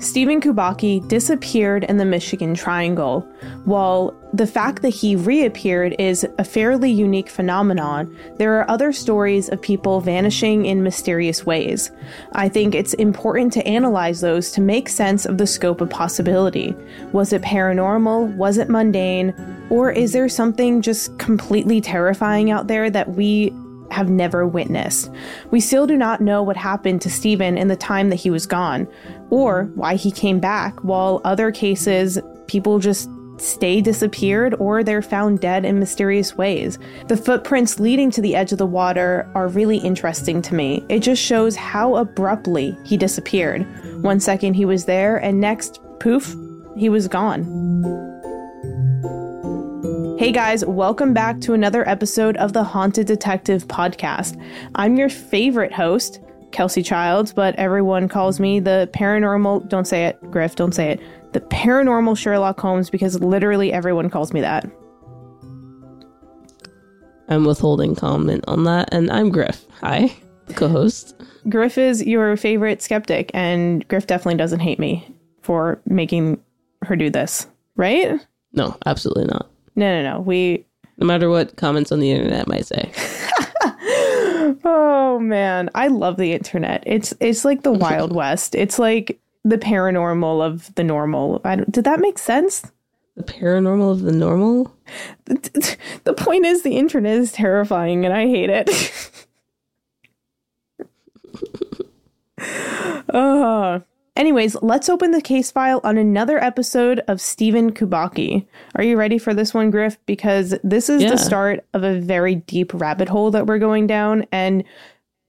Steven 0.00 0.40
Kubacki 0.40 1.06
disappeared 1.08 1.84
in 1.84 1.98
the 1.98 2.06
Michigan 2.06 2.54
Triangle. 2.54 3.20
While 3.66 4.14
the 4.32 4.46
fact 4.46 4.80
that 4.80 4.88
he 4.88 5.14
reappeared 5.14 5.94
is 5.98 6.26
a 6.38 6.44
fairly 6.44 6.90
unique 6.90 7.28
phenomenon, 7.28 8.16
there 8.38 8.58
are 8.58 8.70
other 8.70 8.94
stories 8.94 9.50
of 9.50 9.60
people 9.60 10.00
vanishing 10.00 10.64
in 10.64 10.82
mysterious 10.82 11.44
ways. 11.44 11.90
I 12.32 12.48
think 12.48 12.74
it's 12.74 12.94
important 12.94 13.52
to 13.52 13.66
analyze 13.66 14.22
those 14.22 14.50
to 14.52 14.62
make 14.62 14.88
sense 14.88 15.26
of 15.26 15.36
the 15.36 15.46
scope 15.46 15.82
of 15.82 15.90
possibility. 15.90 16.74
Was 17.12 17.34
it 17.34 17.42
paranormal? 17.42 18.34
Was 18.36 18.56
it 18.56 18.70
mundane? 18.70 19.34
Or 19.68 19.92
is 19.92 20.12
there 20.12 20.30
something 20.30 20.80
just 20.80 21.18
completely 21.18 21.82
terrifying 21.82 22.50
out 22.50 22.68
there 22.68 22.88
that 22.88 23.10
we 23.10 23.52
have 23.90 24.08
never 24.08 24.46
witnessed. 24.46 25.10
We 25.50 25.60
still 25.60 25.86
do 25.86 25.96
not 25.96 26.20
know 26.20 26.42
what 26.42 26.56
happened 26.56 27.02
to 27.02 27.10
Steven 27.10 27.58
in 27.58 27.68
the 27.68 27.76
time 27.76 28.10
that 28.10 28.16
he 28.16 28.30
was 28.30 28.46
gone, 28.46 28.88
or 29.30 29.70
why 29.74 29.96
he 29.96 30.10
came 30.10 30.40
back, 30.40 30.82
while 30.84 31.20
other 31.24 31.50
cases, 31.50 32.18
people 32.46 32.78
just 32.78 33.08
stay 33.38 33.80
disappeared 33.80 34.54
or 34.58 34.84
they're 34.84 35.00
found 35.00 35.40
dead 35.40 35.64
in 35.64 35.78
mysterious 35.78 36.36
ways. 36.36 36.78
The 37.08 37.16
footprints 37.16 37.80
leading 37.80 38.10
to 38.10 38.20
the 38.20 38.36
edge 38.36 38.52
of 38.52 38.58
the 38.58 38.66
water 38.66 39.30
are 39.34 39.48
really 39.48 39.78
interesting 39.78 40.42
to 40.42 40.54
me. 40.54 40.84
It 40.88 41.00
just 41.00 41.22
shows 41.22 41.56
how 41.56 41.96
abruptly 41.96 42.76
he 42.84 42.96
disappeared. 42.96 43.66
One 44.02 44.20
second 44.20 44.54
he 44.54 44.64
was 44.64 44.84
there, 44.84 45.16
and 45.16 45.40
next, 45.40 45.80
poof, 46.00 46.34
he 46.76 46.88
was 46.88 47.08
gone. 47.08 48.09
Hey 50.20 50.32
guys, 50.32 50.66
welcome 50.66 51.14
back 51.14 51.40
to 51.40 51.54
another 51.54 51.88
episode 51.88 52.36
of 52.36 52.52
the 52.52 52.62
Haunted 52.62 53.06
Detective 53.06 53.66
podcast. 53.68 54.38
I'm 54.74 54.98
your 54.98 55.08
favorite 55.08 55.72
host, 55.72 56.20
Kelsey 56.52 56.82
Childs, 56.82 57.32
but 57.32 57.56
everyone 57.56 58.06
calls 58.06 58.38
me 58.38 58.60
the 58.60 58.90
paranormal, 58.92 59.66
don't 59.70 59.86
say 59.86 60.04
it, 60.04 60.20
Griff, 60.30 60.56
don't 60.56 60.74
say 60.74 60.90
it, 60.90 61.00
the 61.32 61.40
paranormal 61.40 62.18
Sherlock 62.18 62.60
Holmes 62.60 62.90
because 62.90 63.18
literally 63.20 63.72
everyone 63.72 64.10
calls 64.10 64.34
me 64.34 64.42
that. 64.42 64.70
I'm 67.30 67.46
withholding 67.46 67.94
comment 67.94 68.44
on 68.46 68.64
that, 68.64 68.92
and 68.92 69.10
I'm 69.10 69.30
Griff. 69.30 69.64
Hi, 69.80 70.14
co 70.54 70.68
host. 70.68 71.14
Griff 71.48 71.78
is 71.78 72.04
your 72.04 72.36
favorite 72.36 72.82
skeptic, 72.82 73.30
and 73.32 73.88
Griff 73.88 74.06
definitely 74.06 74.36
doesn't 74.36 74.60
hate 74.60 74.78
me 74.78 75.16
for 75.40 75.80
making 75.86 76.42
her 76.82 76.94
do 76.94 77.08
this, 77.08 77.46
right? 77.76 78.20
No, 78.52 78.76
absolutely 78.84 79.24
not. 79.24 79.48
No, 79.80 80.02
no, 80.02 80.12
no. 80.12 80.20
We 80.20 80.66
no 80.98 81.06
matter 81.06 81.30
what 81.30 81.56
comments 81.56 81.90
on 81.90 82.00
the 82.00 82.10
internet 82.10 82.46
might 82.46 82.66
say. 82.66 82.92
oh 84.62 85.18
man, 85.22 85.70
I 85.74 85.88
love 85.88 86.18
the 86.18 86.34
internet. 86.34 86.82
It's 86.84 87.14
it's 87.18 87.46
like 87.46 87.62
the 87.62 87.72
Wild 87.72 88.14
West. 88.14 88.54
It's 88.54 88.78
like 88.78 89.18
the 89.42 89.56
paranormal 89.56 90.44
of 90.44 90.74
the 90.74 90.84
normal. 90.84 91.40
I 91.46 91.56
did 91.56 91.84
that 91.84 91.98
make 91.98 92.18
sense? 92.18 92.70
The 93.16 93.22
paranormal 93.22 93.90
of 93.90 94.02
the 94.02 94.12
normal? 94.12 94.76
The, 95.24 95.76
the 96.04 96.12
point 96.12 96.44
is 96.44 96.60
the 96.62 96.76
internet 96.76 97.16
is 97.16 97.32
terrifying 97.32 98.04
and 98.04 98.12
I 98.12 98.26
hate 98.26 98.50
it. 98.50 98.68
uh, 103.08 103.80
Anyways, 104.16 104.56
let's 104.60 104.88
open 104.88 105.12
the 105.12 105.22
case 105.22 105.50
file 105.50 105.80
on 105.84 105.96
another 105.96 106.42
episode 106.42 107.00
of 107.06 107.20
Steven 107.20 107.72
Kubacki. 107.72 108.46
Are 108.74 108.82
you 108.82 108.96
ready 108.96 109.18
for 109.18 109.32
this 109.32 109.54
one, 109.54 109.70
Griff? 109.70 109.98
Because 110.04 110.54
this 110.64 110.88
is 110.88 111.02
yeah. 111.02 111.10
the 111.10 111.16
start 111.16 111.64
of 111.74 111.84
a 111.84 112.00
very 112.00 112.34
deep 112.34 112.74
rabbit 112.74 113.08
hole 113.08 113.30
that 113.30 113.46
we're 113.46 113.58
going 113.58 113.86
down, 113.86 114.26
and 114.32 114.64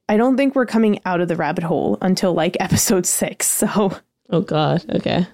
I 0.10 0.18
don't 0.18 0.36
think 0.36 0.56
we're 0.56 0.66
coming 0.66 1.00
out 1.06 1.22
of 1.22 1.28
the 1.28 1.36
rabbit 1.36 1.64
hole 1.64 1.98
until 2.02 2.34
like 2.34 2.58
episode 2.60 3.06
six. 3.06 3.48
So, 3.48 3.98
oh 4.32 4.42
god, 4.42 4.84
okay. 4.96 5.28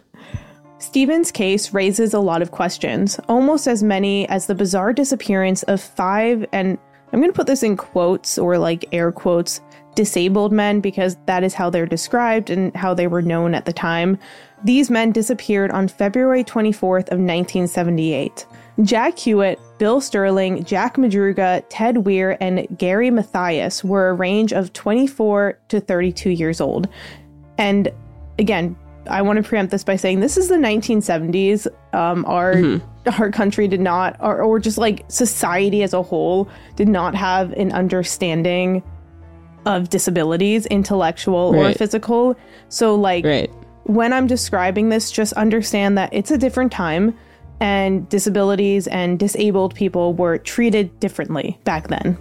Steven's 0.80 1.32
case 1.32 1.74
raises 1.74 2.14
a 2.14 2.20
lot 2.20 2.42
of 2.42 2.52
questions, 2.52 3.20
almost 3.28 3.68
as 3.68 3.82
many 3.82 4.30
as 4.30 4.46
the 4.46 4.54
bizarre 4.54 4.94
disappearance 4.94 5.64
of 5.64 5.82
five, 5.82 6.46
and 6.52 6.78
I'm 7.12 7.20
going 7.20 7.32
to 7.32 7.36
put 7.36 7.48
this 7.48 7.64
in 7.64 7.78
quotes 7.78 8.38
or 8.38 8.58
like 8.58 8.86
air 8.92 9.12
quotes, 9.12 9.62
disabled 9.98 10.54
men 10.54 10.80
because 10.80 11.18
that 11.26 11.44
is 11.44 11.56
how 11.56 11.70
they're 11.70 11.88
described 11.88 12.52
and 12.52 12.74
how 12.76 12.94
they 12.94 13.08
were 13.08 13.22
known 13.22 13.56
at 13.56 13.66
the 13.66 13.74
time. 13.74 14.18
These 14.64 14.90
men 14.90 15.12
disappeared 15.12 15.72
on 15.72 15.88
February 15.88 16.44
24th 16.44 17.10
of 17.10 17.20
1978. 17.20 18.46
Jack 18.84 19.16
Huett, 19.16 19.58
Bill 19.80 20.00
Sterling, 20.00 20.64
Jack 20.64 20.98
Madruga, 20.98 21.64
Ted 21.70 21.96
Weiher, 21.96 22.38
and 22.40 22.68
Gary 22.78 23.10
Mathias 23.10 23.84
were 23.84 24.10
a 24.10 24.14
range 24.14 24.54
of 24.54 24.72
24 24.74 25.58
to 25.70 25.80
32 25.80 26.30
years 26.30 26.62
old. 26.62 26.88
And 27.58 27.92
again, 28.38 28.78
I 29.10 29.24
want 29.24 29.38
to 29.38 29.44
preempt 29.44 29.72
this 29.72 29.84
by 29.84 29.96
saying 29.96 30.20
this 30.20 30.38
is 30.38 30.48
the 30.48 30.58
1970s. 30.58 31.66
Um, 31.96 32.24
our 32.26 32.54
mm-hmm. 32.54 33.22
our 33.22 33.32
country 33.32 33.68
did 33.68 33.80
not, 33.80 34.16
or, 34.20 34.44
or 34.44 34.60
just 34.60 34.78
like 34.78 35.06
society 35.08 35.82
as 35.82 35.94
a 35.94 36.04
whole, 36.04 36.48
did 36.76 36.88
not 36.88 37.16
have 37.16 37.52
an 37.54 37.72
understanding 37.72 38.84
of 39.68 39.90
disabilities, 39.90 40.66
intellectual 40.68 41.54
right. 41.54 41.76
or 41.76 41.78
physical. 41.78 42.36
So, 42.70 42.96
like, 42.96 43.26
right. 43.26 43.52
when 43.84 44.14
I'm 44.14 44.28
describing 44.28 44.90
this, 44.90 45.12
just 45.12 45.34
understand 45.34 45.98
that 45.98 46.14
it's 46.14 46.32
a 46.32 46.38
different 46.38 46.72
time 46.72 47.18
and 47.60 48.08
disabilities 48.10 48.88
and 48.88 49.20
disabled 49.20 49.76
people 49.76 50.14
were 50.14 50.38
treated 50.38 51.00
differently 51.00 51.60
back 51.64 51.88
then. 51.88 52.18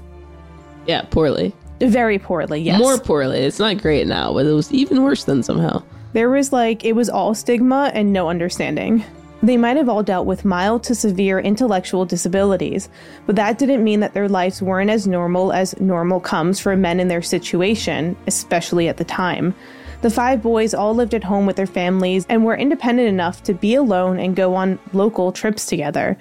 Yeah, 0.87 1.03
poorly. 1.03 1.55
Very 1.81 2.19
poorly, 2.19 2.61
yes. 2.61 2.79
More 2.79 2.99
poorly. 2.99 3.41
It's 3.41 3.59
not 3.59 3.79
great 3.79 4.07
now, 4.07 4.33
but 4.33 4.47
it 4.47 4.53
was 4.53 4.73
even 4.73 5.03
worse 5.03 5.25
then 5.25 5.43
somehow. 5.43 5.83
There 6.15 6.31
was 6.31 6.53
like, 6.53 6.85
it 6.85 6.95
was 6.95 7.11
all 7.11 7.35
stigma 7.35 7.91
and 7.93 8.13
no 8.13 8.29
understanding. 8.31 9.05
They 9.47 9.57
might 9.57 9.77
have 9.77 9.89
all 9.89 10.03
dealt 10.03 10.27
with 10.27 10.45
mild 10.45 10.83
to 10.83 10.95
severe 10.97 11.39
intellectual 11.39 12.05
disabilities, 12.05 12.89
but 13.27 13.37
that 13.37 13.59
didn't 13.59 13.85
mean 13.85 14.01
that 14.01 14.13
their 14.13 14.29
lives 14.29 14.61
weren't 14.61 14.91
as 14.91 15.07
normal 15.07 15.53
as 15.53 15.79
normal 15.79 16.19
comes 16.19 16.59
for 16.59 16.75
men 16.75 16.99
in 16.99 17.07
their 17.07 17.23
situation, 17.23 18.17
especially 18.27 18.89
at 18.89 18.97
the 18.97 19.05
time. 19.05 19.55
The 20.03 20.11
five 20.11 20.43
boys 20.43 20.75
all 20.75 20.97
lived 20.97 21.15
at 21.15 21.23
home 21.23 21.47
with 21.47 21.55
their 21.55 21.65
families 21.69 22.27
and 22.29 22.45
were 22.45 22.57
independent 22.57 23.09
enough 23.09 23.45
to 23.45 23.55
be 23.55 23.77
alone 23.77 24.19
and 24.19 24.35
go 24.35 24.57
on 24.57 24.81
local 24.93 25.31
trips 25.31 25.65
together. 25.67 26.19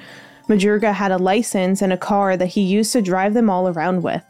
Madruga 0.48 0.94
had 0.94 1.12
a 1.12 1.18
license 1.18 1.82
and 1.82 1.92
a 1.92 1.98
car 1.98 2.38
that 2.38 2.48
he 2.48 2.62
used 2.62 2.94
to 2.94 3.02
drive 3.02 3.34
them 3.34 3.50
all 3.50 3.68
around 3.68 4.04
with. 4.04 4.24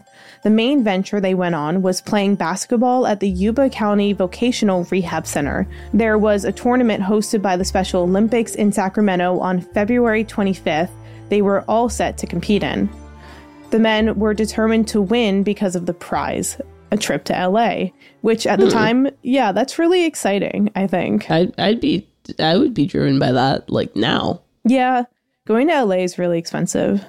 The 0.44 0.50
main 0.50 0.84
venture 0.84 1.20
they 1.20 1.34
went 1.34 1.56
on 1.56 1.82
was 1.82 2.02
playing 2.02 2.36
basketball 2.36 3.08
at 3.08 3.20
the 3.20 3.28
Yuba 3.28 3.70
County 3.70 4.14
Vocational 4.14 4.86
Rehab 4.86 5.26
Center. 5.26 5.68
There 5.94 6.18
was 6.18 6.46
a 6.46 6.52
tournament 6.52 7.04
hosted 7.04 7.42
by 7.42 7.58
the 7.58 7.66
Special 7.66 8.04
Olympics 8.04 8.56
in 8.56 8.72
Sacramento 8.72 9.40
on 9.40 9.60
February 9.60 10.24
25th. 10.24 10.92
They 11.30 11.42
were 11.42 11.64
all 11.68 11.90
set 11.90 12.18
to 12.20 12.28
compete 12.28 12.64
in. 12.64 12.90
The 13.72 13.80
men 13.80 14.18
were 14.20 14.34
determined 14.34 14.88
to 14.90 15.02
win 15.02 15.44
because 15.44 15.76
of 15.76 15.88
the 15.88 15.94
prize, 15.94 16.62
a 16.92 16.98
trip 16.98 17.24
to 17.26 17.48
LA, 17.48 17.88
which 18.22 18.46
at 18.46 18.60
the 18.60 18.68
hmm. 18.68 18.72
time, 18.72 19.10
yeah, 19.24 19.52
that's 19.52 19.80
really 19.80 20.06
exciting, 20.06 20.72
I 20.76 20.88
think. 20.88 21.30
I'd, 21.30 21.60
I'd 21.60 21.82
be, 21.82 22.08
I 22.40 22.56
would 22.56 22.74
be 22.74 22.86
driven 22.86 23.20
by 23.20 23.32
that, 23.32 23.70
like 23.70 23.96
now. 23.96 24.42
Yeah, 24.64 25.06
going 25.46 25.68
to 25.68 25.84
LA 25.84 25.98
is 25.98 26.18
really 26.18 26.38
expensive. 26.38 27.06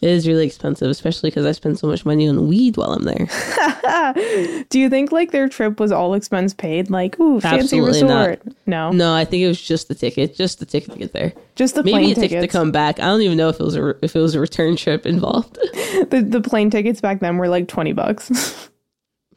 It 0.00 0.10
is 0.10 0.28
really 0.28 0.44
expensive, 0.44 0.90
especially 0.90 1.30
because 1.30 1.46
I 1.46 1.52
spend 1.52 1.78
so 1.78 1.86
much 1.86 2.04
money 2.04 2.28
on 2.28 2.46
weed 2.46 2.76
while 2.76 2.92
I'm 2.92 3.04
there. 3.04 4.64
Do 4.68 4.78
you 4.78 4.90
think 4.90 5.12
like 5.12 5.30
their 5.30 5.48
trip 5.48 5.80
was 5.80 5.92
all 5.92 6.12
expense 6.14 6.52
paid? 6.52 6.90
Like, 6.90 7.18
ooh, 7.18 7.40
fancy 7.40 7.78
Absolutely 7.78 8.02
resort? 8.02 8.44
Not. 8.44 8.56
No, 8.66 8.90
no. 8.90 9.14
I 9.14 9.24
think 9.24 9.44
it 9.44 9.48
was 9.48 9.62
just 9.62 9.88
the 9.88 9.94
ticket, 9.94 10.34
just 10.34 10.58
the 10.58 10.66
ticket 10.66 10.92
to 10.92 10.98
get 10.98 11.12
there. 11.12 11.32
Just 11.54 11.76
the 11.76 11.84
maybe 11.84 11.92
plane 11.92 12.10
a 12.12 12.14
ticket 12.16 12.42
to 12.42 12.48
come 12.48 12.70
back. 12.70 12.98
I 13.00 13.04
don't 13.04 13.22
even 13.22 13.38
know 13.38 13.48
if 13.48 13.60
it 13.60 13.62
was 13.62 13.76
a 13.76 13.94
if 14.04 14.14
it 14.14 14.20
was 14.20 14.34
a 14.34 14.40
return 14.40 14.76
trip 14.76 15.06
involved. 15.06 15.54
the 16.10 16.26
the 16.28 16.40
plane 16.40 16.68
tickets 16.68 17.00
back 17.00 17.20
then 17.20 17.38
were 17.38 17.48
like 17.48 17.68
twenty 17.68 17.92
bucks. 17.92 18.68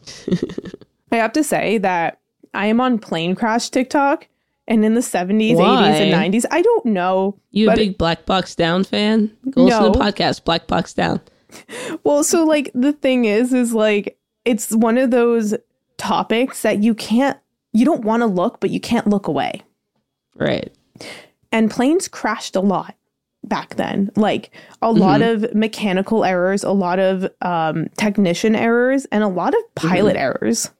I 1.11 1.15
have 1.15 1.31
to 1.33 1.43
say 1.43 1.77
that 1.77 2.19
I 2.53 2.65
am 2.65 2.81
on 2.81 2.99
plane 2.99 3.35
crash 3.35 3.69
TikTok 3.69 4.27
and 4.67 4.83
in 4.83 4.95
the 4.95 5.01
70s, 5.01 5.55
Why? 5.55 5.89
80s, 5.89 6.01
and 6.01 6.33
90s. 6.33 6.45
I 6.51 6.61
don't 6.61 6.85
know. 6.87 7.39
You 7.51 7.71
a 7.71 7.75
big 7.75 7.97
Black 7.97 8.25
Box 8.25 8.55
Down 8.55 8.83
fan? 8.83 9.35
Go 9.49 9.63
no. 9.63 9.65
listen 9.65 9.93
to 9.93 9.99
the 9.99 10.03
podcast, 10.03 10.43
Black 10.43 10.67
Box 10.67 10.93
Down. 10.93 11.21
well, 12.03 12.23
so 12.23 12.43
like 12.43 12.71
the 12.73 12.93
thing 12.93 13.25
is, 13.25 13.53
is 13.53 13.73
like 13.73 14.17
it's 14.45 14.71
one 14.71 14.97
of 14.97 15.11
those 15.11 15.55
topics 15.97 16.61
that 16.61 16.83
you 16.83 16.93
can't, 16.93 17.37
you 17.73 17.85
don't 17.85 18.03
want 18.03 18.21
to 18.21 18.27
look, 18.27 18.59
but 18.59 18.69
you 18.69 18.79
can't 18.79 19.07
look 19.07 19.27
away. 19.27 19.61
Right. 20.35 20.71
And 21.51 21.71
planes 21.71 22.07
crashed 22.07 22.55
a 22.55 22.61
lot 22.61 22.95
back 23.43 23.75
then 23.75 24.11
like 24.15 24.51
a 24.81 24.87
mm-hmm. 24.87 24.99
lot 24.99 25.21
of 25.21 25.53
mechanical 25.53 26.25
errors 26.25 26.63
a 26.63 26.71
lot 26.71 26.99
of 26.99 27.29
um, 27.41 27.87
technician 27.97 28.55
errors 28.55 29.05
and 29.05 29.23
a 29.23 29.27
lot 29.27 29.53
of 29.53 29.75
pilot 29.75 30.15
mm-hmm. 30.15 30.43
errors 30.43 30.71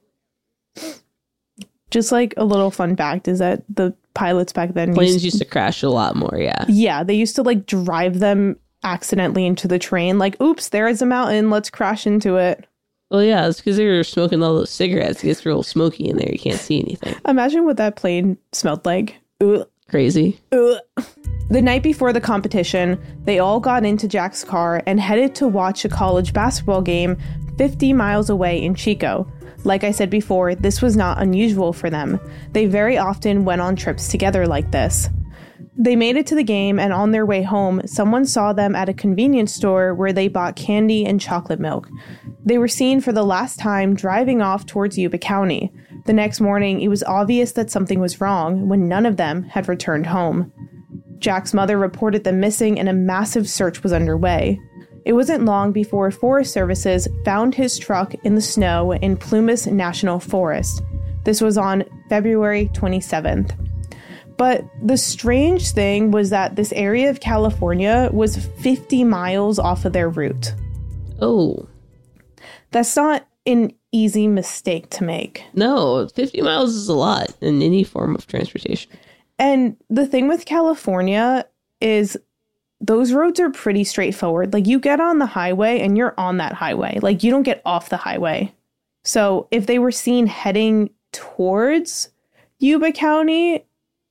just 1.90 2.12
like 2.12 2.34
a 2.36 2.44
little 2.44 2.70
fun 2.70 2.96
fact 2.96 3.28
is 3.28 3.38
that 3.38 3.62
the 3.68 3.94
pilots 4.14 4.52
back 4.52 4.74
then 4.74 4.94
planes 4.94 5.14
used, 5.14 5.24
used 5.24 5.38
to 5.38 5.44
crash 5.44 5.82
a 5.82 5.88
lot 5.88 6.16
more. 6.16 6.36
Yeah. 6.36 6.64
Yeah. 6.68 7.02
They 7.02 7.14
used 7.14 7.36
to 7.36 7.42
like 7.42 7.66
drive 7.66 8.18
them 8.18 8.56
accidentally 8.82 9.46
into 9.46 9.68
the 9.68 9.78
train. 9.78 10.18
Like, 10.18 10.40
oops, 10.40 10.68
there 10.68 10.88
is 10.88 11.02
a 11.02 11.06
mountain. 11.06 11.50
Let's 11.50 11.70
crash 11.70 12.06
into 12.06 12.36
it. 12.36 12.66
Well, 13.10 13.22
yeah, 13.22 13.48
it's 13.48 13.58
because 13.58 13.78
they 13.78 13.86
were 13.86 14.04
smoking 14.04 14.42
all 14.42 14.54
those 14.54 14.70
cigarettes. 14.70 15.24
It 15.24 15.28
gets 15.28 15.46
real 15.46 15.62
smoky 15.62 16.08
in 16.08 16.18
there. 16.18 16.30
You 16.30 16.38
can't 16.38 16.60
see 16.60 16.78
anything. 16.80 17.14
Imagine 17.26 17.64
what 17.64 17.78
that 17.78 17.96
plane 17.96 18.36
smelled 18.52 18.84
like. 18.84 19.16
Ugh. 19.40 19.66
Crazy. 19.88 20.38
Ugh. 20.52 20.78
The 21.48 21.62
night 21.62 21.82
before 21.82 22.12
the 22.12 22.20
competition, 22.20 23.00
they 23.24 23.38
all 23.38 23.58
got 23.58 23.86
into 23.86 24.06
Jack's 24.06 24.44
car 24.44 24.82
and 24.86 25.00
headed 25.00 25.34
to 25.36 25.48
watch 25.48 25.86
a 25.86 25.88
college 25.88 26.34
basketball 26.34 26.82
game 26.82 27.16
50 27.56 27.94
miles 27.94 28.28
away 28.28 28.62
in 28.62 28.74
Chico. 28.74 29.26
Like 29.64 29.84
I 29.84 29.90
said 29.90 30.10
before, 30.10 30.54
this 30.54 30.80
was 30.80 30.96
not 30.96 31.20
unusual 31.20 31.72
for 31.72 31.90
them. 31.90 32.20
They 32.52 32.66
very 32.66 32.96
often 32.96 33.44
went 33.44 33.60
on 33.60 33.76
trips 33.76 34.08
together 34.08 34.46
like 34.46 34.70
this. 34.70 35.08
They 35.80 35.94
made 35.94 36.16
it 36.16 36.26
to 36.28 36.34
the 36.34 36.42
game, 36.42 36.80
and 36.80 36.92
on 36.92 37.12
their 37.12 37.24
way 37.24 37.42
home, 37.42 37.82
someone 37.86 38.24
saw 38.24 38.52
them 38.52 38.74
at 38.74 38.88
a 38.88 38.94
convenience 38.94 39.54
store 39.54 39.94
where 39.94 40.12
they 40.12 40.26
bought 40.26 40.56
candy 40.56 41.06
and 41.06 41.20
chocolate 41.20 41.60
milk. 41.60 41.88
They 42.44 42.58
were 42.58 42.66
seen 42.66 43.00
for 43.00 43.12
the 43.12 43.24
last 43.24 43.60
time 43.60 43.94
driving 43.94 44.42
off 44.42 44.66
towards 44.66 44.98
Yuba 44.98 45.18
County. 45.18 45.72
The 46.06 46.12
next 46.12 46.40
morning, 46.40 46.80
it 46.80 46.88
was 46.88 47.04
obvious 47.04 47.52
that 47.52 47.70
something 47.70 48.00
was 48.00 48.20
wrong 48.20 48.68
when 48.68 48.88
none 48.88 49.06
of 49.06 49.18
them 49.18 49.44
had 49.44 49.68
returned 49.68 50.06
home. 50.06 50.52
Jack's 51.18 51.54
mother 51.54 51.78
reported 51.78 52.24
them 52.24 52.40
missing, 52.40 52.78
and 52.78 52.88
a 52.88 52.92
massive 52.92 53.48
search 53.48 53.82
was 53.82 53.92
underway. 53.92 54.58
It 55.08 55.14
wasn't 55.14 55.46
long 55.46 55.72
before 55.72 56.10
Forest 56.10 56.52
Services 56.52 57.08
found 57.24 57.54
his 57.54 57.78
truck 57.78 58.12
in 58.24 58.34
the 58.34 58.42
snow 58.42 58.92
in 58.92 59.16
Plumas 59.16 59.66
National 59.66 60.20
Forest. 60.20 60.82
This 61.24 61.40
was 61.40 61.56
on 61.56 61.84
February 62.10 62.70
27th. 62.74 63.56
But 64.36 64.66
the 64.82 64.98
strange 64.98 65.70
thing 65.70 66.10
was 66.10 66.28
that 66.28 66.56
this 66.56 66.72
area 66.72 67.08
of 67.08 67.20
California 67.20 68.10
was 68.12 68.36
50 68.60 69.02
miles 69.04 69.58
off 69.58 69.86
of 69.86 69.94
their 69.94 70.10
route. 70.10 70.54
Oh, 71.22 71.66
That's 72.70 72.94
not 72.94 73.26
an 73.46 73.72
easy 73.90 74.28
mistake 74.28 74.90
to 74.90 75.04
make. 75.04 75.42
no. 75.54 76.06
50 76.08 76.42
miles 76.42 76.74
is 76.74 76.86
a 76.86 76.94
lot 76.94 77.34
in 77.40 77.62
any 77.62 77.82
form 77.82 78.14
of 78.14 78.26
transportation. 78.26 78.92
And 79.38 79.78
the 79.88 80.06
thing 80.06 80.28
with 80.28 80.44
California 80.44 81.46
is 81.80 82.18
those 82.80 83.12
roads 83.12 83.40
are 83.40 83.50
pretty 83.50 83.84
straightforward. 83.84 84.52
Like 84.52 84.66
you 84.66 84.78
get 84.78 85.00
on 85.00 85.18
the 85.18 85.26
highway 85.26 85.80
and 85.80 85.96
you're 85.96 86.14
on 86.16 86.36
that 86.36 86.52
highway. 86.52 86.98
Like 87.02 87.22
you 87.24 87.30
don't 87.30 87.42
get 87.42 87.60
off 87.64 87.88
the 87.88 87.96
highway. 87.96 88.52
So 89.04 89.48
if 89.50 89.66
they 89.66 89.78
were 89.78 89.90
seen 89.92 90.26
heading 90.26 90.90
towards 91.12 92.10
Yuba 92.60 92.92
County, 92.92 93.64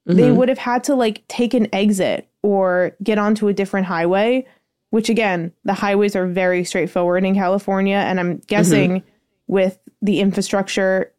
they 0.05 0.29
Mhm. 0.29 0.35
would 0.35 0.49
have 0.49 0.57
had 0.57 0.83
to 0.85 0.95
like 0.95 1.25
take 1.27 1.53
an 1.53 1.67
exit 1.73 2.27
or 2.41 2.91
get 3.03 3.17
onto 3.17 3.47
a 3.47 3.53
different 3.53 3.87
highway, 3.87 4.45
which 4.89 5.09
again, 5.09 5.51
the 5.63 5.73
highways 5.73 6.15
are 6.15 6.25
very 6.27 6.63
straightforward 6.63 7.23
in 7.25 7.35
California. 7.35 7.97
And 7.97 8.19
I'm 8.19 8.37
guessing 8.47 9.03
with 9.47 9.77
the 10.01 10.19
infrastructure 10.19 11.11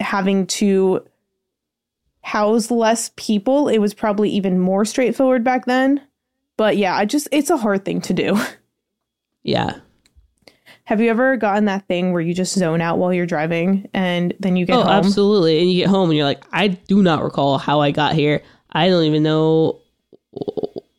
having 0.00 0.46
to 0.46 1.04
house 2.22 2.70
less 2.70 3.10
people, 3.16 3.68
it 3.68 3.78
was 3.78 3.94
probably 3.94 4.30
even 4.30 4.58
more 4.58 4.84
straightforward 4.84 5.42
back 5.44 5.66
then. 5.66 6.00
But 6.56 6.76
yeah, 6.76 6.96
I 6.96 7.04
just, 7.04 7.28
it's 7.32 7.50
a 7.50 7.56
hard 7.56 7.84
thing 7.84 8.00
to 8.02 8.14
do. 8.14 8.38
Yeah. 9.44 9.80
Have 10.84 11.00
you 11.00 11.10
ever 11.10 11.36
gotten 11.36 11.64
that 11.64 11.86
thing 11.88 12.12
where 12.12 12.22
you 12.22 12.34
just 12.34 12.54
zone 12.54 12.80
out 12.80 12.98
while 12.98 13.12
you're 13.12 13.26
driving 13.26 13.88
and 13.94 14.34
then 14.40 14.56
you 14.56 14.66
get 14.66 14.76
oh, 14.76 14.82
home? 14.82 14.90
absolutely. 14.90 15.60
And 15.60 15.70
you 15.70 15.78
get 15.82 15.88
home 15.88 16.10
and 16.10 16.16
you're 16.16 16.26
like, 16.26 16.44
I 16.52 16.68
do 16.68 17.02
not 17.02 17.22
recall 17.22 17.58
how 17.58 17.80
I 17.80 17.90
got 17.90 18.14
here. 18.14 18.42
I 18.70 18.88
don't 18.88 19.04
even 19.04 19.22
know 19.22 19.80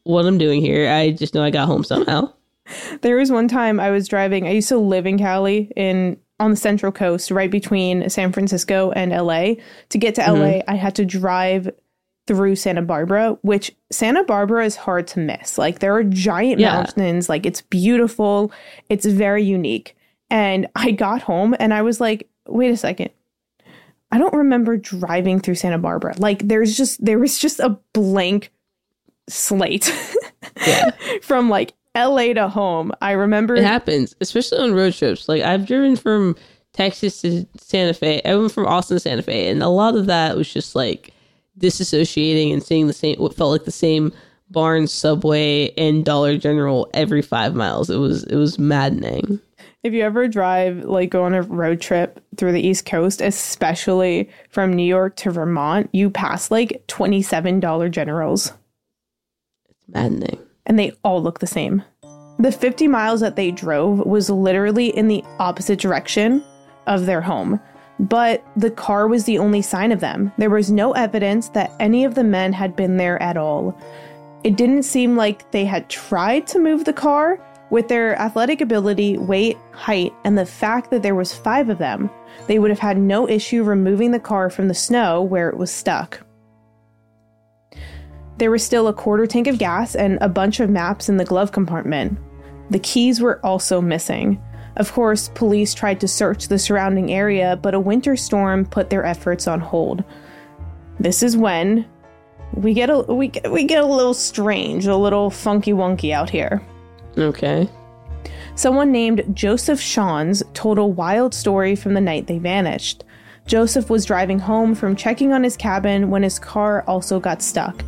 what 0.04 0.26
I'm 0.26 0.38
doing 0.38 0.62
here. 0.62 0.90
I 0.92 1.12
just 1.12 1.34
know 1.34 1.44
I 1.44 1.52
got 1.52 1.68
home 1.68 1.84
somehow. 1.84 2.34
There 3.02 3.18
was 3.18 3.32
one 3.32 3.48
time 3.48 3.80
I 3.80 3.92
was 3.92 4.08
driving. 4.08 4.48
I 4.48 4.52
used 4.52 4.70
to 4.70 4.78
live 4.78 5.06
in 5.06 5.18
Cali 5.18 5.72
in 5.76 6.18
on 6.40 6.52
the 6.52 6.58
central 6.58 6.92
coast, 6.92 7.30
right 7.32 7.52
between 7.52 8.10
San 8.10 8.32
Francisco 8.32 8.92
and 8.92 9.12
LA. 9.12 9.56
To 9.90 9.98
get 9.98 10.16
to 10.16 10.22
LA, 10.22 10.46
mm-hmm. 10.46 10.72
I 10.72 10.76
had 10.76 10.96
to 10.96 11.06
drive 11.06 11.70
through 12.28 12.56
Santa 12.56 12.82
Barbara, 12.82 13.38
which 13.42 13.76
Santa 13.92 14.24
Barbara 14.24 14.66
is 14.66 14.76
hard 14.76 15.08
to 15.08 15.20
miss. 15.20 15.58
Like 15.58 15.80
there 15.80 15.94
are 15.96 16.04
giant 16.04 16.60
Yeah. 16.60 16.74
mountains, 16.76 17.28
like 17.30 17.46
it's 17.46 17.62
beautiful, 17.62 18.52
it's 18.90 19.06
very 19.06 19.44
unique. 19.44 19.96
And 20.30 20.68
I 20.76 20.92
got 20.92 21.22
home 21.22 21.56
and 21.60 21.74
I 21.74 21.82
was 21.82 22.00
like, 22.00 22.30
wait 22.48 22.72
a 22.72 22.78
second. 22.78 23.10
I 24.12 24.18
don't 24.20 24.34
remember 24.34 24.78
driving 24.78 25.40
through 25.40 25.56
Santa 25.56 25.80
Barbara. 25.80 26.14
Like 26.18 26.48
there's 26.48 26.78
just 26.78 27.04
there 27.04 27.20
was 27.20 27.38
just 27.40 27.60
a 27.60 27.78
blank 27.94 28.52
slate 29.30 29.92
Yeah. 30.68 30.92
from 31.22 31.50
like 31.50 31.74
LA 31.96 32.34
to 32.34 32.48
home. 32.48 32.92
I 33.02 33.12
remember 33.12 33.56
It 33.56 33.64
happens, 33.64 34.16
especially 34.22 34.60
on 34.60 34.74
road 34.74 34.94
trips. 34.94 35.28
Like 35.28 35.42
I've 35.44 35.66
driven 35.66 35.96
from 35.96 36.36
Texas 36.74 37.22
to 37.22 37.46
Santa 37.58 37.94
Fe. 37.94 38.22
I 38.26 38.36
went 38.36 38.52
from 38.52 38.66
Austin 38.66 38.96
to 38.96 39.00
Santa 39.00 39.22
Fe, 39.22 39.50
and 39.50 39.62
a 39.62 39.70
lot 39.70 39.96
of 39.96 40.08
that 40.08 40.36
was 40.36 40.52
just 40.52 40.76
like 40.76 41.14
disassociating 41.60 42.52
and 42.54 42.64
seeing 42.64 42.88
the 42.88 42.94
same 42.94 43.16
what 43.18 43.36
felt 43.36 43.52
like 43.52 43.66
the 43.66 43.72
same 43.72 44.12
Barnes, 44.50 44.92
Subway, 44.94 45.72
and 45.78 46.06
Dollar 46.06 46.38
General 46.38 46.88
every 46.94 47.22
five 47.24 47.56
miles. 47.56 47.90
It 47.90 47.98
was 47.98 48.24
it 48.26 48.36
was 48.36 48.60
maddening. 48.60 49.40
if 49.84 49.94
you 49.94 50.04
ever 50.04 50.28
drive 50.28 50.84
like 50.86 51.10
go 51.10 51.24
on 51.24 51.34
a 51.34 51.42
road 51.42 51.82
trip 51.82 52.24
through 52.38 52.52
the 52.52 52.62
East 52.66 52.86
Coast, 52.86 53.20
especially 53.22 54.30
from 54.50 54.74
New 54.74 54.86
York 54.86 55.16
to 55.18 55.32
Vermont, 55.32 55.90
you 55.92 56.10
pass 56.10 56.52
like 56.52 56.84
$27 56.88 57.90
generals 57.92 58.54
It's 59.70 59.88
Maddening. 59.88 60.40
and 60.66 60.78
they 60.78 60.92
all 61.04 61.22
look 61.22 61.40
the 61.40 61.48
same. 61.48 61.82
The 62.40 62.52
50 62.52 62.88
miles 62.88 63.20
that 63.22 63.36
they 63.36 63.52
drove 63.52 64.00
was 64.06 64.30
literally 64.30 64.88
in 64.88 65.08
the 65.08 65.24
opposite 65.40 65.80
direction 65.80 66.44
of 66.88 67.06
their 67.06 67.22
home, 67.22 67.60
but 68.00 68.44
the 68.56 68.72
car 68.72 69.08
was 69.08 69.26
the 69.26 69.38
only 69.38 69.62
sign 69.62 69.92
of 69.92 70.00
them. 70.00 70.32
There 70.38 70.50
was 70.50 70.72
no 70.72 70.94
evidence 70.94 71.50
that 71.50 71.72
any 71.80 72.06
of 72.06 72.16
the 72.16 72.24
men 72.24 72.54
had 72.54 72.76
been 72.76 72.98
there 72.98 73.22
at 73.22 73.38
all. 73.38 73.78
It 74.44 74.58
didn't 74.58 74.84
seem 74.84 75.16
like 75.16 75.52
they 75.52 75.66
had 75.66 75.90
tried 75.90 76.48
to 76.48 76.60
move 76.60 76.86
the 76.86 76.94
car. 76.94 77.40
With 77.70 77.88
their 77.88 78.20
athletic 78.20 78.62
ability, 78.62 79.18
weight, 79.18 79.58
height, 79.72 80.14
and 80.26 80.38
the 80.38 80.46
fact 80.46 80.92
that 80.92 81.02
there 81.02 81.16
was 81.16 81.34
5 81.34 81.70
of 81.70 81.80
them, 81.80 82.10
they 82.46 82.60
would 82.60 82.70
have 82.70 82.78
had 82.78 83.00
no 83.00 83.28
issue 83.28 83.64
removing 83.64 84.12
the 84.12 84.20
car 84.20 84.52
from 84.52 84.68
the 84.68 84.76
snow 84.76 85.24
where 85.24 85.50
it 85.50 85.58
was 85.58 85.72
stuck. 85.72 86.20
There 88.38 88.52
was 88.52 88.64
still 88.64 88.88
a 88.88 88.94
quarter 88.94 89.26
tank 89.26 89.48
of 89.48 89.58
gas 89.58 89.96
and 89.96 90.20
a 90.22 90.30
bunch 90.30 90.60
of 90.60 90.70
maps 90.70 91.10
in 91.10 91.18
the 91.18 91.26
glove 91.26 91.52
compartment. 91.52 92.20
The 92.70 92.80
keys 92.80 93.22
were 93.22 93.40
also 93.44 93.82
missing. 93.82 94.40
Of 94.76 94.92
course, 94.92 95.30
police 95.36 95.74
tried 95.74 96.00
to 96.02 96.08
search 96.08 96.48
the 96.48 96.58
surrounding 96.58 97.12
area, 97.12 97.58
but 97.62 97.76
a 97.76 97.80
winter 97.80 98.16
storm 98.16 98.66
put 98.66 98.90
their 98.90 99.06
efforts 99.06 99.48
on 99.48 99.60
hold. 99.60 100.04
This 101.00 101.22
is 101.22 101.38
when 101.38 101.86
we 102.54 102.74
get 102.74 102.90
a 102.90 103.00
we 103.02 103.28
get, 103.28 103.52
we 103.52 103.66
get 103.66 103.84
a 103.84 103.88
little 103.88 104.14
strange, 104.14 104.86
a 104.86 104.96
little 104.96 105.30
funky 105.30 105.74
wonky 105.74 106.12
out 106.12 106.30
here. 106.30 106.62
Okay. 107.18 107.70
Someone 108.56 108.92
named 108.92 109.24
Joseph 109.34 109.80
Schons 109.80 110.44
told 110.54 110.78
a 110.78 110.86
wild 110.86 111.34
story 111.34 111.76
from 111.76 111.94
the 111.94 112.02
night 112.02 112.28
they 112.28 112.38
vanished. 112.38 113.04
Joseph 113.46 113.90
was 113.90 114.06
driving 114.06 114.40
home 114.40 114.74
from 114.74 114.96
checking 114.96 115.34
on 115.34 115.44
his 115.44 115.58
cabin 115.58 116.10
when 116.10 116.24
his 116.24 116.40
car 116.40 116.84
also 116.88 117.20
got 117.20 117.42
stuck. 117.42 117.84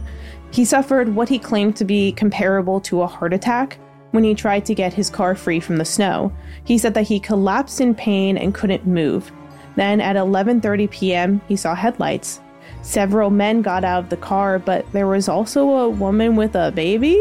He 0.52 0.66
suffered 0.66 1.16
what 1.16 1.30
he 1.30 1.40
claimed 1.40 1.76
to 1.78 1.86
be 1.86 2.12
comparable 2.12 2.82
to 2.82 3.02
a 3.02 3.08
heart 3.08 3.34
attack 3.34 3.78
when 4.16 4.24
he 4.24 4.34
tried 4.34 4.66
to 4.66 4.74
get 4.74 4.94
his 4.94 5.10
car 5.10 5.36
free 5.36 5.60
from 5.60 5.78
the 5.78 5.86
snow. 5.86 6.32
He 6.64 6.78
said 6.80 6.94
that 6.96 7.04
he 7.04 7.20
collapsed 7.20 7.80
in 7.80 7.94
pain 7.94 8.38
and 8.38 8.56
couldn't 8.56 8.88
move. 8.88 9.32
Then 9.76 10.02
at 10.02 10.16
11:30 10.16 10.90
p.m., 10.90 11.42
he 11.48 11.56
saw 11.56 11.76
headlights. 11.76 12.40
Several 12.82 13.30
men 13.30 13.62
got 13.62 13.84
out 13.84 14.06
of 14.06 14.10
the 14.10 14.18
car, 14.18 14.58
but 14.58 14.90
there 14.92 15.08
was 15.08 15.28
also 15.28 15.70
a 15.70 15.90
woman 15.90 16.36
with 16.36 16.56
a 16.56 16.72
baby. 16.72 17.20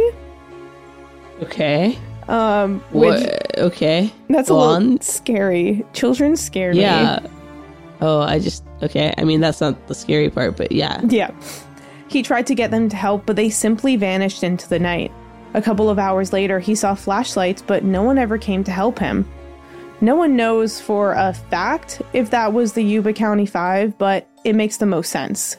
Okay. 1.43 1.99
Um, 2.29 2.81
which 2.93 3.21
What? 3.23 3.59
Okay. 3.59 4.13
that's 4.29 4.49
a 4.49 4.55
little 4.55 4.99
scary. 5.01 5.85
Children 5.93 6.37
scare 6.37 6.73
me. 6.73 6.81
Yeah. 6.81 7.27
Oh, 8.01 8.21
I 8.21 8.39
just 8.39 8.65
okay. 8.83 9.13
I 9.19 9.25
mean, 9.25 9.41
that's 9.41 9.61
not 9.61 9.87
the 9.89 9.95
scary 9.95 10.31
part, 10.31 10.57
but 10.57 10.73
yeah. 10.73 11.01
Yeah. 11.09 11.31
He 12.09 12.23
tried 12.23 12.47
to 12.47 12.55
get 12.55 12.71
them 12.71 12.89
to 12.91 12.97
help, 12.97 13.27
but 13.27 13.37
they 13.37 13.51
simply 13.51 13.97
vanished 13.97 14.45
into 14.45 14.69
the 14.69 14.79
night. 14.79 15.11
A 15.55 15.63
couple 15.63 15.89
of 15.89 15.99
hours 15.99 16.33
later, 16.33 16.59
he 16.59 16.75
saw 16.75 16.95
flashlights, 16.95 17.63
but 17.63 17.85
no 17.85 18.03
one 18.03 18.19
ever 18.19 18.39
came 18.39 18.65
to 18.65 18.73
help 18.73 18.99
him. 18.99 19.29
No 20.01 20.17
one 20.17 20.37
knows 20.37 20.81
for 20.81 21.13
a 21.13 21.33
fact 21.33 22.03
if 22.13 22.31
that 22.31 22.53
was 22.53 22.73
the 22.73 22.83
Yuba 22.83 23.13
County 23.13 23.47
5, 23.47 23.97
but 23.97 24.29
it 24.45 24.57
makes 24.57 24.77
the 24.77 24.87
most 24.87 25.11
sense. 25.11 25.57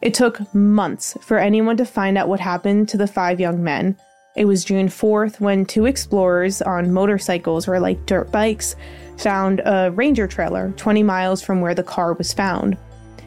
It 0.00 0.14
took 0.14 0.52
months 0.54 1.16
for 1.20 1.38
anyone 1.38 1.76
to 1.76 1.84
find 1.84 2.18
out 2.18 2.28
what 2.28 2.40
happened 2.40 2.88
to 2.88 2.96
the 2.96 3.06
five 3.06 3.38
young 3.38 3.62
men. 3.62 3.96
It 4.34 4.46
was 4.46 4.64
June 4.64 4.88
4th 4.88 5.40
when 5.40 5.64
two 5.64 5.86
explorers 5.86 6.60
on 6.60 6.92
motorcycles 6.92 7.68
or 7.68 7.78
like 7.78 8.04
dirt 8.06 8.32
bikes 8.32 8.74
found 9.18 9.60
a 9.64 9.92
ranger 9.92 10.26
trailer 10.26 10.72
20 10.76 11.02
miles 11.02 11.42
from 11.42 11.60
where 11.60 11.74
the 11.74 11.82
car 11.82 12.14
was 12.14 12.32
found. 12.32 12.76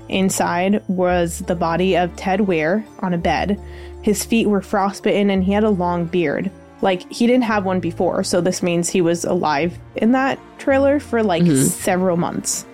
Inside 0.09 0.83
was 0.87 1.39
the 1.39 1.55
body 1.55 1.95
of 1.97 2.15
Ted 2.15 2.41
Weiher 2.41 2.85
on 2.99 3.13
a 3.13 3.17
bed. 3.17 3.59
His 4.07 4.23
feet 4.23 4.47
were 4.47 4.61
frostbitten 4.61 5.29
and 5.29 5.43
he 5.43 5.51
had 5.51 5.65
a 5.65 5.69
long 5.69 6.05
beard. 6.05 6.49
Like 6.81 7.11
he 7.11 7.27
didn't 7.27 7.43
have 7.43 7.65
one 7.65 7.81
before, 7.81 8.23
so 8.23 8.39
this 8.39 8.63
means 8.63 8.87
he 8.87 9.01
was 9.01 9.25
alive 9.25 9.77
in 9.97 10.13
that 10.13 10.39
trailer 10.59 11.01
for 11.01 11.21
like 11.21 11.43
mm-hmm. 11.43 11.65
several 11.65 12.15
months. 12.15 12.65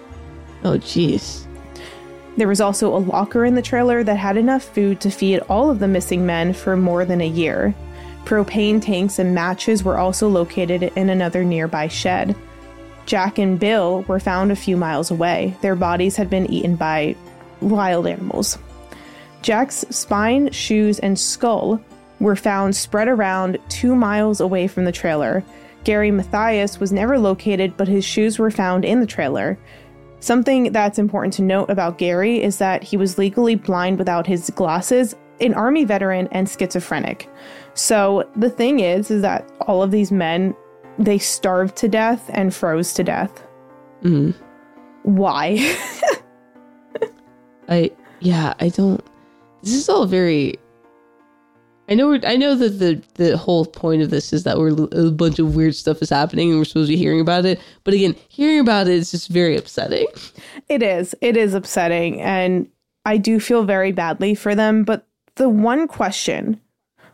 Oh, 0.63 0.77
jeez. 0.77 1.47
There 2.37 2.47
was 2.47 2.61
also 2.61 2.95
a 2.95 2.99
locker 2.99 3.45
in 3.45 3.55
the 3.55 3.63
trailer 3.63 4.03
that 4.03 4.15
had 4.15 4.37
enough 4.37 4.61
food 4.61 5.01
to 5.01 5.09
feed 5.09 5.39
all 5.49 5.71
of 5.71 5.79
the 5.79 5.87
missing 5.87 6.23
men 6.23 6.53
for 6.53 6.77
more 6.77 7.03
than 7.03 7.19
a 7.19 7.27
year. 7.27 7.73
Propane 8.25 8.79
tanks 8.79 9.17
and 9.17 9.33
matches 9.33 9.83
were 9.83 9.97
also 9.97 10.29
located 10.29 10.83
in 10.95 11.09
another 11.09 11.43
nearby 11.43 11.87
shed. 11.87 12.35
Jack 13.07 13.39
and 13.39 13.59
Bill 13.59 14.03
were 14.03 14.19
found 14.19 14.51
a 14.51 14.55
few 14.55 14.77
miles 14.77 15.09
away. 15.09 15.57
Their 15.61 15.75
bodies 15.75 16.15
had 16.15 16.29
been 16.29 16.45
eaten 16.51 16.75
by 16.75 17.15
wild 17.59 18.05
animals. 18.05 18.59
Jack's 19.43 19.85
spine, 19.89 20.51
shoes, 20.51 20.99
and 20.99 21.19
skull 21.19 21.79
were 22.19 22.35
found 22.35 22.75
spread 22.75 23.09
around 23.09 23.59
two 23.69 23.95
miles 23.95 24.39
away 24.39 24.67
from 24.67 24.85
the 24.85 24.91
trailer. 24.91 25.43
Gary 25.83 26.11
Mathias 26.11 26.79
was 26.79 26.93
never 26.93 27.19
located, 27.19 27.75
but 27.75 27.87
his 27.87 28.05
shoes 28.05 28.39
were 28.39 28.49
found 28.49 28.85
in 28.85 29.01
the 29.01 29.05
trailer. 29.05 29.59
Something 30.21 30.71
that's 30.71 30.97
important 30.97 31.33
to 31.33 31.41
note 31.41 31.69
about 31.69 31.97
Gary 31.97 32.41
is 32.41 32.57
that 32.57 32.81
he 32.81 32.95
was 32.95 33.17
legally 33.17 33.55
blind 33.55 33.99
without 33.99 34.25
his 34.25 34.49
glasses, 34.51 35.13
an 35.41 35.53
army 35.53 35.83
veteran, 35.83 36.29
and 36.31 36.47
schizophrenic. 36.47 37.29
So 37.73 38.29
the 38.37 38.49
thing 38.49 38.79
is, 38.79 39.11
is 39.11 39.21
that 39.23 39.51
all 39.67 39.83
of 39.83 39.91
these 39.91 40.13
men, 40.13 40.55
they 40.97 41.17
starved 41.17 41.75
to 41.77 41.89
death 41.89 42.29
and 42.33 42.55
froze 42.55 42.93
to 42.93 43.03
death. 43.03 43.43
Mm. 44.03 44.33
Why? 45.01 45.75
I 47.67 47.91
yeah, 48.21 48.53
I 48.61 48.69
don't. 48.69 49.03
This 49.63 49.75
is 49.75 49.89
all 49.89 50.05
very. 50.05 50.59
I 51.89 51.95
know. 51.95 52.07
We're, 52.07 52.19
I 52.25 52.35
know 52.35 52.53
that 52.55 52.79
the 52.79 53.01
the 53.15 53.37
whole 53.37 53.65
point 53.65 54.01
of 54.01 54.09
this 54.09 54.33
is 54.33 54.43
that 54.43 54.57
we're 54.57 54.75
a 54.91 55.11
bunch 55.11 55.39
of 55.39 55.55
weird 55.55 55.75
stuff 55.75 56.01
is 56.01 56.09
happening 56.09 56.49
and 56.49 56.59
we're 56.59 56.65
supposed 56.65 56.89
to 56.89 56.93
be 56.93 56.97
hearing 56.97 57.21
about 57.21 57.45
it. 57.45 57.61
But 57.85 57.93
again, 57.93 58.15
hearing 58.27 58.59
about 58.59 58.87
it 58.87 58.93
is 58.93 59.11
just 59.11 59.29
very 59.29 59.55
upsetting. 59.55 60.07
it 60.69 60.83
is. 60.83 61.15
It 61.21 61.37
is 61.37 61.53
upsetting, 61.53 62.21
and 62.21 62.69
I 63.05 63.17
do 63.17 63.39
feel 63.39 63.63
very 63.63 63.93
badly 63.93 64.35
for 64.35 64.53
them. 64.53 64.83
But 64.83 65.07
the 65.35 65.47
one 65.47 65.87
question, 65.87 66.59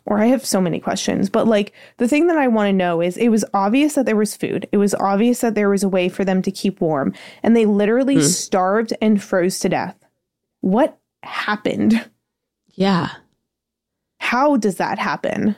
or 0.07 0.17
I 0.19 0.25
have 0.25 0.43
so 0.43 0.59
many 0.59 0.79
questions, 0.79 1.29
but 1.29 1.47
like 1.47 1.73
the 1.97 2.07
thing 2.07 2.27
that 2.27 2.37
I 2.37 2.47
want 2.47 2.67
to 2.69 2.73
know 2.73 2.99
is 2.99 3.15
it 3.15 3.29
was 3.29 3.45
obvious 3.53 3.93
that 3.93 4.07
there 4.07 4.15
was 4.15 4.35
food. 4.35 4.67
It 4.71 4.77
was 4.77 4.95
obvious 4.95 5.41
that 5.41 5.53
there 5.53 5.69
was 5.69 5.83
a 5.83 5.89
way 5.89 6.09
for 6.09 6.25
them 6.25 6.41
to 6.41 6.51
keep 6.51 6.81
warm, 6.81 7.13
and 7.43 7.55
they 7.55 7.67
literally 7.67 8.15
hmm. 8.15 8.21
starved 8.21 8.93
and 9.03 9.21
froze 9.21 9.59
to 9.59 9.69
death. 9.69 9.95
What 10.61 10.97
happened? 11.21 12.09
Yeah. 12.79 13.09
How 14.19 14.55
does 14.57 14.75
that 14.77 14.97
happen? 14.97 15.55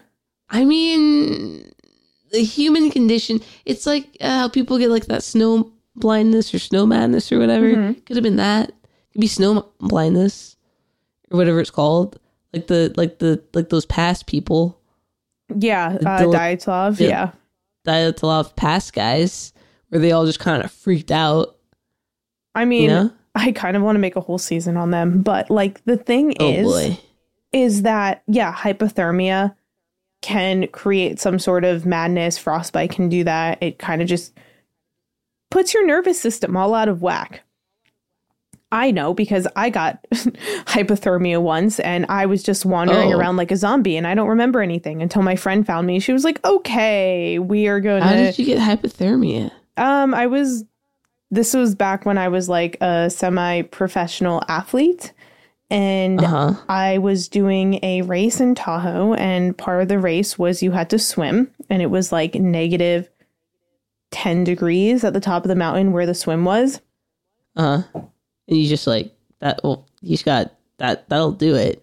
I 0.49 0.65
mean, 0.65 1.71
the 2.31 2.39
human 2.43 2.89
condition. 2.89 3.39
It's 3.65 3.85
like 3.85 4.07
uh, 4.19 4.39
how 4.39 4.49
people 4.49 4.77
get 4.79 4.89
like 4.89 5.05
that 5.05 5.23
snow 5.23 5.71
blindness 5.95 6.53
or 6.53 6.57
snow 6.59 6.85
madness 6.85 7.31
or 7.31 7.37
whatever. 7.39 7.93
Could 8.05 8.15
have 8.17 8.23
been 8.23 8.37
that. 8.37 8.71
Could 9.13 9.21
be 9.21 9.27
snow 9.27 9.69
blindness 9.79 10.55
or 11.29 11.37
whatever 11.37 11.59
it's 11.59 11.69
called. 11.69 12.19
Like 12.53 12.67
the 12.67 12.91
like 12.97 13.19
the 13.19 13.41
like 13.53 13.69
those 13.69 13.85
past 13.85 14.25
people. 14.25 14.79
Yeah, 15.55 15.97
uh, 16.05 16.17
dil- 16.19 16.33
Dyatlov. 16.33 16.97
dil- 16.97 17.09
yeah. 17.09 17.31
Dyatlov 17.85 18.55
past 18.55 18.93
guys 18.93 19.53
where 19.89 20.01
they 20.01 20.11
all 20.11 20.25
just 20.25 20.39
kind 20.39 20.63
of 20.63 20.71
freaked 20.71 21.11
out. 21.11 21.55
I 22.55 22.65
mean, 22.65 22.83
You 22.83 22.87
know? 22.89 23.11
I 23.35 23.51
kind 23.51 23.77
of 23.77 23.83
want 23.83 23.95
to 23.95 23.99
make 23.99 24.15
a 24.15 24.21
whole 24.21 24.37
season 24.37 24.75
on 24.77 24.91
them, 24.91 25.21
but 25.21 25.49
like 25.49 25.83
the 25.85 25.97
thing 25.97 26.33
Oh 26.39 26.49
is, 26.51 26.65
boy. 26.65 26.99
Is 27.53 27.81
that 27.83 28.23
yeah, 28.27 28.53
hypothermia 28.53 29.55
can 30.21 30.67
create 30.67 31.19
some 31.19 31.39
sort 31.39 31.63
of 31.63 31.85
madness. 31.85 32.37
Frostbite 32.37 32.91
can 32.91 33.09
do 33.09 33.23
that. 33.23 33.57
It 33.61 33.79
kind 33.79 34.01
of 34.01 34.07
just 34.07 34.37
puts 35.49 35.73
your 35.73 35.85
nervous 35.85 36.19
system 36.19 36.55
all 36.55 36.73
out 36.73 36.87
of 36.89 37.01
whack. 37.01 37.41
I 38.73 38.91
know 38.91 39.13
because 39.13 39.47
I 39.57 39.69
got 39.69 40.01
hypothermia 40.11 41.41
once 41.41 41.79
and 41.81 42.05
I 42.07 42.25
was 42.25 42.41
just 42.41 42.65
wandering 42.65 43.11
Oh. 43.13 43.17
around 43.17 43.35
like 43.35 43.51
a 43.51 43.57
zombie 43.57 43.97
and 43.97 44.07
I 44.07 44.15
don't 44.15 44.29
remember 44.29 44.61
anything 44.61 45.01
until 45.01 45.23
my 45.23 45.35
friend 45.35 45.65
found 45.65 45.87
me. 45.87 45.99
She 45.99 46.13
was 46.13 46.23
like, 46.23 46.39
"Okay, 46.45 47.37
we 47.39 47.67
are 47.67 47.81
going 47.81 48.01
to. 48.01 48.07
How 48.07 48.13
did 48.15 48.39
you 48.39 48.45
get 48.45 48.59
hypothermia? 48.59 49.51
um, 49.77 50.13
I 50.13 50.27
was. 50.27 50.63
This 51.31 51.53
was 51.53 51.75
back 51.75 52.05
when 52.05 52.17
I 52.17 52.27
was 52.27 52.47
like 52.49 52.75
a 52.81 53.09
semi-professional 53.09 54.43
athlete, 54.49 55.13
and 55.71 56.21
Uh 56.23 56.27
huh. 56.27 56.53
I 56.69 56.97
was 56.99 57.27
doing 57.27 57.79
a 57.83 58.03
race 58.03 58.39
in 58.39 58.53
Tahoe, 58.53 59.13
and 59.15 59.57
part 59.57 59.81
of 59.81 59.87
the 59.87 59.97
race 59.97 60.37
was 60.37 60.61
you 60.61 60.71
had 60.71 60.89
to 60.91 60.99
swim, 60.99 61.49
and 61.69 61.81
it 61.81 61.87
was 61.89 62.11
like 62.11 62.35
negative 62.35 63.09
ten 64.11 64.43
degrees 64.43 65.03
at 65.03 65.13
the 65.13 65.19
top 65.21 65.43
of 65.43 65.49
the 65.49 65.55
mountain 65.55 65.91
where 65.93 66.05
the 66.05 66.13
swim 66.13 66.45
was. 66.45 66.81
Uh 67.55 67.81
huh. 67.93 68.01
And 68.47 68.57
you 68.57 68.67
just 68.67 68.85
like 68.85 69.11
that. 69.39 69.61
Well, 69.63 69.87
you 70.01 70.11
just 70.11 70.25
got 70.25 70.53
that. 70.77 71.07
That'll 71.09 71.31
do 71.31 71.55
it. 71.55 71.81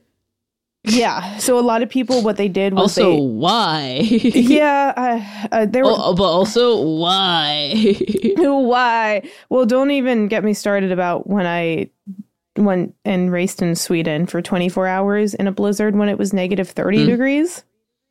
Yeah. 0.85 1.37
So 1.39 1.59
a 1.59 1.61
lot 1.61 1.83
of 1.83 1.89
people, 1.91 2.23
what 2.23 2.37
they 2.37 2.49
did 2.49 2.73
was 2.73 2.97
Also, 2.97 3.11
they. 3.13 3.21
why? 3.21 3.99
Yeah, 4.09 4.93
uh, 4.97 5.49
uh, 5.53 5.67
there 5.67 5.85
were 5.85 5.93
Oh, 5.95 6.15
but 6.15 6.23
also 6.25 6.81
why? 6.81 7.75
Why? 8.39 9.23
Well, 9.51 9.67
don't 9.67 9.91
even 9.91 10.29
get 10.29 10.45
me 10.45 10.55
started 10.55 10.93
about 10.93 11.27
when 11.27 11.47
I 11.47 11.91
went 12.65 12.95
and 13.05 13.31
raced 13.33 13.63
in 13.63 13.75
Sweden 13.75 14.27
for 14.27 14.41
24 14.43 14.87
hours 14.87 15.35
in 15.35 15.47
a 15.47 15.53
blizzard 15.53 15.97
when 15.97 16.09
it 16.09 16.19
was 16.19 16.33
negative 16.33 16.69
30 16.69 16.99
Mm. 16.99 17.07
degrees. 17.07 17.65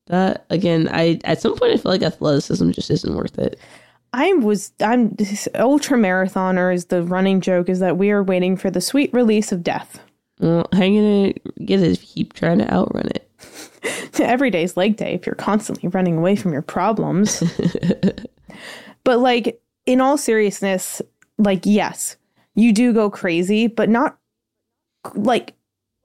that 0.08 0.46
again, 0.50 0.88
I 0.92 1.20
at 1.26 1.42
some 1.42 1.56
point 1.58 1.74
I 1.74 1.78
feel 1.78 1.92
like 1.92 2.02
athleticism 2.02 2.72
just 2.72 2.90
isn't 2.92 3.16
worth 3.16 3.38
it. 3.38 3.60
I 4.14 4.32
was, 4.36 4.72
I'm 4.80 5.16
ultra 5.56 5.98
marathoners. 5.98 6.88
The 6.88 7.04
running 7.04 7.42
joke 7.42 7.68
is 7.68 7.80
that 7.80 7.98
we 7.98 8.10
are 8.12 8.24
waiting 8.24 8.56
for 8.56 8.72
the 8.72 8.80
sweet 8.80 9.14
release 9.14 9.52
of 9.52 9.64
death. 9.64 10.00
Well, 10.40 10.66
hanging 10.72 11.26
it, 11.26 11.66
get 11.66 11.82
it 11.82 11.92
if 11.92 12.02
you 12.04 12.08
keep 12.08 12.34
trying 12.34 12.60
to 12.60 12.74
outrun 12.74 13.10
it. 13.10 13.30
Every 14.20 14.50
day's 14.50 14.78
leg 14.78 14.96
day 14.96 15.14
if 15.14 15.26
you're 15.26 15.36
constantly 15.36 15.90
running 15.90 16.18
away 16.18 16.38
from 16.38 16.54
your 16.54 16.62
problems. 16.62 17.44
but 19.04 19.20
like 19.20 19.62
in 19.86 20.02
all 20.02 20.18
seriousness, 20.18 21.02
like 21.38 21.62
yes, 21.66 22.16
you 22.56 22.72
do 22.74 22.94
go 22.94 23.10
crazy, 23.10 23.68
but 23.68 23.90
not 23.90 24.18
like 25.16 25.54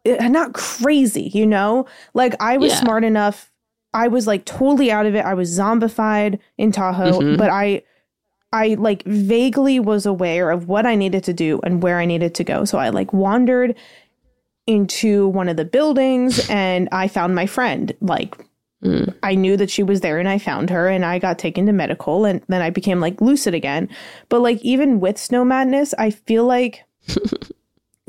eh, 0.05 0.29
not 0.29 0.53
crazy, 0.55 1.31
you 1.35 1.47
know? 1.47 1.87
Like 2.15 2.35
I 2.41 2.57
was 2.59 2.73
Yeah. 2.73 2.81
smart 2.81 3.05
enough. 3.05 3.51
I 3.95 4.09
was 4.09 4.27
like 4.27 4.45
totally 4.45 4.91
out 4.91 5.07
of 5.07 5.15
it. 5.15 5.25
I 5.25 5.35
was 5.35 5.51
zombified 5.57 6.39
in 6.59 6.73
Tahoe, 6.73 7.21
Mhm. 7.21 7.39
but 7.39 7.51
I 7.51 7.83
I 8.55 8.75
like 8.79 9.03
vaguely 9.05 9.81
was 9.81 10.05
aware 10.05 10.51
of 10.51 10.69
what 10.69 10.85
I 10.85 10.95
needed 10.95 11.25
to 11.25 11.33
do 11.33 11.61
and 11.65 11.83
where 11.83 11.99
I 11.99 12.05
needed 12.05 12.35
to 12.35 12.45
go. 12.45 12.65
So 12.67 12.79
I 12.79 12.91
like 12.91 13.13
wandered 13.13 13.75
into 14.67 15.29
one 15.29 15.49
of 15.49 15.57
the 15.57 15.65
buildings 15.65 16.47
and 16.51 16.89
I 16.93 17.09
found 17.09 17.35
my 17.35 17.47
friend. 17.47 17.93
Like 18.01 18.37
Mm. 18.85 19.15
I 19.23 19.37
knew 19.37 19.57
that 19.59 19.71
she 19.71 19.85
was 19.85 20.01
there 20.01 20.19
and 20.19 20.29
I 20.29 20.39
found 20.39 20.69
her 20.71 20.89
and 20.89 21.05
I 21.05 21.21
got 21.21 21.39
taken 21.39 21.67
to 21.67 21.73
medical 21.73 22.25
and 22.25 22.43
then 22.49 22.61
I 22.63 22.71
became 22.71 22.99
like 22.99 23.21
lucid 23.21 23.55
again. 23.55 23.89
But 24.29 24.41
like 24.41 24.61
even 24.65 24.99
with 24.99 25.19
Snow 25.19 25.45
Madness, 25.45 25.95
I 25.99 26.11
feel 26.11 26.45
like 26.47 26.83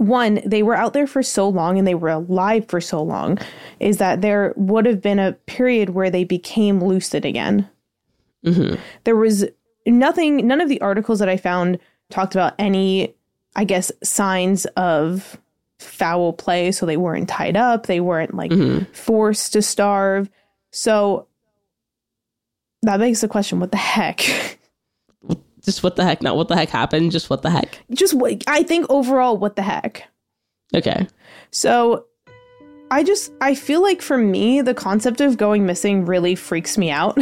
one, 0.07 0.41
they 0.45 0.63
were 0.63 0.75
out 0.75 0.93
there 0.93 1.07
for 1.07 1.23
so 1.23 1.47
long 1.49 1.77
and 1.77 1.87
they 1.87 1.95
were 1.95 2.09
alive 2.09 2.67
for 2.67 2.81
so 2.81 3.01
long, 3.01 3.37
is 3.79 3.97
that 3.97 4.21
there 4.21 4.53
would 4.55 4.85
have 4.85 5.01
been 5.01 5.19
a 5.19 5.33
period 5.45 5.91
where 5.91 6.09
they 6.09 6.23
became 6.23 6.83
lucid 6.83 7.25
again. 7.25 7.69
hmm 8.43 8.75
There 9.03 9.15
was 9.15 9.45
nothing, 9.85 10.47
none 10.47 10.61
of 10.61 10.69
the 10.69 10.81
articles 10.81 11.19
that 11.19 11.29
I 11.29 11.37
found 11.37 11.79
talked 12.09 12.35
about 12.35 12.53
any, 12.59 13.15
I 13.55 13.63
guess, 13.63 13.91
signs 14.03 14.65
of 14.77 15.37
foul 15.79 16.33
play. 16.33 16.71
So 16.71 16.85
they 16.85 16.97
weren't 16.97 17.29
tied 17.29 17.57
up, 17.57 17.87
they 17.87 17.99
weren't 17.99 18.33
like 18.33 18.51
hmm 18.51 18.79
forced 18.93 19.53
to 19.53 19.61
starve. 19.61 20.29
So 20.71 21.27
that 22.83 22.97
begs 22.97 23.21
the 23.21 23.27
question 23.27 23.59
what 23.59 23.71
the 23.71 23.77
heck? 23.77 24.21
Just 25.63 25.83
what 25.83 25.95
the 25.95 26.03
heck? 26.03 26.21
Not 26.21 26.35
what 26.35 26.47
the 26.49 26.55
heck 26.55 26.69
happened. 26.69 27.11
Just 27.11 27.29
what 27.29 27.41
the 27.41 27.49
heck? 27.49 27.79
Just 27.91 28.13
what 28.13 28.43
I 28.47 28.63
think 28.63 28.85
overall, 28.89 29.37
what 29.37 29.55
the 29.55 29.61
heck? 29.61 30.03
Okay. 30.75 31.07
So 31.51 32.05
I 32.91 33.03
just, 33.03 33.31
I 33.41 33.55
feel 33.55 33.81
like 33.81 34.01
for 34.01 34.17
me, 34.17 34.61
the 34.61 34.73
concept 34.73 35.21
of 35.21 35.37
going 35.37 35.65
missing 35.65 36.05
really 36.05 36.35
freaks 36.35 36.77
me 36.77 36.91
out. 36.91 37.17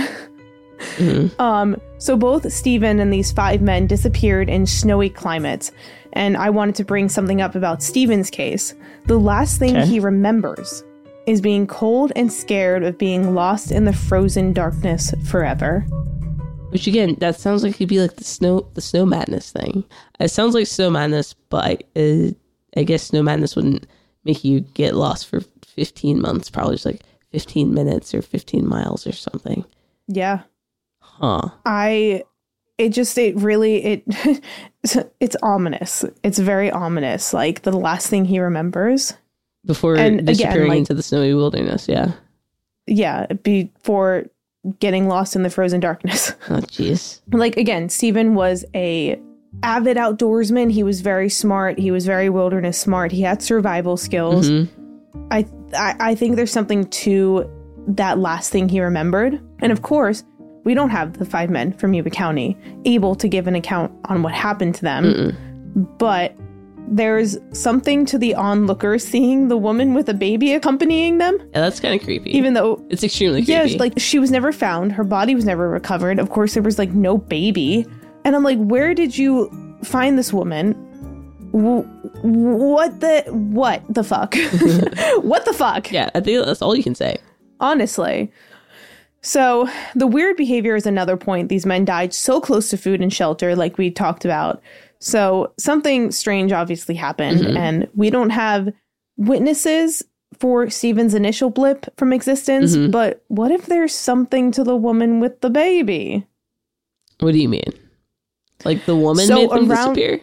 hmm 0.97 1.27
Um, 1.39 1.79
so 1.99 2.17
both 2.17 2.51
Steven 2.51 2.99
and 2.99 3.13
these 3.13 3.31
five 3.31 3.61
men 3.61 3.85
disappeared 3.87 4.49
in 4.49 4.65
snowy 4.65 5.09
climates, 5.09 5.71
and 6.13 6.35
I 6.35 6.49
wanted 6.49 6.75
to 6.75 6.83
bring 6.83 7.07
something 7.09 7.39
up 7.41 7.53
about 7.55 7.83
Steven's 7.83 8.29
case. 8.31 8.73
The 9.05 9.19
last 9.19 9.59
thing 9.59 9.77
Okay. 9.77 9.85
he 9.85 9.99
remembers 9.99 10.83
is 11.27 11.39
being 11.39 11.67
cold 11.67 12.11
and 12.15 12.33
scared 12.33 12.83
of 12.83 12.97
being 12.97 13.35
lost 13.35 13.71
in 13.71 13.85
the 13.85 13.93
frozen 13.93 14.53
darkness 14.53 15.13
forever. 15.25 15.85
Which 16.71 16.87
again, 16.87 17.15
that 17.19 17.35
sounds 17.39 17.63
like 17.63 17.75
it'd 17.75 17.89
be 17.89 17.99
like 17.99 18.15
the 18.15 18.23
snow, 18.23 18.67
the 18.73 18.81
snow 18.81 19.05
madness 19.05 19.51
thing. 19.51 19.83
It 20.19 20.29
sounds 20.31 20.53
like 20.55 20.67
snow 20.67 20.89
madness, 20.89 21.33
but 21.49 21.65
I, 21.65 21.99
uh, 21.99 22.31
I 22.77 22.83
guess 22.83 23.03
snow 23.03 23.21
madness 23.23 23.55
wouldn't 23.55 23.85
make 24.23 24.43
you 24.43 24.61
get 24.61 24.95
lost 24.95 25.27
for 25.27 25.41
15 25.65 26.21
months. 26.21 26.49
Probably 26.49 26.75
just 26.75 26.85
like 26.85 27.01
15 27.31 27.73
minutes 27.73 28.13
or 28.13 28.21
15 28.21 28.67
miles 28.67 29.05
or 29.05 29.11
something. 29.11 29.65
Yeah. 30.07 30.41
Huh. 30.99 31.49
I 31.65 32.23
it 32.77 32.89
just 32.89 33.17
it 33.17 33.35
really 33.35 33.83
it 33.83 34.03
it's 35.19 35.35
ominous. 35.43 36.03
It's 36.23 36.39
very 36.39 36.71
ominous. 36.71 37.33
Like 37.33 37.61
the 37.63 37.71
last 37.73 38.07
thing 38.09 38.25
he 38.25 38.39
remembers. 38.39 39.13
Before 39.65 39.95
And 39.95 40.21
again, 40.21 40.25
disappearing 40.25 40.69
like- 40.69 40.77
into 40.79 40.93
the 40.93 41.03
snowy 41.03 41.33
wilderness. 41.33 41.87
Yeah. 41.87 42.13
Yeah, 42.87 43.27
before 43.43 44.25
getting 44.79 45.07
lost 45.07 45.35
in 45.35 45.43
the 45.43 45.49
frozen 45.49 45.79
darkness. 45.79 46.33
Oh, 46.49 46.55
jeez. 46.61 47.21
like 47.31 47.57
again, 47.57 47.89
Steven 47.89 48.35
was 48.35 48.65
a 48.75 49.19
avid 49.63 49.97
outdoorsman. 49.97 50.71
He 50.71 50.83
was 50.83 51.01
very 51.01 51.29
smart. 51.29 51.77
He 51.79 51.91
was 51.91 52.05
very 52.05 52.29
wilderness 52.29 52.77
smart. 52.77 53.11
He 53.11 53.21
had 53.21 53.41
survival 53.41 53.97
skills. 53.97 54.49
Mhm. 54.49 54.67
I, 55.31 55.45
I 55.75 55.95
I 56.11 56.15
think 56.15 56.35
there's 56.35 56.51
something 56.51 56.85
to 56.87 57.49
that 57.87 58.19
last 58.19 58.51
thing 58.51 58.69
he 58.69 58.79
remembered. 58.81 59.39
And 59.59 59.71
of 59.71 59.81
course, 59.81 60.23
we 60.63 60.73
don't 60.73 60.89
have 60.89 61.17
the 61.17 61.25
five 61.25 61.49
men 61.49 61.73
from 61.73 61.93
Yuba 61.93 62.09
County 62.11 62.55
able 62.85 63.15
to 63.15 63.27
give 63.27 63.47
an 63.47 63.55
account 63.55 63.91
on 64.05 64.21
what 64.23 64.33
happened 64.33 64.75
to 64.75 64.81
them. 64.83 65.03
Mm-mm. 65.05 65.97
But 65.97 66.35
there's 66.87 67.37
something 67.53 68.05
to 68.07 68.17
the 68.17 68.35
onlookers 68.35 69.03
seeing 69.05 69.47
the 69.47 69.57
woman 69.57 69.93
with 69.93 70.09
a 70.09 70.13
baby 70.13 70.53
accompanying 70.53 71.17
them, 71.19 71.37
Yeah, 71.53 71.61
that's 71.61 71.79
kind 71.79 71.95
of 71.99 72.03
creepy. 72.05 72.35
even 72.37 72.53
though 72.53 72.83
it's 72.89 73.03
extremely 73.03 73.45
creepy. 73.45 73.71
yeah, 73.71 73.77
like 73.79 73.93
she 73.97 74.19
was 74.19 74.29
never 74.31 74.51
found. 74.51 74.91
Her 74.91 75.03
body 75.03 75.35
was 75.35 75.45
never 75.45 75.69
recovered. 75.69 76.19
Of 76.19 76.29
course, 76.29 76.53
there 76.53 76.63
was 76.63 76.77
like 76.77 76.91
no 76.91 77.17
baby. 77.17 77.85
And 78.25 78.35
I'm 78.35 78.43
like, 78.43 78.57
where 78.59 78.93
did 78.93 79.17
you 79.17 79.49
find 79.83 80.17
this 80.17 80.31
woman? 80.33 80.73
W- 81.53 81.83
what 82.23 82.99
the 82.99 83.23
what 83.29 83.83
the 83.89 84.03
fuck? 84.03 84.35
what 85.23 85.45
the 85.45 85.53
fuck? 85.53 85.91
yeah, 85.91 86.09
I 86.13 86.19
think 86.19 86.45
that's 86.45 86.61
all 86.61 86.75
you 86.75 86.83
can 86.83 86.95
say. 86.95 87.17
Honestly. 87.59 88.31
So 89.23 89.69
the 89.95 90.07
weird 90.07 90.35
behavior 90.35 90.75
is 90.75 90.85
another 90.87 91.15
point. 91.15 91.49
These 91.49 91.65
men 91.65 91.85
died 91.85 92.13
so 92.13 92.41
close 92.41 92.69
to 92.71 92.77
food 92.77 93.01
and 93.01 93.13
shelter, 93.13 93.55
like 93.55 93.77
we 93.77 93.91
talked 93.91 94.25
about. 94.25 94.61
So 95.03 95.51
something 95.59 96.11
strange 96.11 96.51
obviously 96.51 96.95
happened, 96.95 97.45
and 97.57 97.87
we 97.95 98.09
don't 98.11 98.29
have 98.29 98.69
witnesses 99.17 100.03
for 100.39 100.69
Steven's 100.69 101.13
initial 101.13 101.49
blip 101.49 101.85
from 101.97 102.13
existence. 102.13 102.75
Mhm. 102.77 102.91
But 102.91 103.23
what 103.27 103.51
if 103.51 103.65
there's 103.65 103.93
something 103.93 104.51
to 104.51 104.63
the 104.63 104.75
woman 104.75 105.19
with 105.19 105.41
the 105.41 105.49
baby? 105.49 106.25
What 107.19 107.33
do 107.33 107.39
you 107.39 107.49
mean? 107.49 107.73
Like 108.63 108.85
the 108.85 108.95
woman 108.95 109.25
So 109.25 109.35
made 109.35 109.49
them 109.49 109.71
around- 109.71 109.95
disappear? 109.95 110.21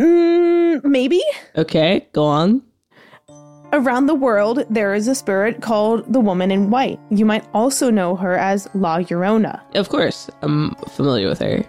Mm, 0.00 0.84
maybe 0.84 1.20
Okay, 1.56 2.06
go 2.12 2.24
on. 2.24 2.62
around 3.72 4.06
the 4.06 4.14
world 4.14 4.64
there 4.70 4.94
is 4.94 5.08
a 5.08 5.14
spirit 5.14 5.60
called 5.60 6.10
the 6.10 6.20
Woman 6.20 6.50
in 6.50 6.70
White. 6.70 6.98
You 7.10 7.26
might 7.26 7.44
also 7.52 7.90
know 7.90 8.16
her 8.16 8.36
as 8.38 8.66
La 8.74 8.98
Llorona. 8.98 9.60
Of 9.74 9.88
course, 9.90 10.30
I'm 10.42 10.74
familiar 10.96 11.28
with 11.28 11.40
her. 11.40 11.64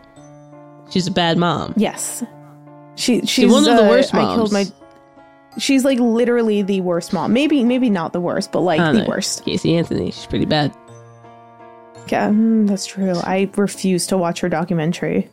She's 0.90 1.08
a 1.08 1.12
bad 1.12 1.38
mom. 1.38 1.74
Yes, 1.78 2.24
she 2.96 3.26
she's 3.26 3.52
one 3.52 3.68
of 3.68 3.78
the 3.78 3.86
uh, 3.86 3.90
worst 3.90 4.14
I 4.14 4.36
killed 4.36 4.52
my. 4.52 4.64
moms. 4.64 4.74
She's 5.58 5.84
like 5.84 6.00
literally 6.00 6.62
the 6.62 6.82
worst 6.82 7.12
mom. 7.14 7.34
Maybe 7.34 7.64
maybe 7.64 7.90
not 7.90 8.14
the 8.14 8.22
worst, 8.22 8.52
but 8.52 8.62
like 8.62 8.80
the 8.80 9.02
know. 9.04 9.08
worst. 9.08 9.44
Casey 9.46 9.76
Anthony. 9.76 10.12
She's 10.12 10.26
pretty 10.26 10.46
bad. 10.46 10.74
Yeah, 12.08 12.30
mm, 12.30 12.68
that's 12.68 12.86
true. 12.88 13.14
I 13.24 13.50
refuse 13.56 14.08
to 14.08 14.18
watch 14.18 14.40
her 14.40 14.50
documentary. 14.50 15.30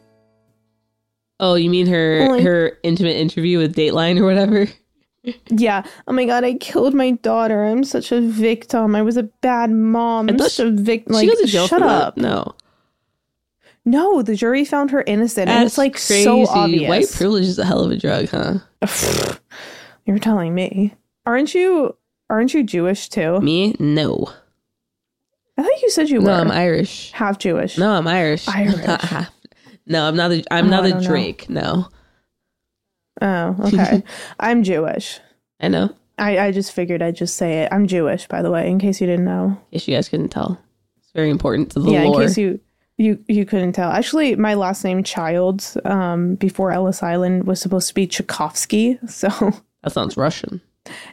Oh, 1.40 1.54
you 1.54 1.68
mean 1.70 1.86
her 1.86 2.40
her 2.40 2.78
intimate 2.82 3.16
interview 3.16 3.58
with 3.58 3.74
Dateline 3.76 4.18
or 4.20 4.24
whatever? 4.24 4.66
Yeah. 5.48 5.82
Oh 6.06 6.12
my 6.12 6.24
god, 6.24 6.44
I 6.44 6.54
killed 6.54 6.94
my 6.94 7.10
daughter. 7.10 7.64
I'm 7.64 7.82
such 7.82 8.12
a 8.12 8.20
victim. 8.20 8.94
I 8.94 9.02
was 9.02 9.16
a 9.16 9.24
bad 9.24 9.72
mom. 9.72 10.28
I'm 10.28 10.38
such 10.38 10.60
a 10.60 10.70
victim. 10.70 11.14
she 11.14 11.26
Like, 11.26 11.28
goes 11.30 11.40
to 11.40 11.46
jail 11.48 11.66
shut 11.66 11.80
that? 11.80 11.88
up. 11.88 12.16
No, 12.16 12.54
No, 13.88 14.20
the 14.20 14.34
jury 14.34 14.64
found 14.64 14.90
her 14.90 15.02
innocent, 15.06 15.48
and 15.48 15.64
it's 15.64 15.78
like 15.78 15.96
so 15.96 16.46
obvious. 16.48 16.88
White 16.88 17.10
privilege 17.10 17.44
is 17.46 17.58
a 17.58 17.64
hell 17.64 17.84
of 17.84 17.90
a 17.92 17.96
drug, 17.96 18.28
huh? 18.28 18.58
You're 20.04 20.18
telling 20.18 20.54
me. 20.54 20.94
Aren't 21.24 21.54
you? 21.54 21.96
Aren't 22.28 22.52
you 22.52 22.64
Jewish 22.64 23.08
too? 23.08 23.40
Me? 23.40 23.76
No. 23.78 24.28
I 25.56 25.62
thought 25.62 25.82
you 25.82 25.90
said 25.90 26.10
you 26.10 26.20
were 26.20 26.26
No, 26.26 26.32
I'm 26.34 26.50
Irish. 26.50 27.12
half 27.12 27.38
Jewish. 27.38 27.78
No, 27.78 27.90
I'm 27.92 28.06
Irish. 28.08 28.46
Irish. 28.48 28.84
Not 28.84 29.00
half. 29.02 29.30
No, 29.86 30.04
I'm 30.06 30.16
not. 30.16 30.32
A, 30.32 30.42
I'm 30.50 30.66
Oh, 30.66 30.70
not 30.70 30.84
a 30.86 30.90
don't 30.90 31.02
know. 31.02 31.08
Drake. 31.08 31.48
No, 31.48 31.88
Oh, 33.22 33.56
okay. 33.66 34.02
I'm 34.40 34.62
Jewish. 34.64 35.20
I 35.60 35.68
know. 35.68 35.94
I, 36.18 36.38
I 36.38 36.50
just 36.50 36.72
figured 36.72 37.02
I'd 37.02 37.14
just 37.16 37.36
say 37.36 37.62
it. 37.62 37.68
I'm 37.72 37.86
Jewish, 37.86 38.26
by 38.26 38.42
the 38.42 38.50
way, 38.50 38.68
in 38.68 38.78
case 38.78 39.00
you 39.00 39.06
didn't 39.06 39.24
know. 39.24 39.58
In 39.70 39.78
case 39.78 39.86
you 39.88 39.94
guys 39.94 40.08
couldn't 40.08 40.30
tell, 40.30 40.58
it's 40.98 41.12
very 41.14 41.30
important 41.30 41.70
to 41.72 41.80
the 41.80 41.90
yeah, 41.90 42.02
lore. 42.04 42.22
in 42.22 42.28
case 42.28 42.36
you 42.38 42.58
you 42.98 43.22
you 43.28 43.44
couldn't 43.44 43.72
tell. 43.72 43.90
Actually, 43.90 44.36
my 44.36 44.54
last 44.54 44.84
name 44.84 45.02
Childs 45.02 45.76
um 45.84 46.34
before 46.36 46.72
Ellis 46.72 47.02
Island 47.02 47.46
was 47.46 47.60
supposed 47.60 47.88
to 47.88 47.94
be 47.94 48.06
Tchaikovsky, 48.06 48.98
so 49.08 49.28
that 49.82 49.92
sounds 49.92 50.16
Russian. 50.16 50.60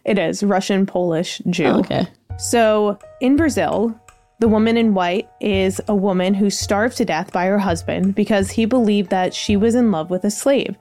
it 0.06 0.18
is 0.18 0.44
Russian 0.44 0.86
Polish 0.86 1.42
Jew. 1.50 1.66
Oh, 1.66 1.80
okay. 1.80 2.08
So 2.38 2.98
in 3.22 3.36
Brazil, 3.36 4.00
the 4.40 4.48
woman 4.48 4.76
in 4.78 4.94
white 4.94 5.30
is 5.40 5.80
a 5.88 5.96
woman 5.96 6.34
who 6.34 6.50
starved 6.50 6.98
to 6.98 7.06
death 7.06 7.32
by 7.32 7.46
her 7.46 7.60
husband 7.60 8.16
because 8.16 8.50
he 8.50 8.66
believed 8.66 9.10
that 9.12 9.34
she 9.34 9.56
was 9.56 9.76
in 9.76 9.92
love 9.92 10.10
with 10.10 10.24
a 10.24 10.32
slave. 10.32 10.76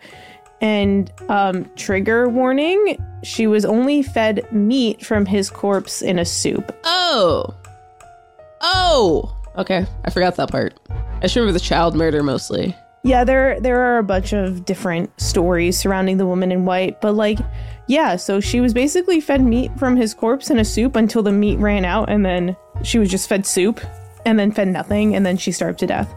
And 0.60 1.12
um, 1.28 1.68
trigger 1.76 2.28
warning, 2.28 2.96
she 3.22 3.46
was 3.46 3.64
only 3.64 4.02
fed 4.02 4.50
meat 4.52 5.04
from 5.04 5.26
his 5.26 5.50
corpse 5.50 6.02
in 6.02 6.18
a 6.18 6.24
soup. 6.24 6.74
Oh. 6.84 7.54
Oh. 8.60 9.36
Okay, 9.56 9.86
I 10.04 10.10
forgot 10.10 10.36
that 10.36 10.50
part. 10.50 10.78
I 10.90 11.22
just 11.22 11.36
remember 11.36 11.52
the 11.52 11.60
child 11.60 11.94
murder 11.94 12.22
mostly. 12.22 12.76
Yeah, 13.04 13.24
there 13.24 13.60
there 13.60 13.80
are 13.80 13.98
a 13.98 14.04
bunch 14.04 14.32
of 14.32 14.64
different 14.64 15.10
stories 15.20 15.78
surrounding 15.78 16.18
the 16.18 16.26
woman 16.26 16.52
in 16.52 16.64
white, 16.64 17.00
but 17.00 17.14
like 17.14 17.38
yeah, 17.88 18.16
so 18.16 18.40
she 18.40 18.60
was 18.60 18.72
basically 18.72 19.20
fed 19.20 19.42
meat 19.42 19.76
from 19.78 19.96
his 19.96 20.14
corpse 20.14 20.50
in 20.50 20.58
a 20.58 20.64
soup 20.64 20.96
until 20.96 21.22
the 21.22 21.32
meat 21.32 21.58
ran 21.58 21.84
out 21.84 22.08
and 22.08 22.24
then 22.24 22.56
she 22.82 22.98
was 22.98 23.10
just 23.10 23.28
fed 23.28 23.44
soup 23.44 23.80
and 24.24 24.38
then 24.38 24.52
fed 24.52 24.68
nothing 24.68 25.16
and 25.16 25.26
then 25.26 25.36
she 25.36 25.52
starved 25.52 25.80
to 25.80 25.86
death. 25.86 26.12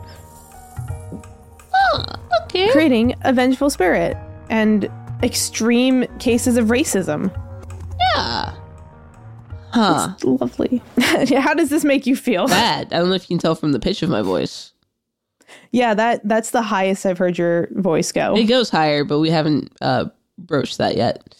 Oh, 1.73 2.03
okay. 2.43 2.71
creating 2.71 3.15
a 3.23 3.33
vengeful 3.33 3.69
spirit 3.69 4.15
and 4.49 4.89
extreme 5.23 6.05
cases 6.19 6.55
of 6.55 6.67
racism. 6.67 7.33
Yeah. 8.15 8.53
Huh. 9.75 10.13
Lovely. 10.23 10.81
How 10.97 11.53
does 11.53 11.69
this 11.69 11.83
make 11.83 12.05
you 12.07 12.15
feel? 12.15 12.47
Bad. 12.47 12.93
I 12.93 12.99
don't 12.99 13.09
know 13.09 13.15
if 13.15 13.23
you 13.23 13.35
can 13.35 13.39
tell 13.39 13.55
from 13.55 13.73
the 13.73 13.79
pitch 13.79 14.01
of 14.01 14.09
my 14.09 14.21
voice. 14.21 14.71
Yeah, 15.71 15.93
that 15.93 16.21
that's 16.23 16.51
the 16.51 16.61
highest 16.61 17.05
I've 17.05 17.17
heard 17.17 17.37
your 17.37 17.67
voice 17.71 18.13
go. 18.13 18.37
It 18.37 18.45
goes 18.45 18.69
higher, 18.69 19.03
but 19.03 19.19
we 19.19 19.29
haven't 19.29 19.73
uh, 19.81 20.05
broached 20.37 20.77
that 20.77 20.95
yet. 20.95 21.35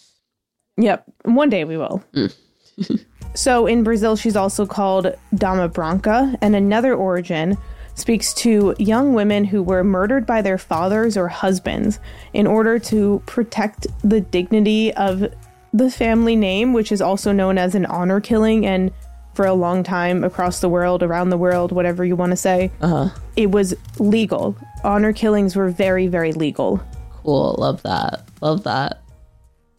Yep. 0.78 1.06
One 1.24 1.50
day 1.50 1.64
we 1.64 1.78
will. 1.78 2.04
Mm. 2.14 3.06
so 3.34 3.68
in 3.68 3.84
Brazil, 3.84 4.18
she's 4.18 4.36
also 4.36 4.66
called 4.66 5.16
Dama 5.34 5.70
Branca, 5.70 6.36
and 6.42 6.58
another 6.58 6.94
origin 6.94 7.58
speaks 7.96 8.34
to 8.34 8.76
young 8.78 9.14
women 9.14 9.46
who 9.46 9.64
were 9.64 9.82
murdered 9.82 10.26
by 10.26 10.42
their 10.42 10.58
fathers 10.58 11.16
or 11.16 11.30
husbands 11.30 12.00
in 12.34 12.46
order 12.46 12.78
to 12.78 13.24
protect 13.26 13.88
the 14.04 14.20
dignity 14.20 14.94
of 14.96 15.34
the 15.76 15.92
family 15.92 16.36
name, 16.36 16.74
which 16.74 16.92
is 16.92 17.02
also 17.02 17.32
known 17.32 17.58
as 17.58 17.76
an 17.76 17.86
honor 17.86 18.20
killing. 18.22 18.66
And 18.66 18.92
for 19.34 19.46
a 19.46 19.54
long 19.54 19.84
time 19.84 20.24
across 20.24 20.60
the 20.62 20.70
world, 20.70 21.04
around 21.04 21.30
the 21.30 21.38
world, 21.38 21.72
whatever 21.72 22.06
you 22.06 22.16
want 22.16 22.32
to 22.32 22.38
say, 22.38 22.72
Uh 22.82 22.88
huh. 22.88 23.10
it 23.36 23.52
was 23.52 23.76
legal. 24.00 24.56
Honor 24.84 25.12
killings 25.14 25.56
were 25.56 25.70
very, 25.70 26.08
very 26.08 26.32
legal. 26.32 26.80
Cool. 27.24 27.56
Love 27.60 27.82
that. 27.84 28.24
Love 28.42 28.64
that. 28.64 29.02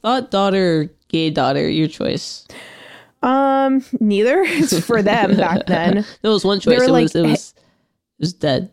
Thought 0.02 0.30
daughter, 0.30 0.90
gay 1.08 1.30
daughter, 1.30 1.68
your 1.68 1.88
choice. 1.88 2.46
Um, 3.22 3.82
neither. 3.98 4.42
It's 4.46 4.78
for 4.84 5.02
them 5.02 5.36
back 5.36 5.66
then. 5.66 6.04
There 6.22 6.30
was 6.30 6.44
one 6.44 6.60
choice. 6.60 6.82
It 6.82 6.90
like, 6.90 7.02
was 7.04 7.14
it 7.16 7.22
was 7.26 7.54
it 7.56 8.20
was 8.20 8.32
dead. 8.34 8.70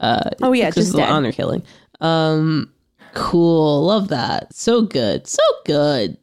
Uh, 0.00 0.30
Oh, 0.40 0.52
yeah, 0.52 0.70
just 0.70 0.92
the 0.92 0.98
dead. 0.98 1.10
honor 1.10 1.32
killing. 1.32 1.62
Um, 2.00 2.72
cool. 3.14 3.84
Love 3.86 4.08
that. 4.08 4.54
So 4.54 4.82
good. 4.82 5.26
So 5.26 5.42
good. 5.64 6.16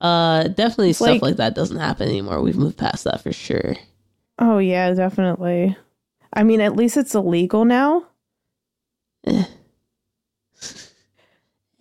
Uh, 0.00 0.44
definitely 0.48 0.92
stuff 0.92 1.08
like- 1.08 1.22
like 1.22 1.36
that 1.36 1.54
doesn't 1.54 1.78
happen 1.78 2.08
anymore. 2.08 2.40
We've 2.40 2.56
moved 2.56 2.78
past 2.78 3.04
that 3.04 3.20
for 3.20 3.32
sure. 3.32 3.74
Oh 4.38 4.58
yeah, 4.58 4.92
definitely. 4.94 5.76
I 6.32 6.42
mean, 6.44 6.60
at 6.60 6.76
least 6.76 6.96
it's 6.96 7.14
illegal 7.14 7.64
now. 7.64 8.04
Eh. 9.26 9.44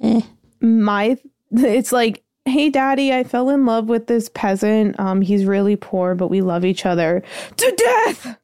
Eh. 0.02 0.22
My, 0.62 1.18
it's 1.52 1.92
like, 1.92 2.24
hey, 2.46 2.70
daddy, 2.70 3.12
I 3.14 3.24
fell 3.24 3.50
in 3.50 3.66
love 3.66 3.90
with 3.90 4.06
this 4.08 4.30
peasant. 4.34 5.00
Um, 5.00 5.22
he's 5.22 5.46
really 5.46 5.76
poor, 5.76 6.14
but 6.16 6.28
we 6.30 6.42
love 6.42 6.66
each 6.66 6.86
other 6.86 7.24
to 7.58 7.72
death. 7.76 8.38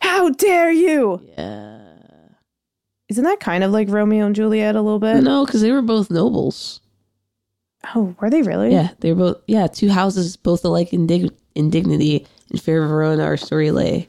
How 0.00 0.30
dare 0.30 0.72
you? 0.72 1.20
Yeah. 1.36 1.87
Isn't 3.08 3.24
that 3.24 3.40
kind 3.40 3.64
of 3.64 3.70
like 3.72 3.88
Romeo 3.88 4.26
and 4.26 4.34
Juliet 4.34 4.76
a 4.76 4.82
little 4.82 4.98
bit? 4.98 5.22
No, 5.22 5.44
because 5.46 5.62
they 5.62 5.72
were 5.72 5.82
both 5.82 6.10
nobles. 6.10 6.80
Oh, 7.94 8.14
were 8.20 8.28
they 8.28 8.42
really? 8.42 8.72
Yeah, 8.72 8.90
they 9.00 9.12
were 9.12 9.32
both. 9.32 9.42
Yeah, 9.46 9.66
two 9.66 9.88
houses, 9.88 10.36
both 10.36 10.64
alike 10.64 10.92
in, 10.92 11.06
dig- 11.06 11.32
in 11.54 11.70
dignity, 11.70 12.26
in 12.50 12.58
fair 12.58 12.86
Verona 12.86 13.24
our 13.24 13.36
story 13.36 13.70
lay. 13.70 14.08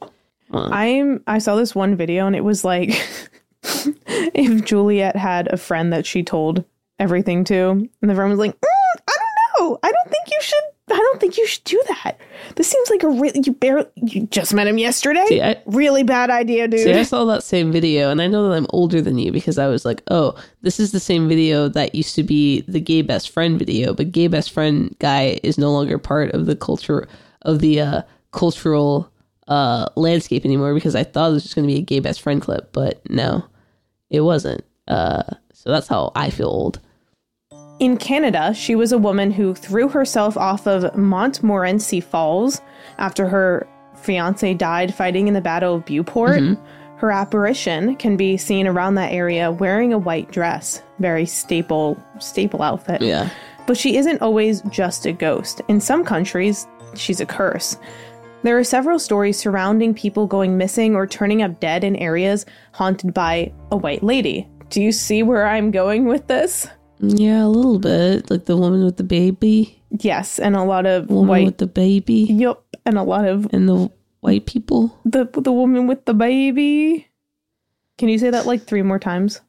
I'm 0.51 1.23
I 1.27 1.37
saw 1.37 1.55
this 1.55 1.75
one 1.75 1.95
video 1.95 2.25
and 2.25 2.35
it 2.35 2.43
was 2.43 2.65
like 2.65 2.89
if 3.63 4.65
Juliet 4.65 5.15
had 5.15 5.47
a 5.53 5.57
friend 5.57 5.93
that 5.93 6.05
she 6.07 6.23
told 6.23 6.63
everything 6.97 7.43
to, 7.45 7.69
and 7.69 8.09
the 8.09 8.15
friend 8.15 8.31
was 8.31 8.39
like, 8.39 8.55
"Mm, 8.59 9.01
I 9.07 9.15
don't 9.15 9.69
know, 9.69 9.79
I 9.83 9.91
don't 9.91 10.09
think 10.09 10.23
you 10.27 10.37
should. 10.41 10.63
I 10.91 10.97
don't 10.97 11.19
think 11.19 11.37
you 11.37 11.45
should 11.47 11.63
do 11.63 11.81
that. 11.87 12.17
This 12.55 12.67
seems 12.69 12.89
like 12.89 13.03
a 13.03 13.09
really 13.09 13.41
you 13.45 13.51
barely 13.53 13.85
you 13.95 14.27
just 14.27 14.53
met 14.53 14.67
him 14.67 14.77
yesterday. 14.77 15.25
See, 15.27 15.41
I- 15.41 15.61
really 15.65 16.03
bad 16.03 16.29
idea, 16.29 16.67
dude. 16.67 16.79
See, 16.81 16.93
I 16.93 17.03
saw 17.03 17.25
that 17.25 17.43
same 17.43 17.71
video, 17.71 18.09
and 18.11 18.21
I 18.21 18.27
know 18.27 18.47
that 18.49 18.55
I'm 18.55 18.67
older 18.71 19.01
than 19.01 19.17
you 19.19 19.31
because 19.31 19.57
I 19.57 19.67
was 19.67 19.85
like, 19.85 20.01
oh, 20.09 20.35
this 20.61 20.79
is 20.79 20.91
the 20.91 20.99
same 20.99 21.27
video 21.27 21.67
that 21.69 21.93
used 21.95 22.15
to 22.15 22.23
be 22.23 22.61
the 22.61 22.79
gay 22.79 23.01
best 23.01 23.29
friend 23.29 23.59
video, 23.59 23.93
but 23.93 24.11
gay 24.11 24.27
best 24.27 24.51
friend 24.51 24.95
guy 24.99 25.39
is 25.43 25.57
no 25.57 25.71
longer 25.71 25.97
part 25.97 26.31
of 26.31 26.45
the 26.45 26.55
culture 26.55 27.07
of 27.43 27.59
the 27.59 27.79
uh, 27.81 28.01
cultural 28.31 29.11
uh, 29.47 29.87
landscape 29.95 30.45
anymore 30.45 30.73
because 30.73 30.95
I 30.95 31.03
thought 31.03 31.29
it 31.31 31.33
was 31.33 31.43
just 31.43 31.55
going 31.55 31.67
to 31.67 31.73
be 31.73 31.79
a 31.79 31.83
gay 31.83 31.99
best 31.99 32.21
friend 32.21 32.41
clip, 32.41 32.71
but 32.73 33.01
no, 33.09 33.45
it 34.09 34.21
wasn't. 34.21 34.63
Uh, 34.87 35.23
so 35.53 35.69
that's 35.69 35.87
how 35.87 36.11
I 36.15 36.29
feel 36.29 36.47
old. 36.47 36.79
In 37.79 37.95
Canada, 37.95 38.53
she 38.53 38.75
was 38.75 38.91
a 38.91 38.97
woman 38.97 39.31
who 39.31 39.55
threw 39.55 39.87
herself 39.87 40.35
off 40.35 40.67
of 40.67 40.95
Montmorency 40.97 42.01
Falls 42.01 42.61
after 42.97 43.27
her 43.27 43.67
fiance 43.95 44.53
died 44.53 44.93
fighting 44.93 45.27
in 45.29 45.33
the 45.33 45.41
Battle 45.41 45.75
of 45.75 45.85
Beauport. 45.85 46.39
Mm-hmm. 46.39 46.97
Her 46.97 47.11
apparition 47.11 47.95
can 47.95 48.17
be 48.17 48.35
seen 48.35 48.67
around 48.67 48.95
that 48.95 49.13
area 49.13 49.51
wearing 49.53 49.93
a 49.93 49.97
white 49.97 50.29
dress, 50.31 50.83
very 50.99 51.25
staple 51.25 51.97
staple 52.19 52.61
outfit. 52.61 53.01
Yeah. 53.01 53.29
But 53.65 53.77
she 53.77 53.95
isn't 53.95 54.21
always 54.21 54.61
just 54.63 55.05
a 55.05 55.13
ghost. 55.13 55.61
In 55.69 55.79
some 55.79 56.03
countries, 56.03 56.67
she's 56.95 57.21
a 57.21 57.25
curse. 57.25 57.77
There 58.43 58.57
are 58.57 58.63
several 58.65 58.99
stories 58.99 59.37
surrounding 59.37 59.93
people 59.93 60.27
going 60.27 60.57
missing 60.57 60.95
or 60.95 61.07
turning 61.07 61.41
up 61.41 61.61
dead 61.61 61.85
in 61.85 61.95
areas 61.95 62.45
haunted 62.73 63.13
by 63.13 63.53
a 63.71 63.77
white 63.77 64.03
lady. 64.03 64.49
Do 64.69 64.81
you 64.81 64.91
see 64.91 65.23
where 65.23 65.47
I'm 65.47 65.71
going 65.71 66.05
with 66.05 66.27
this? 66.27 66.67
Yeah, 66.99 67.45
a 67.45 67.47
little 67.47 67.79
bit. 67.79 68.29
Like 68.29 68.45
the 68.45 68.57
woman 68.57 68.83
with 68.83 68.97
the 68.97 69.03
baby, 69.03 69.81
Yes, 69.99 70.37
and 70.39 70.55
a 70.55 70.63
lot 70.63 70.85
of 70.85 71.09
woman 71.09 71.27
white. 71.27 71.45
with 71.45 71.57
the 71.57 71.67
baby, 71.67 72.27
Yup, 72.29 72.63
and 72.85 72.97
a 72.97 73.03
lot 73.03 73.25
of 73.25 73.47
and 73.53 73.67
the 73.69 73.91
white 74.19 74.45
people. 74.45 74.97
the 75.05 75.25
the 75.33 75.51
woman 75.51 75.87
with 75.87 76.05
the 76.05 76.13
baby. 76.13 77.07
Can 77.97 78.09
you 78.09 78.17
say 78.17 78.29
that 78.29 78.45
like 78.45 78.63
three 78.63 78.81
more 78.81 78.99
times? 78.99 79.41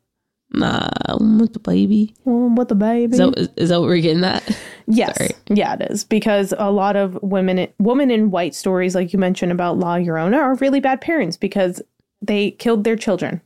Nah, 0.52 0.88
woman 1.10 1.38
with 1.38 1.52
the 1.52 1.60
baby. 1.60 2.14
Woman 2.24 2.56
with 2.56 2.68
the 2.68 2.74
baby. 2.74 3.12
Is 3.12 3.18
that, 3.18 3.38
is, 3.38 3.48
is 3.56 3.68
that 3.68 3.78
what 3.80 3.88
we're 3.88 4.00
getting 4.00 4.24
at? 4.24 4.42
yes, 4.88 5.16
sorry. 5.16 5.30
yeah, 5.48 5.74
it 5.74 5.90
is 5.92 6.02
because 6.02 6.52
a 6.58 6.72
lot 6.72 6.96
of 6.96 7.16
women, 7.22 7.68
women 7.78 8.10
in 8.10 8.32
white 8.32 8.54
stories, 8.56 8.94
like 8.96 9.12
you 9.12 9.18
mentioned 9.20 9.52
about 9.52 9.78
La 9.78 9.96
Llorona, 9.98 10.36
are 10.38 10.54
really 10.56 10.80
bad 10.80 11.00
parents 11.00 11.36
because 11.36 11.80
they 12.20 12.50
killed 12.52 12.82
their 12.82 12.96
children 12.96 13.40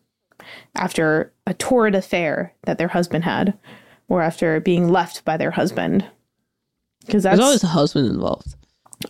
after 0.77 1.31
a 1.47 1.53
torrid 1.55 1.95
affair 1.95 2.55
that 2.63 2.79
their 2.79 2.89
husband 2.89 3.25
had, 3.25 3.53
or 4.09 4.23
after 4.23 4.61
being 4.61 4.89
left 4.89 5.25
by 5.25 5.37
their 5.37 5.51
husband. 5.51 6.05
Because 7.07 7.23
that's 7.25 7.37
There's 7.37 7.45
always 7.47 7.65
a 7.65 7.69
husband 7.69 8.09
involved. 8.09 8.55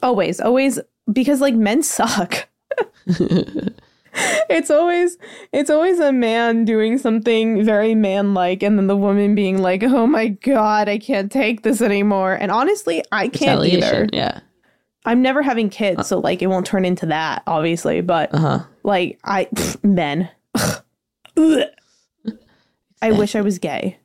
always 0.03 0.41
always 0.41 0.81
because 1.13 1.41
like 1.41 1.55
men 1.55 1.83
suck 1.83 2.49
it's 4.49 4.71
always 4.71 5.17
it's 5.53 5.71
always 5.71 5.99
a 6.01 6.11
man 6.13 6.65
doing 6.65 6.99
something 6.99 7.65
very 7.65 7.95
manlike 7.95 8.63
and 8.63 8.79
then 8.79 8.87
the 8.89 8.97
woman 8.97 9.35
being 9.35 9.59
like 9.63 9.83
oh 9.85 10.07
my 10.07 10.29
god 10.29 10.89
i 10.89 10.99
can't 10.99 11.31
take 11.31 11.63
this 11.63 11.81
anymore 11.83 12.35
and 12.35 12.51
honestly 12.51 13.05
i 13.13 13.29
can't 13.29 13.63
either 13.65 14.09
Yeah. 14.13 14.41
i'm 15.05 15.21
never 15.23 15.43
having 15.43 15.69
kids 15.69 16.09
so 16.09 16.19
like 16.19 16.43
it 16.43 16.47
won't 16.49 16.67
turn 16.67 16.85
into 16.85 17.07
that 17.07 17.43
obviously 17.47 18.01
but 18.01 18.35
Uh 18.35 18.39
huh. 18.39 18.59
like 18.83 19.19
i 19.25 19.45
pff, 19.55 19.85
men 19.85 20.29
i 23.03 23.11
wish 23.13 23.37
i 23.37 23.41
was 23.41 23.59
gay 23.59 23.99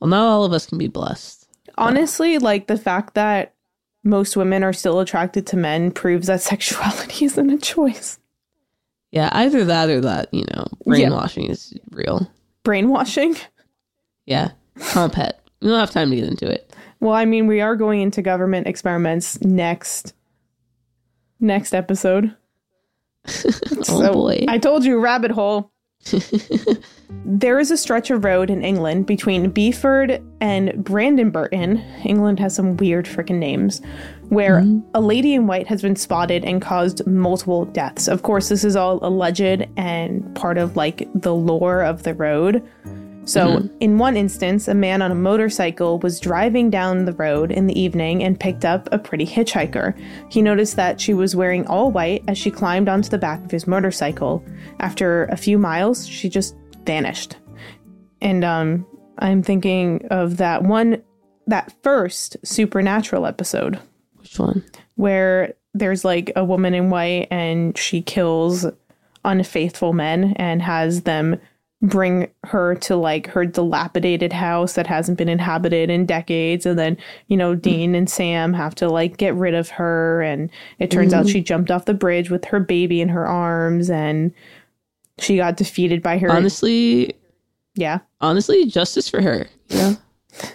Well, 0.00 0.10
not 0.10 0.26
all 0.26 0.44
of 0.44 0.52
us 0.52 0.66
can 0.66 0.78
be 0.78 0.88
blessed. 0.88 1.46
honestly 1.78 2.38
like 2.38 2.66
the 2.66 2.76
fact 2.78 3.14
that 3.14 3.54
most 4.02 4.36
women 4.36 4.62
are 4.62 4.72
still 4.72 5.00
attracted 5.00 5.46
to 5.48 5.56
men 5.56 5.90
proves 5.90 6.26
that 6.26 6.40
sexuality 6.52 7.24
isn't 7.24 7.50
a 7.50 7.58
choice 7.58 8.18
Yeah, 9.12 9.28
either 9.32 9.64
that 9.64 9.88
or 9.90 10.00
that, 10.02 10.32
you 10.32 10.44
know, 10.54 10.66
Yeah. 10.86 11.08
brainwashing 11.08 11.48
is 11.50 11.72
real. 11.90 12.30
brainwashing 12.64 13.36
Yeah. 14.26 14.50
Compet. 14.78 15.32
We 15.60 15.68
don't 15.68 15.78
have 15.78 15.90
time 15.90 16.10
to 16.10 16.16
get 16.16 16.28
into 16.28 16.50
it. 16.50 16.74
Well, 17.00 17.12
I 17.14 17.24
mean, 17.26 17.46
we 17.46 17.60
are 17.60 17.76
going 17.76 18.00
into 18.00 18.22
government 18.22 18.66
experiments 18.66 19.40
next 19.42 20.12
next 21.40 21.74
episode. 21.74 22.34
oh 23.88 24.12
boy. 24.12 24.44
I 24.48 24.58
told 24.58 24.84
you, 24.84 24.98
rabbit 24.98 25.30
hole. 25.30 25.70
there 27.24 27.58
is 27.58 27.70
a 27.70 27.76
stretch 27.76 28.10
of 28.10 28.24
road 28.24 28.50
in 28.50 28.62
England 28.62 29.06
between 29.06 29.50
Beeford 29.50 30.22
and 30.40 30.70
Brandesburton. 30.84 31.82
England 32.04 32.38
has 32.40 32.54
some 32.54 32.76
weird 32.76 33.06
freaking 33.06 33.38
names. 33.38 33.80
Where 34.28 34.60
mm-hmm. 34.60 34.88
a 34.94 35.00
lady 35.00 35.34
in 35.34 35.46
white 35.46 35.66
has 35.66 35.82
been 35.82 35.96
spotted 35.96 36.44
and 36.44 36.60
caused 36.60 37.06
multiple 37.06 37.66
deaths. 37.66 38.08
Of 38.08 38.22
course, 38.22 38.48
this 38.48 38.64
is 38.64 38.74
all 38.74 38.98
alleged 39.02 39.66
and 39.76 40.34
part 40.34 40.58
of 40.58 40.76
like 40.76 41.08
the 41.14 41.34
lore 41.34 41.82
of 41.82 42.02
the 42.02 42.14
road. 42.14 42.66
So, 43.26 43.68
in 43.80 43.98
one 43.98 44.16
instance, 44.16 44.68
a 44.68 44.74
man 44.74 45.00
on 45.00 45.10
a 45.10 45.14
motorcycle 45.14 45.98
was 46.00 46.20
driving 46.20 46.68
down 46.68 47.06
the 47.06 47.14
road 47.14 47.50
in 47.50 47.66
the 47.66 47.78
evening 47.78 48.22
and 48.22 48.38
picked 48.38 48.64
up 48.64 48.88
a 48.92 48.98
pretty 48.98 49.26
hitchhiker. 49.26 49.98
He 50.30 50.42
noticed 50.42 50.76
that 50.76 51.00
she 51.00 51.14
was 51.14 51.34
wearing 51.34 51.66
all 51.66 51.90
white 51.90 52.22
as 52.28 52.36
she 52.36 52.50
climbed 52.50 52.88
onto 52.88 53.08
the 53.08 53.18
back 53.18 53.42
of 53.44 53.50
his 53.50 53.66
motorcycle. 53.66 54.44
After 54.80 55.24
a 55.26 55.36
few 55.36 55.58
miles, 55.58 56.06
she 56.06 56.28
just 56.28 56.54
vanished. 56.84 57.36
And 58.20 58.44
um, 58.44 58.86
I'm 59.18 59.42
thinking 59.42 60.06
of 60.10 60.36
that 60.36 60.62
one, 60.62 61.02
that 61.46 61.72
first 61.82 62.36
supernatural 62.44 63.26
episode 63.26 63.78
Which 64.16 64.38
one? 64.38 64.64
where 64.96 65.54
there's 65.72 66.04
like 66.04 66.30
a 66.36 66.44
woman 66.44 66.74
in 66.74 66.90
white 66.90 67.28
and 67.30 67.76
she 67.76 68.02
kills 68.02 68.66
unfaithful 69.24 69.92
men 69.94 70.34
and 70.36 70.60
has 70.62 71.02
them 71.02 71.40
bring 71.82 72.30
her 72.44 72.74
to 72.76 72.96
like 72.96 73.26
her 73.26 73.44
dilapidated 73.44 74.32
house 74.32 74.74
that 74.74 74.86
hasn't 74.86 75.18
been 75.18 75.28
inhabited 75.28 75.90
in 75.90 76.06
decades 76.06 76.64
and 76.64 76.78
then 76.78 76.96
you 77.28 77.36
know 77.36 77.52
mm-hmm. 77.52 77.60
Dean 77.60 77.94
and 77.94 78.08
Sam 78.08 78.54
have 78.54 78.74
to 78.76 78.88
like 78.88 79.16
get 79.16 79.34
rid 79.34 79.54
of 79.54 79.68
her 79.70 80.22
and 80.22 80.50
it 80.78 80.90
turns 80.90 81.12
out 81.12 81.26
mm-hmm. 81.26 81.32
she 81.32 81.40
jumped 81.42 81.70
off 81.70 81.84
the 81.84 81.94
bridge 81.94 82.30
with 82.30 82.44
her 82.46 82.60
baby 82.60 83.00
in 83.00 83.08
her 83.08 83.26
arms 83.26 83.90
and 83.90 84.32
she 85.18 85.36
got 85.36 85.56
defeated 85.56 86.02
by 86.02 86.16
her 86.18 86.30
Honestly, 86.30 87.14
yeah 87.74 87.98
honestly, 88.20 88.64
justice 88.66 89.08
for 89.08 89.20
her. 89.20 89.46
Yeah. 89.68 89.94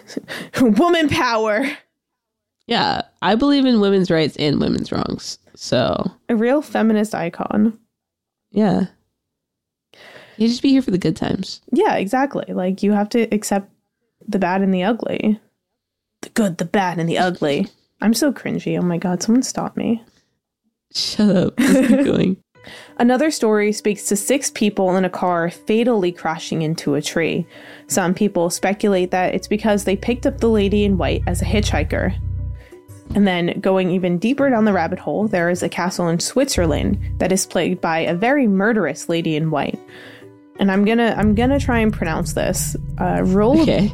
woman 0.60 1.08
power 1.08 1.64
Yeah. 2.66 3.02
I 3.22 3.34
believe 3.34 3.66
in 3.66 3.80
women's 3.80 4.10
rights 4.10 4.36
and 4.36 4.60
women's 4.60 4.90
wrongs. 4.90 5.38
So, 5.54 6.10
a 6.28 6.36
real 6.36 6.62
feminist 6.62 7.14
icon 7.14 7.78
yeah. 8.50 8.86
You 10.40 10.48
just 10.48 10.62
be 10.62 10.70
here 10.70 10.80
for 10.80 10.90
the 10.90 10.96
good 10.96 11.16
times. 11.16 11.60
Yeah, 11.70 11.96
exactly. 11.96 12.46
Like 12.48 12.82
you 12.82 12.92
have 12.92 13.10
to 13.10 13.22
accept 13.32 13.70
the 14.26 14.38
bad 14.38 14.62
and 14.62 14.72
the 14.72 14.84
ugly. 14.84 15.38
The 16.22 16.30
good, 16.30 16.56
the 16.56 16.64
bad, 16.64 16.98
and 16.98 17.06
the 17.06 17.18
ugly. 17.18 17.68
I'm 18.00 18.14
so 18.14 18.32
cringy. 18.32 18.78
Oh 18.78 18.82
my 18.82 18.96
god, 18.96 19.22
someone 19.22 19.42
stop 19.42 19.76
me. 19.76 20.02
Shut 20.94 21.36
up. 21.36 21.60
Let's 21.60 21.88
keep 21.88 22.04
going. 22.04 22.36
Another 22.98 23.30
story 23.30 23.70
speaks 23.72 24.06
to 24.06 24.16
six 24.16 24.50
people 24.50 24.96
in 24.96 25.04
a 25.04 25.10
car 25.10 25.50
fatally 25.50 26.10
crashing 26.10 26.62
into 26.62 26.94
a 26.94 27.02
tree. 27.02 27.46
Some 27.86 28.14
people 28.14 28.48
speculate 28.48 29.10
that 29.10 29.34
it's 29.34 29.48
because 29.48 29.84
they 29.84 29.96
picked 29.96 30.26
up 30.26 30.38
the 30.38 30.48
lady 30.48 30.84
in 30.84 30.96
white 30.96 31.22
as 31.26 31.42
a 31.42 31.46
hitchhiker. 31.46 32.18
And 33.14 33.26
then 33.26 33.60
going 33.60 33.90
even 33.90 34.18
deeper 34.18 34.48
down 34.48 34.64
the 34.64 34.72
rabbit 34.72 35.00
hole, 35.00 35.28
there 35.28 35.50
is 35.50 35.62
a 35.62 35.68
castle 35.68 36.08
in 36.08 36.18
Switzerland 36.18 36.98
that 37.18 37.32
is 37.32 37.44
plagued 37.44 37.82
by 37.82 37.98
a 37.98 38.14
very 38.14 38.46
murderous 38.46 39.10
lady 39.10 39.36
in 39.36 39.50
white. 39.50 39.78
And 40.60 40.70
I'm 40.70 40.84
gonna 40.84 41.14
I'm 41.16 41.34
gonna 41.34 41.58
try 41.58 41.78
and 41.78 41.92
pronounce 41.92 42.34
this. 42.34 42.76
Uh, 43.00 43.22
Roll 43.24 43.62
Okay. 43.62 43.88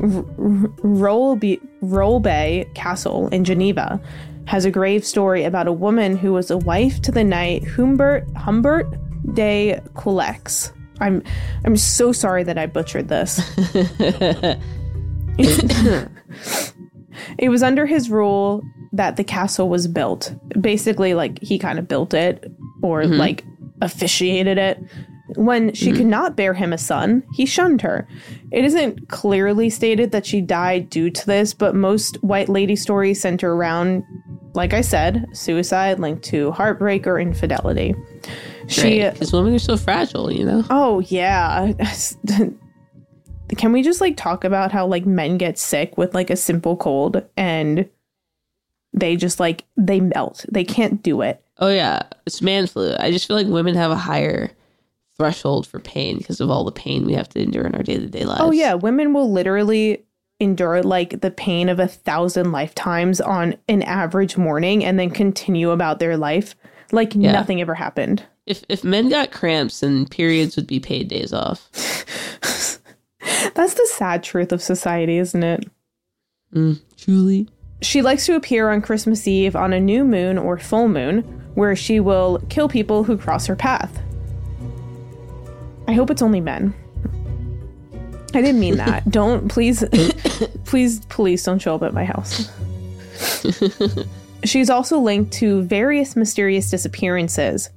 Rolbe 1.80 2.74
Castle 2.74 3.28
in 3.28 3.44
Geneva 3.44 4.00
has 4.46 4.64
a 4.64 4.70
grave 4.70 5.04
story 5.04 5.44
about 5.44 5.66
a 5.68 5.72
woman 5.72 6.16
who 6.16 6.32
was 6.32 6.50
a 6.50 6.58
wife 6.58 7.00
to 7.02 7.12
the 7.12 7.24
knight 7.24 7.64
Humbert 7.66 8.26
Humbert 8.36 8.86
de 9.34 9.80
Coulex. 9.94 10.72
I'm 11.00 11.22
I'm 11.64 11.76
so 11.76 12.10
sorry 12.12 12.42
that 12.42 12.58
I 12.58 12.66
butchered 12.66 13.08
this. 13.08 13.40
it 17.38 17.48
was 17.48 17.62
under 17.62 17.86
his 17.86 18.10
rule 18.10 18.62
that 18.92 19.16
the 19.16 19.24
castle 19.24 19.68
was 19.68 19.86
built. 19.86 20.34
Basically, 20.60 21.14
like 21.14 21.40
he 21.42 21.58
kind 21.58 21.78
of 21.78 21.86
built 21.86 22.12
it 22.14 22.50
or 22.82 23.04
like 23.06 23.44
officiated 23.82 24.58
it. 24.58 24.82
When 25.34 25.74
she 25.74 25.90
could 25.90 26.06
mm. 26.06 26.10
not 26.10 26.36
bear 26.36 26.54
him 26.54 26.72
a 26.72 26.78
son, 26.78 27.24
he 27.34 27.46
shunned 27.46 27.82
her. 27.82 28.06
It 28.52 28.64
isn't 28.64 29.08
clearly 29.08 29.70
stated 29.70 30.12
that 30.12 30.24
she 30.24 30.40
died 30.40 30.88
due 30.88 31.10
to 31.10 31.26
this, 31.26 31.52
but 31.52 31.74
most 31.74 32.22
white 32.22 32.48
lady 32.48 32.76
stories 32.76 33.20
center 33.20 33.52
around 33.52 34.04
like 34.56 34.72
I 34.72 34.80
said, 34.80 35.26
suicide 35.32 36.00
linked 36.00 36.24
to 36.24 36.50
heartbreak 36.50 37.06
or 37.06 37.20
infidelity. 37.20 37.94
She 38.68 39.02
because 39.02 39.32
uh, 39.32 39.36
women 39.36 39.54
are 39.54 39.60
so 39.60 39.76
fragile, 39.76 40.32
you 40.32 40.44
know. 40.44 40.64
Oh 40.70 41.00
yeah. 41.00 41.72
Can 43.56 43.72
we 43.72 43.82
just 43.82 44.00
like 44.00 44.16
talk 44.16 44.42
about 44.42 44.72
how 44.72 44.86
like 44.86 45.06
men 45.06 45.36
get 45.38 45.58
sick 45.58 45.96
with 45.96 46.14
like 46.14 46.30
a 46.30 46.36
simple 46.36 46.76
cold 46.76 47.22
and 47.36 47.88
they 48.92 49.14
just 49.14 49.38
like 49.38 49.64
they 49.76 50.00
melt. 50.00 50.44
They 50.50 50.64
can't 50.64 51.02
do 51.02 51.20
it. 51.20 51.42
Oh 51.58 51.68
yeah, 51.68 52.02
it's 52.26 52.42
man 52.42 52.66
flu. 52.66 52.94
I 52.98 53.10
just 53.10 53.28
feel 53.28 53.36
like 53.36 53.46
women 53.46 53.74
have 53.74 53.90
a 53.90 53.96
higher 53.96 54.50
threshold 55.18 55.66
for 55.66 55.80
pain 55.80 56.18
because 56.18 56.40
of 56.40 56.50
all 56.50 56.64
the 56.64 56.72
pain 56.72 57.06
we 57.06 57.14
have 57.14 57.28
to 57.30 57.40
endure 57.40 57.64
in 57.64 57.74
our 57.74 57.82
day 57.82 57.98
to 57.98 58.06
day 58.06 58.24
lives. 58.24 58.40
Oh 58.42 58.50
yeah, 58.50 58.74
women 58.74 59.12
will 59.12 59.30
literally 59.30 60.04
endure 60.38 60.82
like 60.82 61.20
the 61.22 61.30
pain 61.30 61.68
of 61.68 61.80
a 61.80 61.88
thousand 61.88 62.52
lifetimes 62.52 63.20
on 63.20 63.56
an 63.68 63.82
average 63.82 64.36
morning 64.36 64.84
and 64.84 64.98
then 64.98 65.10
continue 65.10 65.70
about 65.70 65.98
their 65.98 66.16
life 66.16 66.54
like 66.92 67.14
yeah. 67.14 67.32
nothing 67.32 67.60
ever 67.60 67.74
happened. 67.74 68.24
If 68.44 68.62
if 68.68 68.84
men 68.84 69.08
got 69.08 69.32
cramps, 69.32 69.80
then 69.80 70.06
periods 70.06 70.56
would 70.56 70.66
be 70.66 70.78
paid 70.78 71.08
days 71.08 71.32
off. 71.32 71.68
That's 73.54 73.74
the 73.74 73.88
sad 73.92 74.22
truth 74.22 74.52
of 74.52 74.62
society, 74.62 75.18
isn't 75.18 75.42
it? 75.42 75.68
Mm, 76.54 76.80
truly. 76.96 77.48
She 77.82 78.02
likes 78.02 78.24
to 78.26 78.36
appear 78.36 78.70
on 78.70 78.82
Christmas 78.82 79.26
Eve 79.26 79.56
on 79.56 79.72
a 79.72 79.80
new 79.80 80.04
moon 80.04 80.38
or 80.38 80.58
full 80.58 80.88
moon, 80.88 81.20
where 81.54 81.74
she 81.74 81.98
will 81.98 82.40
kill 82.48 82.68
people 82.68 83.04
who 83.04 83.18
cross 83.18 83.46
her 83.46 83.56
path. 83.56 84.00
I 85.88 85.92
hope 85.92 86.10
it's 86.10 86.22
only 86.22 86.40
men. 86.40 86.74
I 88.34 88.42
didn't 88.42 88.60
mean 88.60 88.76
that. 88.76 89.08
don't 89.10 89.48
please 89.48 89.84
please 90.64 91.04
police 91.06 91.44
don't 91.44 91.58
show 91.60 91.74
up 91.74 91.82
at 91.82 91.94
my 91.94 92.04
house. 92.04 92.50
She's 94.44 94.70
also 94.70 94.98
linked 94.98 95.32
to 95.34 95.62
various 95.62 96.16
mysterious 96.16 96.70
disappearances. 96.70 97.70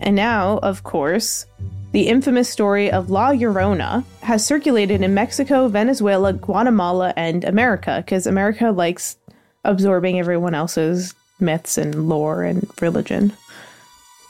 And 0.00 0.14
now, 0.16 0.58
of 0.58 0.82
course, 0.82 1.46
the 1.92 2.08
infamous 2.08 2.48
story 2.48 2.90
of 2.90 3.08
La 3.08 3.30
Llorona 3.30 4.04
has 4.20 4.44
circulated 4.44 5.00
in 5.00 5.14
Mexico, 5.14 5.68
Venezuela, 5.68 6.32
Guatemala, 6.32 7.14
and 7.16 7.44
America 7.44 8.02
because 8.04 8.26
America 8.26 8.70
likes 8.72 9.16
absorbing 9.64 10.18
everyone 10.18 10.54
else's 10.54 11.14
myths 11.40 11.78
and 11.78 12.08
lore 12.08 12.42
and 12.42 12.68
religion. 12.80 13.32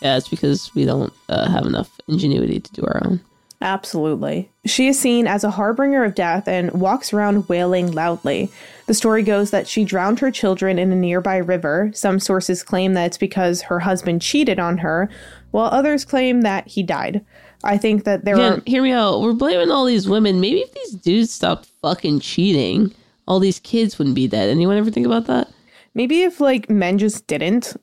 Yeah, 0.05 0.19
it's 0.19 0.29
because 0.29 0.73
we 0.75 0.85
don't 0.85 1.13
uh, 1.31 1.49
have 1.51 1.65
enough 1.65 1.91
ingenuity 2.07 2.61
to 2.61 2.73
do 2.73 2.83
our 2.83 3.01
own. 3.05 3.21
Absolutely. 3.63 4.51
She 4.67 4.89
is 4.89 5.01
seen 5.01 5.27
as 5.27 5.43
a 5.43 5.51
harbinger 5.51 6.05
of 6.05 6.15
death 6.15 6.47
and 6.47 6.71
walks 6.73 7.15
around 7.15 7.49
wailing 7.49 7.91
loudly. 7.91 8.51
The 8.85 8.93
story 8.93 9.23
goes 9.23 9.51
that 9.51 9.67
she 9.67 9.85
drowned 9.85 10.21
her 10.21 10.31
children 10.31 10.79
in 10.79 10.93
a 10.93 10.95
nearby 10.95 11.39
river. 11.39 11.91
Some 11.95 12.21
sources 12.21 12.63
claim 12.63 12.93
that 12.93 13.07
it's 13.07 13.17
because 13.17 13.63
her 13.63 13.81
husband 13.81 14.21
cheated 14.21 14.59
on 14.59 14.79
her, 14.79 15.09
while 15.53 15.71
others 15.73 16.05
claim 16.05 16.43
that 16.43 16.69
he 16.69 16.83
died. 16.83 17.25
I 17.63 17.79
think 17.79 18.05
that 18.05 18.27
there 18.27 18.35
Again, 18.35 18.53
are. 18.59 18.63
Hear 18.67 18.83
me 18.83 18.93
out. 18.93 19.23
We're 19.23 19.33
blaming 19.33 19.71
all 19.71 19.87
these 19.87 20.07
women. 20.07 20.39
Maybe 20.39 20.61
if 20.61 20.75
these 20.75 20.93
dudes 20.93 21.33
stopped 21.33 21.71
fucking 21.81 22.21
cheating, 22.21 22.95
all 23.27 23.41
these 23.41 23.61
kids 23.61 23.99
wouldn't 23.99 24.17
be 24.17 24.29
dead. 24.29 24.51
Anyone 24.51 24.77
ever 24.77 24.91
think 24.91 25.07
about 25.07 25.27
that? 25.29 25.51
Maybe 25.95 26.23
if 26.23 26.41
like 26.41 26.69
men 26.69 26.99
just 26.99 27.27
didn't. 27.27 27.77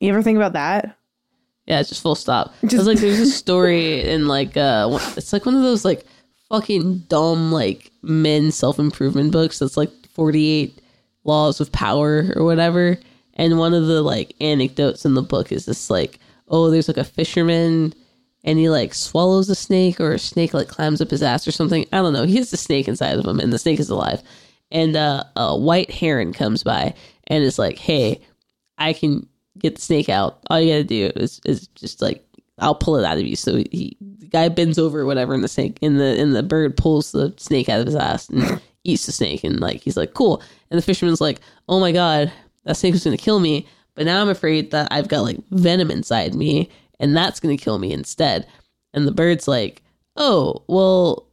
You 0.00 0.10
ever 0.10 0.22
think 0.22 0.36
about 0.36 0.52
that? 0.54 0.96
Yeah, 1.66 1.80
it's 1.80 1.88
just 1.88 2.02
full 2.02 2.14
stop. 2.14 2.54
Just, 2.62 2.74
I 2.74 2.78
was 2.78 2.86
like, 2.86 2.98
there's 2.98 3.18
a 3.18 3.26
story 3.26 4.02
in 4.08 4.28
like 4.28 4.56
uh, 4.56 4.88
it's 5.16 5.32
like 5.32 5.46
one 5.46 5.56
of 5.56 5.62
those 5.62 5.84
like 5.84 6.04
fucking 6.48 6.98
dumb 7.08 7.50
like 7.50 7.90
men 8.02 8.52
self 8.52 8.78
improvement 8.78 9.32
books. 9.32 9.58
That's 9.58 9.76
like 9.76 9.90
48 10.10 10.80
laws 11.24 11.60
of 11.60 11.72
power 11.72 12.32
or 12.36 12.44
whatever. 12.44 12.98
And 13.34 13.58
one 13.58 13.74
of 13.74 13.86
the 13.86 14.02
like 14.02 14.34
anecdotes 14.40 15.04
in 15.04 15.14
the 15.14 15.22
book 15.22 15.52
is 15.52 15.66
this 15.66 15.90
like, 15.90 16.18
oh, 16.48 16.70
there's 16.70 16.88
like 16.88 16.96
a 16.96 17.04
fisherman 17.04 17.92
and 18.44 18.58
he 18.58 18.70
like 18.70 18.94
swallows 18.94 19.50
a 19.50 19.54
snake 19.54 20.00
or 20.00 20.12
a 20.12 20.18
snake 20.18 20.54
like 20.54 20.68
climbs 20.68 21.00
up 21.00 21.10
his 21.10 21.22
ass 21.22 21.46
or 21.46 21.52
something. 21.52 21.84
I 21.92 21.96
don't 21.98 22.12
know. 22.12 22.24
He 22.24 22.36
has 22.36 22.50
the 22.50 22.56
snake 22.56 22.86
inside 22.86 23.18
of 23.18 23.26
him 23.26 23.40
and 23.40 23.52
the 23.52 23.58
snake 23.58 23.80
is 23.80 23.90
alive. 23.90 24.22
And 24.70 24.96
uh, 24.96 25.24
a 25.34 25.56
white 25.56 25.90
heron 25.90 26.32
comes 26.32 26.62
by 26.62 26.94
and 27.26 27.42
is 27.42 27.58
like, 27.58 27.78
hey, 27.78 28.20
I 28.78 28.92
can 28.92 29.28
get 29.58 29.76
the 29.76 29.80
snake 29.80 30.08
out. 30.08 30.38
All 30.48 30.60
you 30.60 30.72
gotta 30.72 30.84
do 30.84 31.10
is, 31.16 31.40
is 31.44 31.68
just 31.68 32.02
like 32.02 32.26
I'll 32.58 32.74
pull 32.74 32.96
it 32.96 33.04
out 33.04 33.18
of 33.18 33.26
you. 33.26 33.36
So 33.36 33.56
he 33.56 33.96
the 34.00 34.26
guy 34.26 34.48
bends 34.48 34.78
over 34.78 35.00
or 35.00 35.06
whatever, 35.06 35.34
and 35.34 35.44
the 35.44 35.48
snake 35.48 35.78
and 35.82 36.00
the 36.00 36.20
and 36.20 36.34
the 36.34 36.42
bird 36.42 36.76
pulls 36.76 37.12
the 37.12 37.34
snake 37.36 37.68
out 37.68 37.80
of 37.80 37.86
his 37.86 37.96
ass 37.96 38.28
and 38.28 38.60
eats 38.84 39.06
the 39.06 39.12
snake. 39.12 39.44
And 39.44 39.60
like 39.60 39.82
he's 39.82 39.96
like, 39.96 40.14
cool. 40.14 40.42
And 40.70 40.78
the 40.78 40.82
fisherman's 40.82 41.20
like, 41.20 41.40
oh 41.68 41.80
my 41.80 41.92
god, 41.92 42.32
that 42.64 42.76
snake 42.76 42.92
was 42.92 43.04
gonna 43.04 43.16
kill 43.16 43.40
me. 43.40 43.66
But 43.94 44.06
now 44.06 44.20
I'm 44.20 44.28
afraid 44.28 44.70
that 44.72 44.88
I've 44.90 45.08
got 45.08 45.22
like 45.22 45.38
venom 45.50 45.90
inside 45.90 46.34
me, 46.34 46.70
and 46.98 47.16
that's 47.16 47.40
gonna 47.40 47.56
kill 47.56 47.78
me 47.78 47.92
instead. 47.92 48.46
And 48.94 49.06
the 49.06 49.12
bird's 49.12 49.48
like, 49.48 49.82
oh 50.16 50.62
well. 50.66 51.24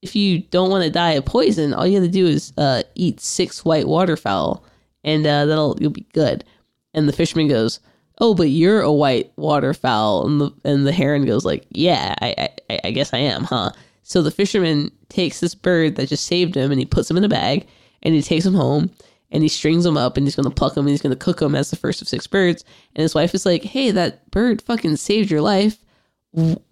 If 0.00 0.16
you 0.16 0.40
don't 0.40 0.68
want 0.68 0.82
to 0.82 0.90
die 0.90 1.12
of 1.12 1.24
poison, 1.24 1.72
all 1.72 1.86
you 1.86 1.94
have 1.94 2.02
to 2.02 2.10
do 2.10 2.26
is 2.26 2.52
uh, 2.58 2.82
eat 2.96 3.20
six 3.20 3.64
white 3.64 3.86
waterfowl, 3.86 4.64
and 5.04 5.24
uh, 5.24 5.46
that'll 5.46 5.76
you'll 5.80 5.92
be 5.92 6.08
good. 6.12 6.44
And 6.94 7.08
the 7.08 7.12
fisherman 7.12 7.48
goes, 7.48 7.80
"Oh, 8.18 8.34
but 8.34 8.50
you're 8.50 8.80
a 8.80 8.92
white 8.92 9.32
waterfowl." 9.36 10.26
And 10.26 10.40
the 10.40 10.50
and 10.64 10.86
the 10.86 10.92
heron 10.92 11.24
goes 11.24 11.44
like, 11.44 11.66
"Yeah, 11.70 12.14
I 12.20 12.50
I, 12.70 12.80
I 12.84 12.90
guess 12.90 13.12
I 13.12 13.18
am, 13.18 13.44
huh?" 13.44 13.70
So 14.02 14.22
the 14.22 14.30
fisherman 14.30 14.90
takes 15.08 15.40
this 15.40 15.54
bird 15.54 15.96
that 15.96 16.08
just 16.08 16.26
saved 16.26 16.54
him 16.54 16.70
and 16.70 16.78
he 16.78 16.86
puts 16.86 17.10
him 17.10 17.16
in 17.16 17.24
a 17.24 17.28
bag 17.28 17.66
and 18.02 18.14
he 18.14 18.22
takes 18.22 18.44
him 18.44 18.54
home 18.54 18.90
and 19.30 19.42
he 19.42 19.48
strings 19.48 19.86
him 19.86 19.96
up 19.96 20.16
and 20.16 20.26
he's 20.26 20.36
going 20.36 20.48
to 20.48 20.54
pluck 20.54 20.76
him 20.76 20.84
and 20.84 20.90
he's 20.90 21.02
going 21.02 21.16
to 21.16 21.24
cook 21.24 21.40
him 21.40 21.54
as 21.54 21.70
the 21.70 21.76
first 21.76 22.02
of 22.02 22.08
six 22.08 22.26
birds. 22.26 22.64
And 22.94 23.02
his 23.02 23.14
wife 23.14 23.34
is 23.34 23.46
like, 23.46 23.62
"Hey, 23.62 23.90
that 23.90 24.30
bird 24.30 24.62
fucking 24.62 24.96
saved 24.96 25.30
your 25.30 25.42
life. 25.42 25.78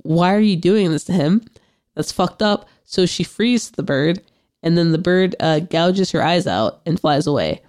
Why 0.03 0.35
are 0.35 0.41
you 0.41 0.57
doing 0.57 0.91
this 0.91 1.05
to 1.05 1.13
him? 1.13 1.43
That's 1.95 2.13
fucked 2.13 2.43
up." 2.43 2.69
So 2.85 3.07
she 3.07 3.23
frees 3.23 3.71
the 3.71 3.85
bird 3.85 4.21
and 4.63 4.77
then 4.77 4.93
the 4.93 4.99
bird 4.99 5.37
uh, 5.41 5.61
gouges 5.61 6.11
her 6.13 6.23
eyes 6.23 6.47
out 6.47 6.81
and 6.87 7.01
flies 7.01 7.27
away. 7.27 7.63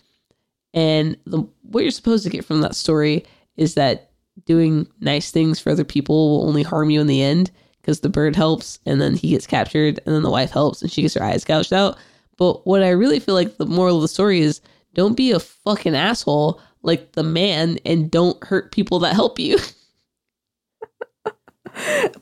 And 0.73 1.17
the, 1.25 1.43
what 1.63 1.83
you're 1.83 1.91
supposed 1.91 2.23
to 2.23 2.29
get 2.29 2.45
from 2.45 2.61
that 2.61 2.75
story 2.75 3.25
is 3.57 3.75
that 3.75 4.11
doing 4.45 4.87
nice 4.99 5.31
things 5.31 5.59
for 5.59 5.71
other 5.71 5.83
people 5.83 6.29
will 6.29 6.47
only 6.47 6.63
harm 6.63 6.89
you 6.89 7.01
in 7.01 7.07
the 7.07 7.21
end 7.21 7.51
because 7.81 7.99
the 7.99 8.09
bird 8.09 8.35
helps 8.35 8.79
and 8.85 9.01
then 9.01 9.15
he 9.15 9.31
gets 9.31 9.47
captured 9.47 9.99
and 10.05 10.15
then 10.15 10.23
the 10.23 10.29
wife 10.29 10.51
helps 10.51 10.81
and 10.81 10.91
she 10.91 11.01
gets 11.01 11.15
her 11.15 11.23
eyes 11.23 11.43
gouged 11.43 11.73
out. 11.73 11.97
But 12.37 12.65
what 12.65 12.83
I 12.83 12.89
really 12.89 13.19
feel 13.19 13.35
like 13.35 13.57
the 13.57 13.65
moral 13.65 13.97
of 13.97 14.01
the 14.01 14.07
story 14.07 14.39
is 14.39 14.61
don't 14.93 15.17
be 15.17 15.31
a 15.31 15.39
fucking 15.39 15.95
asshole 15.95 16.61
like 16.83 17.11
the 17.13 17.23
man 17.23 17.77
and 17.85 18.09
don't 18.09 18.41
hurt 18.43 18.71
people 18.71 18.99
that 18.99 19.13
help 19.13 19.39
you. 19.39 19.57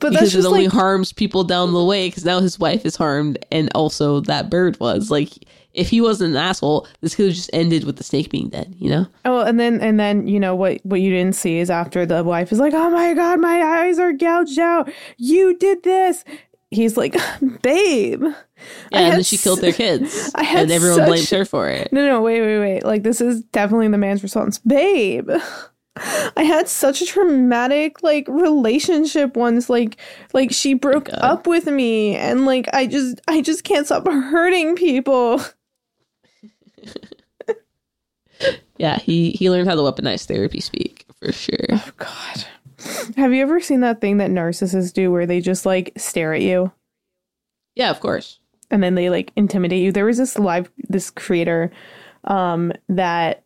because 0.00 0.34
it 0.34 0.44
only 0.44 0.64
like... 0.64 0.72
harms 0.72 1.12
people 1.12 1.44
down 1.44 1.72
the 1.72 1.84
way 1.84 2.08
because 2.08 2.24
now 2.24 2.40
his 2.40 2.58
wife 2.58 2.84
is 2.84 2.96
harmed 2.96 3.38
and 3.50 3.70
also 3.74 4.20
that 4.20 4.50
bird 4.50 4.78
was 4.80 5.10
like 5.10 5.30
if 5.72 5.88
he 5.90 6.00
wasn't 6.00 6.32
an 6.32 6.36
asshole, 6.36 6.86
this 7.00 7.14
could 7.14 7.26
have 7.26 7.34
just 7.34 7.50
ended 7.52 7.84
with 7.84 7.96
the 7.96 8.04
snake 8.04 8.30
being 8.30 8.48
dead, 8.48 8.74
you 8.78 8.90
know? 8.90 9.06
Oh, 9.24 9.40
and 9.40 9.58
then 9.58 9.80
and 9.80 9.98
then 9.98 10.26
you 10.26 10.40
know 10.40 10.54
what 10.54 10.80
what 10.84 11.00
you 11.00 11.10
didn't 11.10 11.34
see 11.34 11.58
is 11.58 11.70
after 11.70 12.04
the 12.04 12.24
wife 12.24 12.52
is 12.52 12.58
like, 12.58 12.74
"Oh 12.74 12.90
my 12.90 13.14
god, 13.14 13.40
my 13.40 13.62
eyes 13.62 13.98
are 13.98 14.12
gouged 14.12 14.58
out. 14.58 14.90
You 15.16 15.56
did 15.56 15.82
this." 15.82 16.24
He's 16.70 16.96
like, 16.96 17.16
"Babe." 17.62 18.22
Yeah, 18.92 18.98
and 18.98 19.12
then 19.14 19.22
she 19.22 19.38
killed 19.38 19.60
their 19.60 19.72
kids, 19.72 20.30
I 20.34 20.44
and 20.60 20.70
everyone 20.70 20.98
such... 20.98 21.08
blames 21.08 21.30
her 21.30 21.44
for 21.44 21.68
it. 21.68 21.92
No, 21.92 22.06
no, 22.06 22.20
wait, 22.20 22.40
wait, 22.40 22.58
wait. 22.58 22.84
Like 22.84 23.02
this 23.02 23.20
is 23.20 23.42
definitely 23.44 23.88
the 23.88 23.98
man's 23.98 24.22
response, 24.22 24.58
"Babe." 24.58 25.30
I 26.36 26.44
had 26.44 26.68
such 26.68 27.02
a 27.02 27.06
traumatic 27.06 28.02
like 28.02 28.26
relationship 28.28 29.36
once 29.36 29.68
like 29.68 29.96
like 30.32 30.52
she 30.52 30.72
broke 30.72 31.08
oh 31.12 31.16
up 31.16 31.46
with 31.46 31.66
me 31.66 32.14
and 32.16 32.46
like 32.46 32.68
I 32.72 32.86
just 32.86 33.20
I 33.28 33.42
just 33.42 33.64
can't 33.64 33.86
stop 33.86 34.06
hurting 34.06 34.76
people. 34.76 35.42
yeah, 38.78 38.98
he 38.98 39.30
he 39.32 39.50
learned 39.50 39.68
how 39.68 39.74
to 39.74 39.82
weaponize 39.82 40.26
therapy 40.26 40.60
speak 40.60 41.06
for 41.18 41.32
sure. 41.32 41.66
Oh 41.70 41.90
god. 41.96 42.44
Have 43.16 43.32
you 43.32 43.42
ever 43.42 43.60
seen 43.60 43.80
that 43.80 44.00
thing 44.00 44.16
that 44.18 44.30
narcissists 44.30 44.92
do 44.92 45.12
where 45.12 45.26
they 45.26 45.40
just 45.40 45.66
like 45.66 45.92
stare 45.96 46.32
at 46.32 46.40
you? 46.40 46.72
Yeah, 47.74 47.90
of 47.90 48.00
course. 48.00 48.38
And 48.70 48.82
then 48.82 48.94
they 48.94 49.10
like 49.10 49.32
intimidate 49.36 49.82
you. 49.82 49.92
There 49.92 50.06
was 50.06 50.18
this 50.18 50.38
live 50.38 50.70
this 50.88 51.10
creator 51.10 51.70
um 52.24 52.72
that 52.88 53.44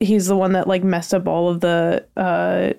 he's 0.00 0.26
the 0.26 0.36
one 0.36 0.52
that 0.52 0.66
like 0.66 0.82
messed 0.84 1.14
up 1.14 1.28
all 1.28 1.48
of 1.48 1.60
the 1.60 2.06
uh 2.16 2.72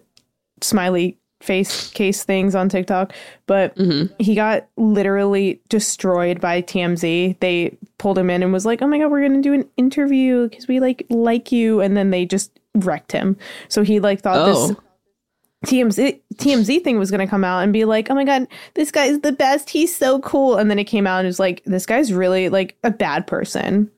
smiley 0.62 1.18
face 1.44 1.90
case 1.92 2.24
things 2.24 2.56
on 2.56 2.70
TikTok, 2.70 3.14
but 3.46 3.76
mm-hmm. 3.76 4.14
he 4.18 4.34
got 4.34 4.66
literally 4.78 5.62
destroyed 5.68 6.40
by 6.40 6.62
TMZ. 6.62 7.38
They 7.40 7.78
pulled 7.98 8.18
him 8.18 8.30
in 8.30 8.42
and 8.42 8.54
was 8.54 8.66
like, 8.66 8.82
"Oh 8.82 8.88
my 8.88 8.98
god, 8.98 9.12
we're 9.12 9.28
going 9.28 9.42
to 9.42 9.42
do 9.42 9.54
an 9.54 9.70
interview 9.78 10.50
cuz 10.50 10.68
we 10.68 10.80
like 10.80 11.06
like 11.10 11.52
you." 11.52 11.82
And 11.82 11.98
then 11.98 12.12
they 12.12 12.26
just 12.26 12.58
wrecked 12.76 13.12
him. 13.12 13.38
So 13.68 13.84
he 13.84 14.00
like 14.00 14.22
thought 14.22 14.48
oh. 14.48 14.68
this 14.68 14.78
TMZ 15.66 16.20
TMZ 16.36 16.84
thing 16.84 16.98
was 16.98 17.12
going 17.12 17.26
to 17.26 17.30
come 17.30 17.44
out 17.44 17.60
and 17.60 17.74
be 17.74 17.84
like, 17.86 18.10
"Oh 18.10 18.16
my 18.16 18.24
god, 18.24 18.48
this 18.76 18.92
guy's 18.92 19.20
the 19.20 19.34
best. 19.34 19.70
He's 19.70 19.96
so 19.96 20.20
cool." 20.20 20.58
And 20.58 20.72
then 20.72 20.80
it 20.80 20.86
came 20.86 21.06
out 21.06 21.20
and 21.20 21.26
it 21.26 21.30
was 21.30 21.40
like, 21.40 21.62
"This 21.66 21.86
guy's 21.86 22.14
really 22.14 22.48
like 22.50 22.78
a 22.84 22.90
bad 22.90 23.28
person." 23.28 23.92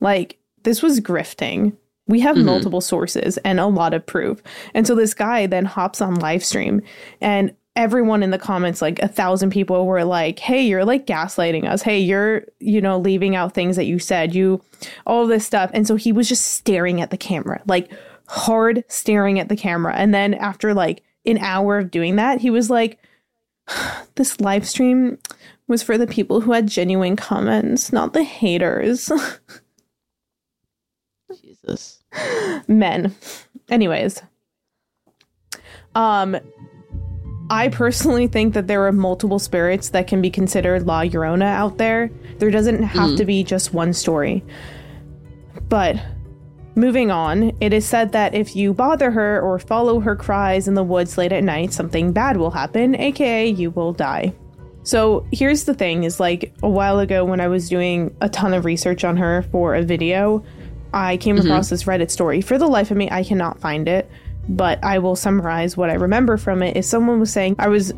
Like 0.00 0.38
this 0.64 0.82
was 0.82 1.00
grifting. 1.00 1.76
We 2.08 2.20
have 2.20 2.36
mm-hmm. 2.36 2.46
multiple 2.46 2.80
sources 2.80 3.36
and 3.38 3.60
a 3.60 3.66
lot 3.66 3.94
of 3.94 4.04
proof. 4.04 4.42
And 4.74 4.86
so 4.86 4.94
this 4.94 5.14
guy 5.14 5.46
then 5.46 5.64
hops 5.64 6.00
on 6.00 6.16
live 6.16 6.44
stream 6.44 6.82
and 7.20 7.54
everyone 7.76 8.24
in 8.24 8.30
the 8.30 8.38
comments, 8.38 8.82
like 8.82 8.98
a 8.98 9.08
thousand 9.08 9.50
people 9.50 9.86
were 9.86 10.04
like, 10.04 10.40
Hey, 10.40 10.66
you're 10.66 10.84
like 10.84 11.06
gaslighting 11.06 11.64
us. 11.64 11.82
Hey, 11.82 12.00
you're, 12.00 12.44
you 12.58 12.80
know, 12.80 12.98
leaving 12.98 13.36
out 13.36 13.54
things 13.54 13.76
that 13.76 13.84
you 13.84 14.00
said, 14.00 14.34
you, 14.34 14.60
all 15.06 15.26
this 15.26 15.46
stuff. 15.46 15.70
And 15.72 15.86
so 15.86 15.94
he 15.94 16.12
was 16.12 16.28
just 16.28 16.52
staring 16.52 17.00
at 17.00 17.10
the 17.10 17.16
camera, 17.16 17.62
like 17.66 17.90
hard 18.26 18.84
staring 18.88 19.38
at 19.38 19.48
the 19.48 19.56
camera. 19.56 19.94
And 19.94 20.12
then 20.12 20.34
after 20.34 20.74
like 20.74 21.04
an 21.24 21.38
hour 21.38 21.78
of 21.78 21.90
doing 21.90 22.16
that, 22.16 22.40
he 22.40 22.50
was 22.50 22.68
like, 22.68 22.98
this 24.16 24.40
live 24.40 24.66
stream 24.66 25.18
was 25.68 25.82
for 25.82 25.96
the 25.98 26.06
people 26.06 26.40
who 26.40 26.52
had 26.52 26.66
genuine 26.66 27.14
comments, 27.14 27.92
not 27.92 28.12
the 28.12 28.24
haters. 28.24 29.12
Jesus. 31.40 31.97
Men. 32.68 33.14
Anyways. 33.70 34.22
Um 35.94 36.36
I 37.50 37.68
personally 37.68 38.26
think 38.26 38.52
that 38.54 38.66
there 38.66 38.86
are 38.86 38.92
multiple 38.92 39.38
spirits 39.38 39.90
that 39.90 40.06
can 40.06 40.20
be 40.20 40.30
considered 40.30 40.86
La 40.86 41.02
Llorona 41.02 41.46
out 41.46 41.78
there. 41.78 42.10
There 42.38 42.50
doesn't 42.50 42.82
have 42.82 43.16
to 43.16 43.24
be 43.24 43.42
just 43.42 43.72
one 43.72 43.94
story. 43.94 44.44
But 45.68 45.96
moving 46.74 47.10
on, 47.10 47.56
it 47.60 47.72
is 47.72 47.86
said 47.86 48.12
that 48.12 48.34
if 48.34 48.54
you 48.54 48.74
bother 48.74 49.10
her 49.10 49.40
or 49.40 49.58
follow 49.58 49.98
her 50.00 50.14
cries 50.14 50.68
in 50.68 50.74
the 50.74 50.84
woods 50.84 51.16
late 51.16 51.32
at 51.32 51.42
night, 51.42 51.72
something 51.72 52.12
bad 52.12 52.36
will 52.36 52.50
happen, 52.50 52.94
aka 52.94 53.48
you 53.48 53.70
will 53.70 53.94
die. 53.94 54.34
So 54.82 55.26
here's 55.32 55.64
the 55.64 55.74
thing 55.74 56.04
is 56.04 56.20
like 56.20 56.54
a 56.62 56.68
while 56.68 56.98
ago 56.98 57.24
when 57.24 57.40
I 57.40 57.48
was 57.48 57.68
doing 57.68 58.14
a 58.20 58.28
ton 58.28 58.54
of 58.54 58.64
research 58.64 59.04
on 59.04 59.16
her 59.16 59.42
for 59.50 59.74
a 59.74 59.82
video, 59.82 60.44
I 60.92 61.16
came 61.16 61.36
mm-hmm. 61.36 61.46
across 61.46 61.68
this 61.70 61.84
Reddit 61.84 62.10
story. 62.10 62.40
For 62.40 62.58
the 62.58 62.66
life 62.66 62.90
of 62.90 62.96
me, 62.96 63.08
I 63.10 63.24
cannot 63.24 63.60
find 63.60 63.88
it, 63.88 64.10
but 64.48 64.82
I 64.82 64.98
will 64.98 65.16
summarize 65.16 65.76
what 65.76 65.90
I 65.90 65.94
remember 65.94 66.36
from 66.36 66.62
it. 66.62 66.76
Is 66.76 66.88
someone 66.88 67.20
was 67.20 67.32
saying 67.32 67.56
I 67.58 67.68
was 67.68 67.92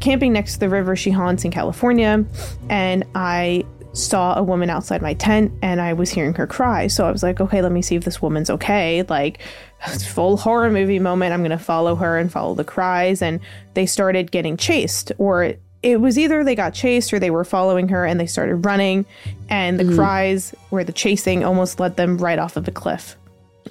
camping 0.00 0.32
next 0.32 0.54
to 0.54 0.60
the 0.60 0.68
river 0.68 0.96
she 0.96 1.10
haunts 1.10 1.44
in 1.44 1.50
California, 1.50 2.24
and 2.68 3.04
I 3.14 3.64
saw 3.96 4.38
a 4.38 4.42
woman 4.42 4.68
outside 4.68 5.00
my 5.00 5.14
tent 5.14 5.52
and 5.62 5.80
I 5.80 5.94
was 5.94 6.10
hearing 6.10 6.34
her 6.34 6.46
cry. 6.46 6.86
So 6.86 7.06
I 7.06 7.10
was 7.10 7.22
like, 7.22 7.40
okay, 7.40 7.62
let 7.62 7.72
me 7.72 7.82
see 7.82 7.96
if 7.96 8.04
this 8.04 8.20
woman's 8.20 8.50
okay. 8.50 9.02
Like, 9.08 9.40
full 10.08 10.36
horror 10.36 10.70
movie 10.70 10.98
moment. 10.98 11.32
I'm 11.32 11.40
going 11.40 11.50
to 11.50 11.58
follow 11.58 11.94
her 11.96 12.18
and 12.18 12.30
follow 12.30 12.54
the 12.54 12.64
cries. 12.64 13.22
And 13.22 13.40
they 13.74 13.86
started 13.86 14.30
getting 14.30 14.56
chased, 14.56 15.12
or 15.18 15.54
it 15.86 16.00
was 16.00 16.18
either 16.18 16.42
they 16.42 16.54
got 16.54 16.74
chased 16.74 17.12
or 17.12 17.18
they 17.18 17.30
were 17.30 17.44
following 17.44 17.88
her 17.88 18.04
and 18.04 18.18
they 18.18 18.26
started 18.26 18.56
running. 18.56 19.06
And 19.48 19.78
the 19.78 19.84
mm. 19.84 19.94
cries 19.94 20.54
or 20.70 20.82
the 20.82 20.92
chasing 20.92 21.44
almost 21.44 21.78
led 21.78 21.96
them 21.96 22.18
right 22.18 22.38
off 22.38 22.56
of 22.56 22.66
a 22.66 22.72
cliff. 22.72 23.16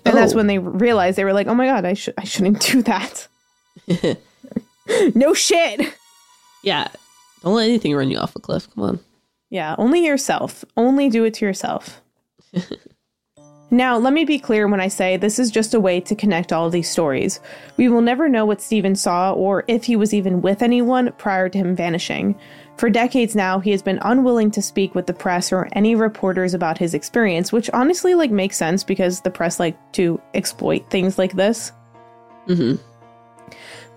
And 0.06 0.16
that's 0.16 0.34
Oh. 0.34 0.38
when 0.38 0.48
they 0.48 0.60
realized 0.60 1.18
they 1.18 1.24
were 1.26 1.34
like, 1.34 1.48
oh 1.48 1.54
my 1.54 1.66
God, 1.66 1.84
I, 1.84 1.94
should 1.94 2.14
I 2.18 2.24
shouldn't 2.24 2.62
do 2.62 2.82
that. 2.84 3.28
no 5.16 5.34
shit. 5.34 5.94
Yeah. 6.64 6.88
Don't 7.44 7.56
let 7.56 7.68
anything 7.68 7.96
run 7.96 8.10
you 8.10 8.18
off 8.18 8.36
a 8.36 8.40
cliff. 8.40 8.68
Come 8.74 8.84
on. 8.84 9.00
Yeah, 9.50 9.76
only 9.78 10.06
yourself. 10.06 10.66
Only 10.76 11.10
do 11.10 11.24
it 11.24 11.34
to 11.36 11.46
yourself. 11.46 12.02
now, 13.76 13.98
let 13.98 14.14
me 14.14 14.24
be 14.24 14.40
clear 14.40 14.68
when 14.68 14.80
I 14.80 14.88
say 14.88 15.18
this 15.18 15.38
is 15.38 15.52
just 15.52 15.74
a 15.74 15.80
way 15.80 16.00
to 16.00 16.16
connect 16.16 16.54
all 16.54 16.70
these 16.70 16.90
stories. 16.90 17.42
We 17.76 17.90
will 17.90 18.02
never 18.02 18.30
know 18.30 18.46
what 18.46 18.62
Steven 18.62 18.96
saw 18.96 19.34
or 19.34 19.66
if 19.68 19.84
he 19.84 19.96
was 19.96 20.14
even 20.14 20.42
with 20.42 20.62
anyone 20.62 21.12
prior 21.18 21.50
to 21.50 21.58
him 21.58 21.76
vanishing. 21.76 22.40
For 22.78 22.90
decades 22.90 23.36
now, 23.36 23.60
he 23.60 23.72
has 23.72 23.82
been 23.82 24.00
unwilling 24.02 24.52
to 24.52 24.62
speak 24.62 24.96
with 24.96 25.08
the 25.08 25.14
press 25.14 25.52
or 25.52 25.68
any 25.74 25.94
reporters 25.96 26.54
about 26.54 26.78
his 26.78 26.94
experience, 26.94 27.52
which 27.52 27.70
honestly 27.72 28.16
like 28.16 28.32
makes 28.32 28.58
sense 28.58 28.84
because 28.84 29.22
the 29.22 29.30
press 29.30 29.60
like 29.60 29.78
to 29.94 30.22
exploit 30.34 30.90
things 30.90 31.18
like 31.18 31.34
this. 31.34 31.72
Mhm. 32.48 32.80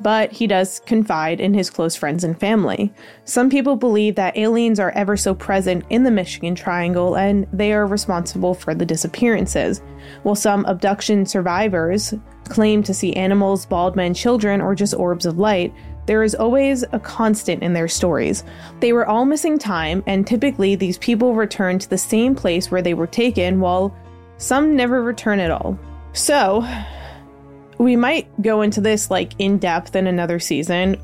But 0.01 0.31
he 0.31 0.47
does 0.47 0.81
confide 0.87 1.41
in 1.41 1.55
his 1.55 1.71
close 1.71 1.97
friends 1.97 2.23
and 2.23 2.39
family. 2.39 2.93
Some 3.25 3.51
people 3.51 3.75
believe 3.75 4.15
that 4.15 4.37
aliens 4.37 4.79
are 4.79 4.93
ever 4.93 5.17
so 5.17 5.35
present 5.35 5.85
in 5.91 6.05
the 6.05 6.11
Michigan 6.11 6.55
Triangle 6.55 7.17
and 7.17 7.47
they 7.53 7.73
are 7.73 7.87
responsible 7.87 8.55
for 8.55 8.75
the 8.75 8.87
disappearances, 8.87 9.83
while 10.23 10.37
some 10.37 10.65
abduction 10.67 11.27
survivors 11.27 12.15
claim 12.45 12.83
to 12.85 12.95
see 12.95 13.13
animals, 13.15 13.67
bald 13.67 13.97
men, 13.97 14.15
children, 14.15 14.61
or 14.61 14.75
just 14.75 14.95
orbs 14.95 15.27
of 15.27 15.39
light. 15.39 15.75
There 16.07 16.23
is 16.23 16.35
always 16.35 16.85
a 16.93 16.99
constant 16.99 17.63
in 17.63 17.75
their 17.75 17.89
stories. 17.89 18.45
They 18.81 18.95
were 18.95 19.07
all 19.07 19.27
missing 19.27 19.59
time, 19.59 20.03
and 20.07 20.27
typically 20.27 20.75
these 20.75 20.97
people 20.97 21.35
return 21.35 21.79
to 21.81 21.91
the 21.91 21.99
same 21.99 22.35
place 22.35 22.71
where 22.71 22.81
they 22.81 22.95
were 22.95 23.07
taken, 23.07 23.61
while 23.61 23.95
some 24.39 24.75
never 24.75 25.03
return 25.03 25.39
at 25.39 25.51
all. 25.51 25.79
So, 26.15 26.67
we 27.79 27.97
might 27.97 28.29
go 28.43 28.63
into 28.63 28.81
this 28.81 29.11
like 29.11 29.33
in 29.39 29.59
depth 29.59 29.97
in 29.97 30.07
another 30.07 30.39
season 30.39 30.97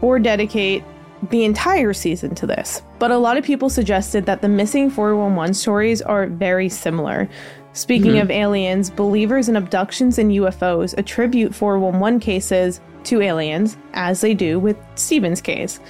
or 0.00 0.18
dedicate 0.18 0.82
the 1.30 1.44
entire 1.44 1.92
season 1.92 2.34
to 2.34 2.46
this. 2.46 2.82
But 2.98 3.10
a 3.10 3.18
lot 3.18 3.36
of 3.36 3.44
people 3.44 3.70
suggested 3.70 4.26
that 4.26 4.42
the 4.42 4.48
missing 4.48 4.90
411 4.90 5.54
stories 5.54 6.02
are 6.02 6.26
very 6.26 6.68
similar. 6.68 7.28
Speaking 7.74 8.12
mm-hmm. 8.12 8.22
of 8.22 8.30
aliens, 8.30 8.90
believers 8.90 9.48
in 9.48 9.56
abductions 9.56 10.18
and 10.18 10.32
UFOs 10.32 10.96
attribute 10.98 11.54
411 11.54 12.20
cases 12.20 12.80
to 13.04 13.22
aliens, 13.22 13.76
as 13.94 14.20
they 14.20 14.34
do 14.34 14.58
with 14.58 14.76
Steven's 14.94 15.40
case. 15.40 15.80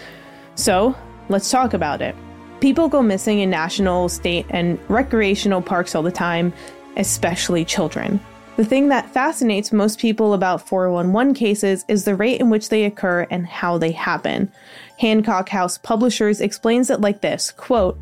So, 0.55 0.97
let's 1.29 1.51
talk 1.51 1.75
about 1.75 2.01
it. 2.01 2.15
People 2.61 2.89
go 2.89 3.03
missing 3.03 3.41
in 3.41 3.51
national, 3.51 4.09
state, 4.09 4.47
and 4.51 4.79
recreational 4.89 5.61
parks 5.61 5.95
all 5.95 6.03
the 6.03 6.13
time, 6.13 6.53
especially 6.97 7.65
children. 7.65 8.21
The 8.57 8.65
thing 8.67 8.88
that 8.88 9.09
fascinates 9.09 9.73
most 9.73 9.99
people 9.99 10.35
about 10.35 10.69
411 10.69 11.33
cases 11.33 11.87
is 11.88 12.05
the 12.05 12.15
rate 12.15 12.38
in 12.38 12.51
which 12.51 12.69
they 12.69 12.85
occur 12.85 13.27
and 13.31 13.47
how 13.47 13.79
they 13.79 13.93
happen. 13.93 14.53
Hancock 14.99 15.49
House 15.49 15.79
Publishers 15.79 16.43
explains 16.43 16.91
it 16.91 17.01
like 17.01 17.23
this 17.23 17.51
quote, 17.51 17.99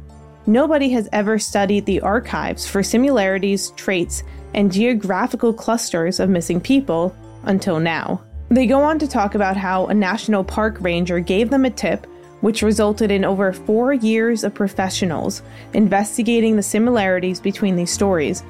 Nobody 0.47 0.89
has 0.91 1.09
ever 1.13 1.39
studied 1.39 1.87
the 1.87 2.01
archives 2.01 2.67
for 2.67 2.83
similarities, 2.83 3.71
traits, 3.73 4.25
and 4.53 4.73
geographical 4.73 5.53
clusters 5.53 6.19
of 6.19 6.29
missing 6.29 6.61
people 6.61 7.15
until 7.45 7.79
now. 7.79 8.21
They 8.49 8.67
go 8.67 8.83
on 8.83 8.99
to 8.99 9.07
talk 9.07 9.37
about 9.37 9.57
how 9.57 9.87
a 9.87 9.95
national 9.95 10.43
park 10.43 10.79
ranger 10.81 11.21
gave 11.21 11.51
them 11.51 11.65
a 11.65 11.71
tip, 11.71 12.07
which 12.41 12.63
resulted 12.63 13.13
in 13.13 13.25
over 13.25 13.53
four 13.53 13.93
years 13.93 14.43
of 14.43 14.55
professionals 14.55 15.43
investigating 15.75 16.57
the 16.57 16.63
similarities 16.63 17.39
between 17.39 17.77
these 17.77 17.93
stories. 17.93 18.43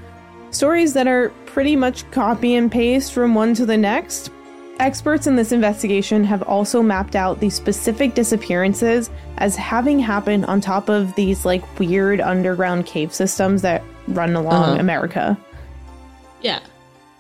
Stories 0.50 0.92
that 0.94 1.06
are 1.06 1.30
pretty 1.46 1.76
much 1.76 2.08
copy 2.10 2.54
and 2.56 2.70
paste 2.70 3.12
from 3.12 3.34
one 3.34 3.54
to 3.54 3.64
the 3.66 3.76
next. 3.76 4.30
Experts 4.80 5.26
in 5.26 5.36
this 5.36 5.52
investigation 5.52 6.24
have 6.24 6.42
also 6.42 6.82
mapped 6.82 7.14
out 7.14 7.38
these 7.38 7.54
specific 7.54 8.14
disappearances 8.14 9.10
as 9.38 9.54
having 9.54 9.98
happened 9.98 10.46
on 10.46 10.60
top 10.60 10.88
of 10.88 11.14
these 11.14 11.44
like 11.44 11.62
weird 11.78 12.20
underground 12.20 12.86
cave 12.86 13.12
systems 13.12 13.62
that 13.62 13.82
run 14.08 14.34
along 14.34 14.54
Uh-huh. 14.54 14.80
America. 14.80 15.38
Yeah. 16.40 16.60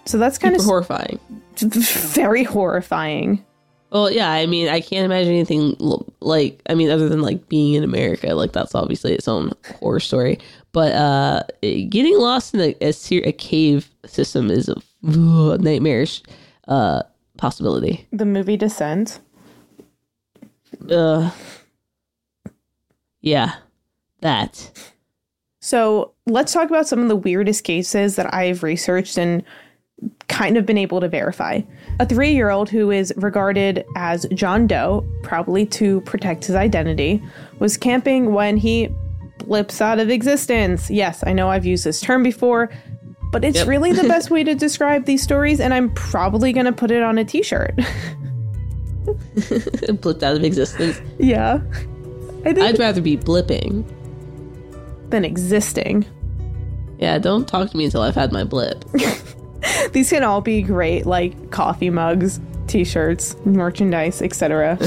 So 0.06 0.16
that's 0.18 0.38
kind 0.38 0.54
Super 0.54 0.62
of 0.62 0.66
horrifying. 0.66 1.20
very 1.58 2.42
horrifying. 2.44 3.44
Well, 3.90 4.10
yeah, 4.10 4.30
I 4.30 4.46
mean, 4.46 4.68
I 4.68 4.80
can't 4.80 5.04
imagine 5.04 5.32
anything 5.32 5.76
like, 6.20 6.62
I 6.68 6.74
mean, 6.74 6.90
other 6.90 7.08
than 7.08 7.22
like 7.22 7.48
being 7.48 7.74
in 7.74 7.84
America, 7.84 8.34
like 8.34 8.52
that's 8.52 8.74
obviously 8.74 9.12
its 9.12 9.28
own 9.28 9.52
horror 9.80 10.00
story. 10.00 10.38
But 10.72 10.92
uh 10.92 11.42
getting 11.62 12.18
lost 12.18 12.54
in 12.54 12.60
a, 12.60 12.74
a, 12.80 12.92
ser- 12.92 13.22
a 13.24 13.32
cave 13.32 13.90
system 14.06 14.50
is 14.50 14.68
a 14.68 14.76
ugh, 15.08 15.60
nightmarish 15.60 16.22
uh 16.68 17.02
possibility. 17.36 18.06
The 18.12 18.26
movie 18.26 18.56
Descent. 18.56 19.20
Uh, 20.90 21.30
yeah, 23.20 23.54
that. 24.20 24.70
So 25.60 26.12
let's 26.26 26.52
talk 26.52 26.70
about 26.70 26.86
some 26.86 27.00
of 27.00 27.08
the 27.08 27.16
weirdest 27.16 27.64
cases 27.64 28.16
that 28.16 28.32
I've 28.32 28.62
researched 28.62 29.18
and 29.18 29.42
kind 30.28 30.56
of 30.56 30.64
been 30.64 30.78
able 30.78 31.00
to 31.00 31.08
verify. 31.08 31.60
A 31.98 32.06
three 32.06 32.32
year 32.32 32.50
old 32.50 32.70
who 32.70 32.90
is 32.90 33.12
regarded 33.16 33.84
as 33.96 34.26
John 34.32 34.66
Doe, 34.66 35.04
probably 35.22 35.66
to 35.66 36.00
protect 36.02 36.44
his 36.44 36.56
identity, 36.56 37.22
was 37.58 37.76
camping 37.76 38.32
when 38.32 38.56
he 38.56 38.88
blips 39.46 39.80
out 39.80 39.98
of 39.98 40.08
existence. 40.10 40.90
Yes, 40.90 41.22
I 41.26 41.32
know 41.32 41.48
I've 41.50 41.66
used 41.66 41.84
this 41.84 42.00
term 42.00 42.22
before, 42.22 42.70
but 43.32 43.44
it's 43.44 43.58
Yep. 43.58 43.66
really 43.68 43.92
the 43.92 44.08
best 44.08 44.30
way 44.30 44.44
to 44.44 44.54
describe 44.54 45.04
these 45.04 45.22
stories, 45.22 45.60
and 45.60 45.74
I'm 45.74 45.90
probably 45.94 46.52
going 46.52 46.66
to 46.66 46.72
put 46.72 46.90
it 46.90 47.02
on 47.02 47.18
a 47.18 47.24
t 47.24 47.42
shirt. 47.42 47.74
Blipped 49.06 50.22
out 50.22 50.36
of 50.36 50.44
existence. 50.44 51.00
yeah. 51.18 51.60
I 52.44 52.54
think 52.54 52.60
I'd 52.60 52.78
rather 52.78 53.00
be 53.02 53.16
blipping. 53.18 53.84
than 55.10 55.24
existing. 55.24 56.06
Yeah, 56.98 57.18
don't 57.18 57.46
talk 57.48 57.70
to 57.70 57.76
me 57.76 57.84
until 57.86 58.02
I've 58.02 58.14
had 58.14 58.32
my 58.32 58.44
blip. 58.44 58.84
These 59.92 60.10
can 60.10 60.22
all 60.22 60.40
be 60.40 60.62
great, 60.62 61.04
like 61.06 61.50
coffee 61.50 61.90
mugs, 61.90 62.38
t-shirts, 62.70 63.36
merchandise, 63.44 64.22
etc. 64.22 64.78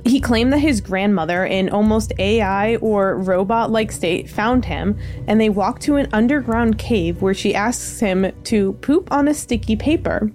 he 0.04 0.20
claimed 0.20 0.52
that 0.52 0.58
his 0.58 0.80
grandmother 0.80 1.44
in 1.44 1.68
almost 1.68 2.12
AI 2.18 2.76
or 2.76 3.16
robot-like 3.18 3.92
state 3.92 4.30
found 4.30 4.64
him 4.64 4.96
and 5.26 5.40
they 5.40 5.50
walked 5.50 5.82
to 5.82 5.96
an 5.96 6.08
underground 6.12 6.78
cave 6.78 7.20
where 7.20 7.34
she 7.34 7.54
asks 7.54 8.00
him 8.00 8.32
to 8.44 8.72
poop 8.74 9.10
on 9.12 9.28
a 9.28 9.34
sticky 9.34 9.76
paper. 9.76 10.30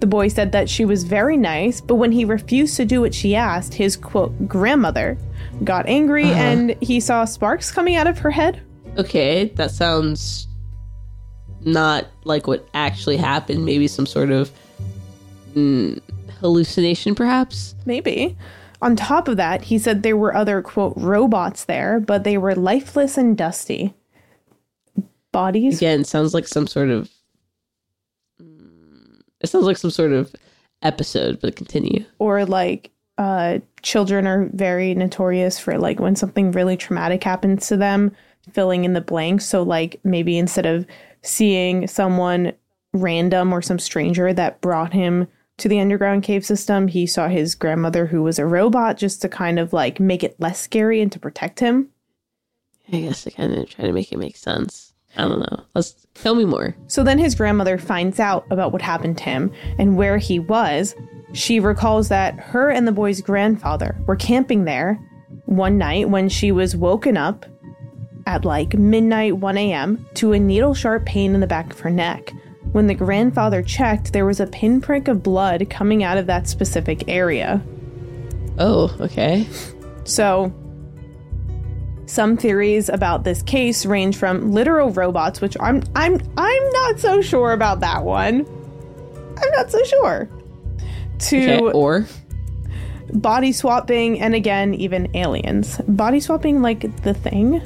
The 0.00 0.06
boy 0.06 0.28
said 0.28 0.52
that 0.52 0.68
she 0.70 0.84
was 0.84 1.02
very 1.04 1.36
nice, 1.36 1.80
but 1.80 1.96
when 1.96 2.12
he 2.12 2.24
refused 2.24 2.76
to 2.76 2.84
do 2.84 3.00
what 3.00 3.12
she 3.14 3.34
asked, 3.34 3.74
his 3.74 3.96
quote 3.96 4.46
grandmother 4.46 5.18
got 5.64 5.86
angry 5.88 6.24
Uh-huh. 6.30 6.40
and 6.40 6.70
he 6.82 7.00
saw 7.00 7.24
sparks 7.24 7.70
coming 7.72 7.96
out 7.96 8.06
of 8.06 8.18
her 8.20 8.30
head. 8.30 8.60
Okay, 8.96 9.46
that 9.56 9.70
sounds 9.70 10.46
not 11.62 12.06
like 12.24 12.46
what 12.46 12.66
actually 12.74 13.16
happened. 13.16 13.64
Maybe 13.64 13.88
some 13.88 14.06
sort 14.06 14.30
of 14.30 14.50
mm, 15.54 16.00
hallucination, 16.40 17.14
perhaps. 17.14 17.74
Maybe. 17.84 18.36
On 18.82 18.94
top 18.94 19.28
of 19.28 19.36
that, 19.36 19.62
he 19.62 19.78
said 19.78 20.02
there 20.02 20.16
were 20.16 20.34
other, 20.34 20.60
quote, 20.62 20.94
robots 20.96 21.64
there, 21.64 21.98
but 21.98 22.24
they 22.24 22.36
were 22.36 22.54
lifeless 22.54 23.16
and 23.16 23.36
dusty. 23.36 23.94
Bodies? 25.32 25.78
Again, 25.78 26.04
sounds 26.04 26.34
like 26.34 26.46
some 26.46 26.66
sort 26.66 26.90
of. 26.90 27.10
Mm, 28.40 29.20
it 29.40 29.48
sounds 29.48 29.64
like 29.64 29.76
some 29.76 29.90
sort 29.90 30.12
of 30.12 30.34
episode, 30.82 31.40
but 31.40 31.56
continue. 31.56 32.04
Or 32.18 32.44
like, 32.44 32.90
uh, 33.18 33.58
children 33.82 34.26
are 34.26 34.50
very 34.52 34.94
notorious 34.94 35.58
for 35.58 35.78
like 35.78 36.00
when 36.00 36.16
something 36.16 36.52
really 36.52 36.76
traumatic 36.76 37.24
happens 37.24 37.66
to 37.68 37.76
them, 37.76 38.12
filling 38.52 38.84
in 38.84 38.92
the 38.92 39.00
blanks. 39.00 39.46
So, 39.46 39.62
like, 39.62 39.98
maybe 40.04 40.36
instead 40.38 40.66
of 40.66 40.86
seeing 41.22 41.86
someone 41.86 42.52
random 42.92 43.52
or 43.52 43.62
some 43.62 43.78
stranger 43.78 44.32
that 44.32 44.60
brought 44.60 44.92
him 44.92 45.28
to 45.58 45.68
the 45.68 45.80
underground 45.80 46.22
cave 46.22 46.44
system, 46.44 46.88
he 46.88 47.06
saw 47.06 47.28
his 47.28 47.54
grandmother 47.54 48.06
who 48.06 48.22
was 48.22 48.38
a 48.38 48.46
robot 48.46 48.96
just 48.96 49.22
to 49.22 49.28
kind 49.28 49.58
of 49.58 49.72
like 49.72 49.98
make 50.00 50.22
it 50.22 50.38
less 50.38 50.60
scary 50.60 51.00
and 51.00 51.10
to 51.12 51.18
protect 51.18 51.60
him. 51.60 51.88
I 52.92 53.00
guess 53.00 53.26
I 53.26 53.30
kind 53.30 53.52
of 53.52 53.68
try 53.68 53.86
to 53.86 53.92
make 53.92 54.12
it 54.12 54.18
make 54.18 54.36
sense. 54.36 54.92
I 55.16 55.22
don't 55.22 55.40
know. 55.40 55.64
Let's 55.74 56.06
tell 56.14 56.34
me 56.34 56.44
more. 56.44 56.76
So 56.88 57.02
then 57.02 57.18
his 57.18 57.34
grandmother 57.34 57.78
finds 57.78 58.20
out 58.20 58.44
about 58.50 58.72
what 58.72 58.82
happened 58.82 59.16
to 59.18 59.24
him 59.24 59.50
and 59.78 59.96
where 59.96 60.18
he 60.18 60.38
was. 60.38 60.94
She 61.32 61.58
recalls 61.58 62.08
that 62.08 62.38
her 62.38 62.70
and 62.70 62.86
the 62.86 62.92
boy's 62.92 63.20
grandfather 63.22 63.96
were 64.06 64.16
camping 64.16 64.64
there 64.64 65.00
one 65.46 65.78
night 65.78 66.10
when 66.10 66.28
she 66.28 66.52
was 66.52 66.76
woken 66.76 67.16
up 67.16 67.46
at 68.26 68.44
like 68.44 68.74
midnight 68.74 69.38
1 69.38 69.56
a.m. 69.56 70.06
to 70.14 70.32
a 70.32 70.38
needle 70.38 70.74
sharp 70.74 71.06
pain 71.06 71.34
in 71.34 71.40
the 71.40 71.46
back 71.46 71.72
of 71.72 71.80
her 71.80 71.90
neck. 71.90 72.32
When 72.76 72.88
the 72.88 72.94
grandfather 72.94 73.62
checked, 73.62 74.12
there 74.12 74.26
was 74.26 74.38
a 74.38 74.46
pinprick 74.46 75.08
of 75.08 75.22
blood 75.22 75.70
coming 75.70 76.04
out 76.04 76.18
of 76.18 76.26
that 76.26 76.46
specific 76.46 77.04
area. 77.08 77.62
Oh, 78.58 78.94
okay. 79.00 79.48
So, 80.04 80.52
some 82.04 82.36
theories 82.36 82.90
about 82.90 83.24
this 83.24 83.40
case 83.40 83.86
range 83.86 84.18
from 84.18 84.52
literal 84.52 84.90
robots, 84.90 85.40
which 85.40 85.56
I'm 85.58 85.84
I'm 85.94 86.20
I'm 86.36 86.70
not 86.72 87.00
so 87.00 87.22
sure 87.22 87.52
about 87.52 87.80
that 87.80 88.04
one. 88.04 88.44
I'm 89.42 89.50
not 89.52 89.70
so 89.70 89.82
sure. 89.82 90.28
To 91.30 91.36
Okay. 91.38 91.72
Or 91.72 92.06
body 93.14 93.52
swapping 93.52 94.20
and 94.20 94.34
again 94.34 94.74
even 94.74 95.16
aliens. 95.16 95.80
Body 95.88 96.20
swapping 96.20 96.60
like 96.60 97.04
the 97.04 97.14
thing? 97.14 97.62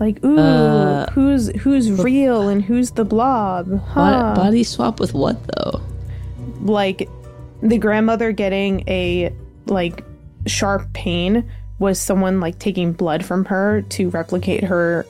Like 0.00 0.24
ooh, 0.24 0.38
Uh, 0.38 1.10
who's 1.10 1.48
who's 1.56 1.90
real 1.90 2.48
and 2.48 2.62
who's 2.62 2.92
the 2.92 3.04
blob? 3.04 3.82
Huh. 3.88 4.34
body 4.36 4.62
swap 4.64 5.00
with 5.00 5.14
what 5.14 5.36
though? 5.56 5.80
like 6.62 7.08
the 7.62 7.78
grandmother 7.78 8.32
getting 8.32 8.82
a 8.88 9.32
like 9.66 10.04
sharp 10.46 10.92
pain 10.92 11.48
was 11.78 11.98
someone 12.00 12.40
like 12.40 12.58
taking 12.58 12.92
blood 12.92 13.24
from 13.24 13.44
her 13.44 13.82
to 13.82 14.10
replicate 14.10 14.64
her 14.64 15.06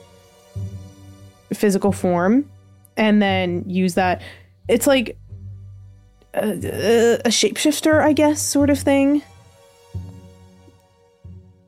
physical 1.53 1.91
form 1.91 2.49
and 2.97 3.21
then 3.21 3.63
use 3.67 3.95
that 3.95 4.21
it's 4.67 4.85
like 4.85 5.17
a, 6.35 6.51
a 7.25 7.29
shapeshifter 7.29 7.99
i 8.01 8.13
guess 8.13 8.41
sort 8.41 8.69
of 8.69 8.79
thing 8.79 9.21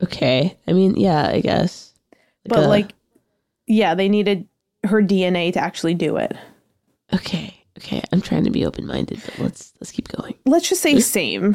Okay. 0.02 0.56
I 0.66 0.72
mean, 0.72 0.96
yeah, 0.96 1.28
I 1.28 1.40
guess. 1.40 1.92
but 2.46 2.58
a- 2.64 2.68
like 2.68 2.92
yeah 3.72 3.94
they 3.94 4.08
needed 4.08 4.46
her 4.84 5.00
dna 5.02 5.52
to 5.52 5.60
actually 5.60 5.94
do 5.94 6.16
it 6.16 6.36
Okay. 7.14 7.54
Okay. 7.78 8.02
I'm 8.10 8.20
trying 8.22 8.44
to 8.44 8.50
be 8.50 8.64
open 8.64 8.86
minded, 8.86 9.20
but 9.24 9.38
let's 9.38 9.72
let's 9.80 9.90
keep 9.92 10.08
going. 10.08 10.34
let's 10.46 10.68
just 10.68 10.80
say 10.82 10.98
same 11.18 11.54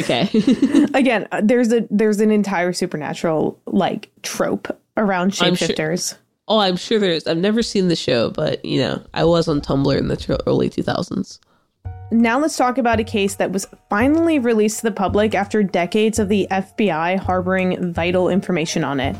Okay. 0.00 0.28
again 0.94 1.26
uh, 1.32 1.40
there's 1.42 1.72
a 1.72 1.86
there's 1.90 2.20
an 2.20 2.30
entire 2.30 2.72
supernatural 2.72 3.60
like 3.66 4.10
trope 4.22 4.68
around 4.96 5.36
I'm 5.40 5.54
sure- 5.54 5.68
shapeshifters 5.68 6.16
oh, 6.48 6.58
I'm 6.60 6.76
sure 6.76 6.98
there's. 7.00 7.26
I've 7.26 7.38
never 7.38 7.60
seen 7.60 7.88
the 7.88 7.96
show, 7.96 8.30
but 8.30 8.64
you 8.64 8.80
know, 8.80 9.02
I 9.14 9.24
was 9.24 9.48
on 9.48 9.60
Tumblr 9.60 9.98
in 9.98 10.06
the 10.08 10.16
tr- 10.16 10.34
early 10.46 10.70
2000s. 10.70 11.40
Now 12.12 12.38
let's 12.38 12.56
talk 12.56 12.78
about 12.78 13.00
a 13.00 13.04
case 13.04 13.34
that 13.34 13.50
was 13.50 13.66
finally 13.90 14.38
released 14.38 14.76
to 14.78 14.82
the 14.84 14.92
public 14.92 15.34
after 15.34 15.64
decades 15.64 16.20
of 16.20 16.28
the 16.28 16.46
FBI 16.52 17.18
harboring 17.18 17.92
vital 17.92 18.28
information 18.28 18.84
on 18.84 19.00
it. 19.00 19.16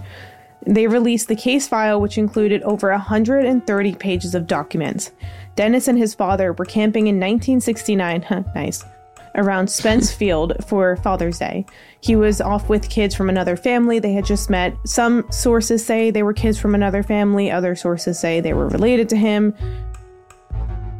They 0.66 0.86
released 0.86 1.28
the 1.28 1.36
case 1.36 1.68
file, 1.68 2.00
which 2.00 2.18
included 2.18 2.62
over 2.62 2.90
130 2.90 3.94
pages 3.94 4.34
of 4.34 4.46
documents. 4.46 5.12
Dennis 5.54 5.88
and 5.88 5.96
his 5.96 6.14
father 6.14 6.52
were 6.52 6.64
camping 6.64 7.06
in 7.06 7.16
1969, 7.16 8.22
huh, 8.22 8.42
nice, 8.54 8.84
around 9.36 9.68
Spence 9.68 10.12
Field 10.16 10.54
for 10.66 10.96
Father's 10.96 11.38
Day. 11.38 11.64
He 12.00 12.16
was 12.16 12.40
off 12.40 12.68
with 12.68 12.90
kids 12.90 13.14
from 13.14 13.28
another 13.28 13.56
family 13.56 13.98
they 13.98 14.12
had 14.12 14.26
just 14.26 14.50
met. 14.50 14.74
Some 14.84 15.24
sources 15.30 15.84
say 15.84 16.10
they 16.10 16.22
were 16.22 16.32
kids 16.32 16.58
from 16.58 16.74
another 16.74 17.02
family, 17.02 17.50
other 17.50 17.74
sources 17.74 18.18
say 18.18 18.40
they 18.40 18.54
were 18.54 18.68
related 18.68 19.08
to 19.10 19.16
him 19.16 19.54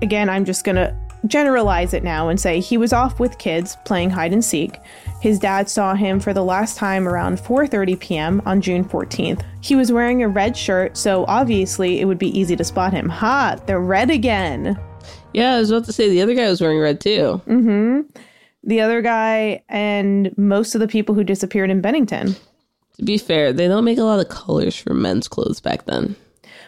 again, 0.02 0.28
I'm 0.28 0.44
just 0.44 0.64
to 0.76 0.96
generalize 1.28 1.92
it 1.94 2.04
now 2.04 2.28
and 2.28 2.38
say 2.40 2.60
he 2.60 2.76
was 2.76 2.92
off 2.92 3.18
with 3.20 3.38
kids 3.38 3.76
playing 3.84 4.10
hide 4.10 4.32
and 4.32 4.44
seek. 4.44 4.78
His 5.20 5.38
dad 5.38 5.68
saw 5.68 5.94
him 5.94 6.20
for 6.20 6.32
the 6.32 6.44
last 6.44 6.76
time 6.76 7.08
around 7.08 7.38
4:30 7.38 7.98
p.m. 7.98 8.42
on 8.46 8.60
June 8.60 8.84
14th. 8.84 9.42
He 9.60 9.74
was 9.74 9.90
wearing 9.90 10.22
a 10.22 10.28
red 10.28 10.56
shirt, 10.56 10.96
so 10.96 11.24
obviously 11.26 12.00
it 12.00 12.04
would 12.04 12.18
be 12.18 12.38
easy 12.38 12.54
to 12.56 12.64
spot 12.64 12.92
him. 12.92 13.08
Ha, 13.08 13.56
the 13.66 13.78
red 13.78 14.10
again. 14.10 14.78
Yeah, 15.32 15.54
I 15.54 15.58
was 15.58 15.70
about 15.70 15.84
to 15.86 15.92
say 15.92 16.08
the 16.08 16.22
other 16.22 16.34
guy 16.34 16.48
was 16.48 16.60
wearing 16.60 16.78
red 16.78 17.00
too. 17.00 17.40
The 18.64 18.80
other 18.80 19.00
guy 19.00 19.62
and 19.68 20.36
most 20.36 20.74
of 20.74 20.80
the 20.80 20.88
people 20.88 21.14
who 21.14 21.22
disappeared 21.24 21.70
in 21.70 21.80
Bennington. 21.80 22.34
To 22.96 23.04
be 23.04 23.18
fair, 23.18 23.52
they 23.52 23.68
don't 23.68 23.84
make 23.84 23.98
a 23.98 24.02
lot 24.02 24.18
of 24.18 24.28
colors 24.28 24.74
for 24.76 24.94
men's 24.94 25.28
clothes 25.28 25.60
back 25.60 25.84
then. 25.84 26.16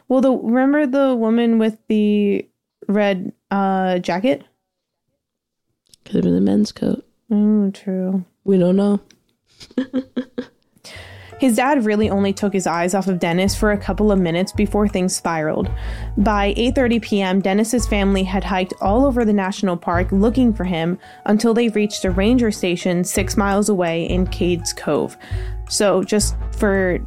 Well, 0.09 0.21
the 0.21 0.33
remember 0.33 0.87
the 0.87 1.15
woman 1.17 1.59
with 1.59 1.77
the 1.89 2.47
red 2.89 3.33
uh 3.51 3.99
jacket? 3.99 4.45
Could 6.09 6.17
have 6.17 6.25
been 6.25 6.37
a 6.37 6.41
men's 6.41 6.73
coat. 6.73 7.05
Oh, 7.31 7.71
true. 7.71 8.25
We 8.45 8.57
don't 8.57 8.77
know. 8.77 9.01
His 11.39 11.57
dad 11.57 11.85
really 11.85 12.09
only 12.09 12.33
took 12.33 12.55
his 12.55 12.67
eyes 12.67 12.95
off 12.95 13.09
of 13.09 13.19
Dennis 13.19 13.55
for 13.55 13.73
a 13.73 13.77
couple 13.77 14.11
of 14.11 14.19
minutes 14.19 14.53
before 14.53 14.89
things 14.89 15.15
spiraled. 15.15 15.71
By 16.17 16.55
8:30 16.55 17.03
p.m., 17.03 17.41
Dennis's 17.41 17.87
family 17.87 18.25
had 18.25 18.43
hiked 18.43 18.73
all 18.81 19.05
over 19.05 19.23
the 19.23 19.35
national 19.35 19.77
park 19.77 20.11
looking 20.13 20.55
for 20.55 20.65
him 20.65 20.99
until 21.27 21.53
they 21.53 21.69
reached 21.69 22.07
a 22.07 22.11
ranger 22.11 22.51
station 22.51 23.05
6 23.05 23.37
miles 23.37 23.69
away 23.69 24.09
in 24.09 24.27
Cades 24.27 24.75
Cove. 24.75 25.15
So, 25.69 26.03
just 26.03 26.35
for 26.57 26.99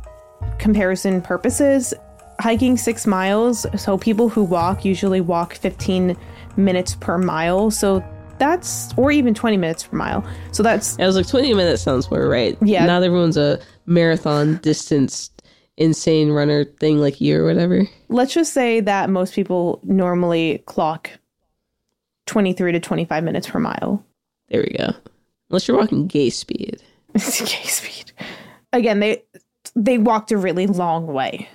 comparison 0.59 1.23
purposes, 1.23 1.91
hiking 2.39 2.77
6 2.77 3.07
miles, 3.07 3.65
so 3.81 3.97
people 3.97 4.29
who 4.29 4.43
walk 4.43 4.85
usually 4.85 5.21
walk 5.21 5.55
15 5.55 6.15
minutes 6.55 6.95
per 6.95 7.17
mile. 7.17 7.71
So, 7.71 8.01
that's 8.41 8.91
or 8.97 9.11
even 9.11 9.35
20 9.35 9.55
minutes 9.55 9.83
per 9.83 9.95
mile. 9.95 10.25
So 10.51 10.63
that's 10.63 10.97
I 10.99 11.05
was 11.05 11.15
like, 11.15 11.27
20 11.27 11.53
minutes 11.53 11.83
sounds 11.83 12.09
more 12.09 12.27
right. 12.27 12.57
Yeah. 12.59 12.85
Not 12.87 13.03
everyone's 13.03 13.37
a 13.37 13.61
marathon 13.85 14.57
distance 14.57 15.29
insane 15.77 16.31
runner 16.31 16.65
thing 16.65 16.97
like 16.97 17.21
you 17.21 17.39
or 17.39 17.45
whatever. 17.45 17.87
let's 18.09 18.33
just 18.33 18.51
say 18.53 18.79
that 18.81 19.09
most 19.09 19.33
people 19.33 19.79
normally 19.83 20.63
clock 20.65 21.11
23 22.25 22.73
to 22.73 22.79
25 22.79 23.23
minutes 23.23 23.47
per 23.47 23.59
mile. 23.59 24.03
There 24.49 24.61
we 24.61 24.75
go. 24.75 24.93
Unless 25.49 25.67
you're 25.67 25.77
walking 25.77 26.07
gay 26.07 26.29
speed. 26.29 26.81
okay, 27.15 27.67
speed. 27.67 28.11
Again, 28.73 28.99
they 28.99 29.23
they 29.75 29.97
walked 29.99 30.31
a 30.31 30.37
really 30.37 30.65
long 30.65 31.07
way. 31.07 31.47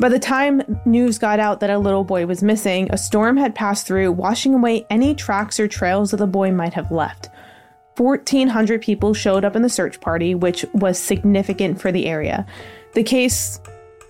By 0.00 0.08
the 0.08 0.18
time 0.20 0.80
news 0.84 1.18
got 1.18 1.40
out 1.40 1.58
that 1.58 1.70
a 1.70 1.78
little 1.78 2.04
boy 2.04 2.24
was 2.24 2.40
missing, 2.40 2.88
a 2.92 2.98
storm 2.98 3.36
had 3.36 3.56
passed 3.56 3.84
through, 3.84 4.12
washing 4.12 4.54
away 4.54 4.86
any 4.90 5.12
tracks 5.12 5.58
or 5.58 5.66
trails 5.66 6.12
that 6.12 6.18
the 6.18 6.26
boy 6.26 6.52
might 6.52 6.74
have 6.74 6.92
left. 6.92 7.30
1,400 7.96 8.80
people 8.80 9.12
showed 9.12 9.44
up 9.44 9.56
in 9.56 9.62
the 9.62 9.68
search 9.68 10.00
party, 10.00 10.36
which 10.36 10.64
was 10.72 11.00
significant 11.00 11.80
for 11.80 11.90
the 11.90 12.06
area. 12.06 12.46
The 12.94 13.02
case 13.02 13.60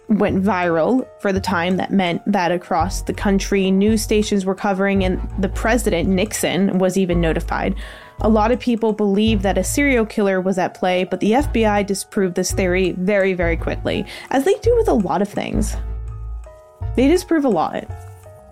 went 0.09 0.43
viral 0.43 1.07
for 1.21 1.33
the 1.33 1.41
time 1.41 1.79
that 1.79 1.91
meant 1.91 2.21
that 2.31 2.53
across 2.53 3.01
the 3.01 3.15
country 3.15 3.71
news 3.71 4.03
stations 4.03 4.45
were 4.45 4.55
covering 4.55 5.05
and 5.05 5.27
the 5.39 5.49
president 5.49 6.09
Nixon 6.09 6.79
was 6.79 6.99
even 6.99 7.19
notified. 7.19 7.75
A 8.21 8.29
lot 8.29 8.51
of 8.51 8.59
people 8.59 8.93
believe 8.93 9.43
that 9.43 9.59
a 9.59 9.65
serial 9.65 10.05
killer 10.05 10.41
was 10.41 10.59
at 10.59 10.75
play, 10.75 11.05
but 11.05 11.21
the 11.21 11.33
FBI 11.33 11.87
disproved 11.87 12.35
this 12.35 12.51
theory 12.51 12.93
very, 12.93 13.33
very 13.33 13.57
quickly, 13.57 14.05
as 14.31 14.45
they 14.45 14.55
do 14.55 14.75
with 14.77 14.89
a 14.89 14.95
lot 14.95 15.23
of 15.23 15.29
things. 15.29 15.77
They 16.97 17.07
disprove 17.07 17.45
a 17.45 17.49
lot. 17.49 17.89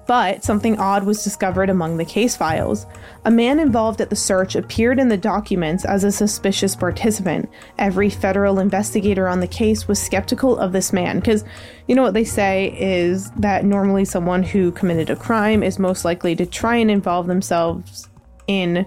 But 0.06 0.44
something 0.44 0.78
odd 0.78 1.04
was 1.04 1.24
discovered 1.24 1.68
among 1.68 1.96
the 1.96 2.04
case 2.04 2.36
files. 2.36 2.86
A 3.24 3.30
man 3.30 3.58
involved 3.58 4.00
at 4.00 4.08
the 4.08 4.14
search 4.14 4.54
appeared 4.54 5.00
in 5.00 5.08
the 5.08 5.16
documents 5.16 5.84
as 5.84 6.04
a 6.04 6.12
suspicious 6.12 6.76
participant. 6.76 7.50
Every 7.76 8.08
federal 8.08 8.60
investigator 8.60 9.26
on 9.26 9.40
the 9.40 9.48
case 9.48 9.88
was 9.88 10.00
skeptical 10.00 10.56
of 10.58 10.70
this 10.70 10.92
man 10.92 11.18
because 11.18 11.44
you 11.88 11.96
know 11.96 12.02
what 12.02 12.14
they 12.14 12.22
say 12.22 12.76
is 12.78 13.32
that 13.32 13.64
normally 13.64 14.04
someone 14.04 14.44
who 14.44 14.70
committed 14.70 15.10
a 15.10 15.16
crime 15.16 15.64
is 15.64 15.80
most 15.80 16.04
likely 16.04 16.36
to 16.36 16.46
try 16.46 16.76
and 16.76 16.90
involve 16.90 17.26
themselves 17.26 18.08
in 18.46 18.86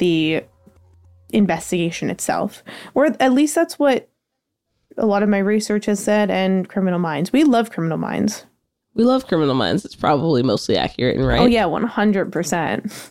the 0.00 0.42
investigation 1.30 2.10
itself. 2.10 2.64
Or 2.94 3.06
at 3.06 3.32
least 3.32 3.54
that's 3.54 3.78
what 3.78 4.08
a 4.96 5.06
lot 5.06 5.22
of 5.22 5.28
my 5.28 5.38
research 5.38 5.86
has 5.86 6.02
said 6.02 6.30
and 6.30 6.68
criminal 6.68 6.98
minds. 6.98 7.32
We 7.32 7.44
love 7.44 7.70
criminal 7.70 7.98
minds. 7.98 8.44
We 8.94 9.04
love 9.04 9.28
Criminal 9.28 9.54
Minds. 9.54 9.84
It's 9.84 9.94
probably 9.94 10.42
mostly 10.42 10.76
accurate 10.76 11.16
and 11.16 11.26
right. 11.26 11.40
Oh 11.40 11.46
yeah, 11.46 11.64
100%. 11.64 13.10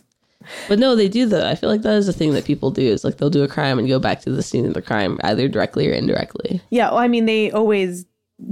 But 0.68 0.78
no, 0.78 0.94
they 0.94 1.08
do 1.08 1.26
though. 1.26 1.48
I 1.48 1.54
feel 1.54 1.68
like 1.68 1.82
that 1.82 1.96
is 1.96 2.08
a 2.08 2.12
thing 2.12 2.32
that 2.34 2.44
people 2.44 2.70
do. 2.70 2.82
Is 2.82 3.02
like 3.02 3.16
they'll 3.16 3.30
do 3.30 3.42
a 3.42 3.48
crime 3.48 3.78
and 3.78 3.88
go 3.88 3.98
back 3.98 4.20
to 4.22 4.30
the 4.30 4.42
scene 4.42 4.66
of 4.66 4.74
the 4.74 4.82
crime, 4.82 5.18
either 5.22 5.48
directly 5.48 5.88
or 5.88 5.92
indirectly. 5.92 6.60
Yeah, 6.70 6.90
well, 6.90 6.98
I 6.98 7.08
mean, 7.08 7.26
they 7.26 7.50
always 7.50 8.04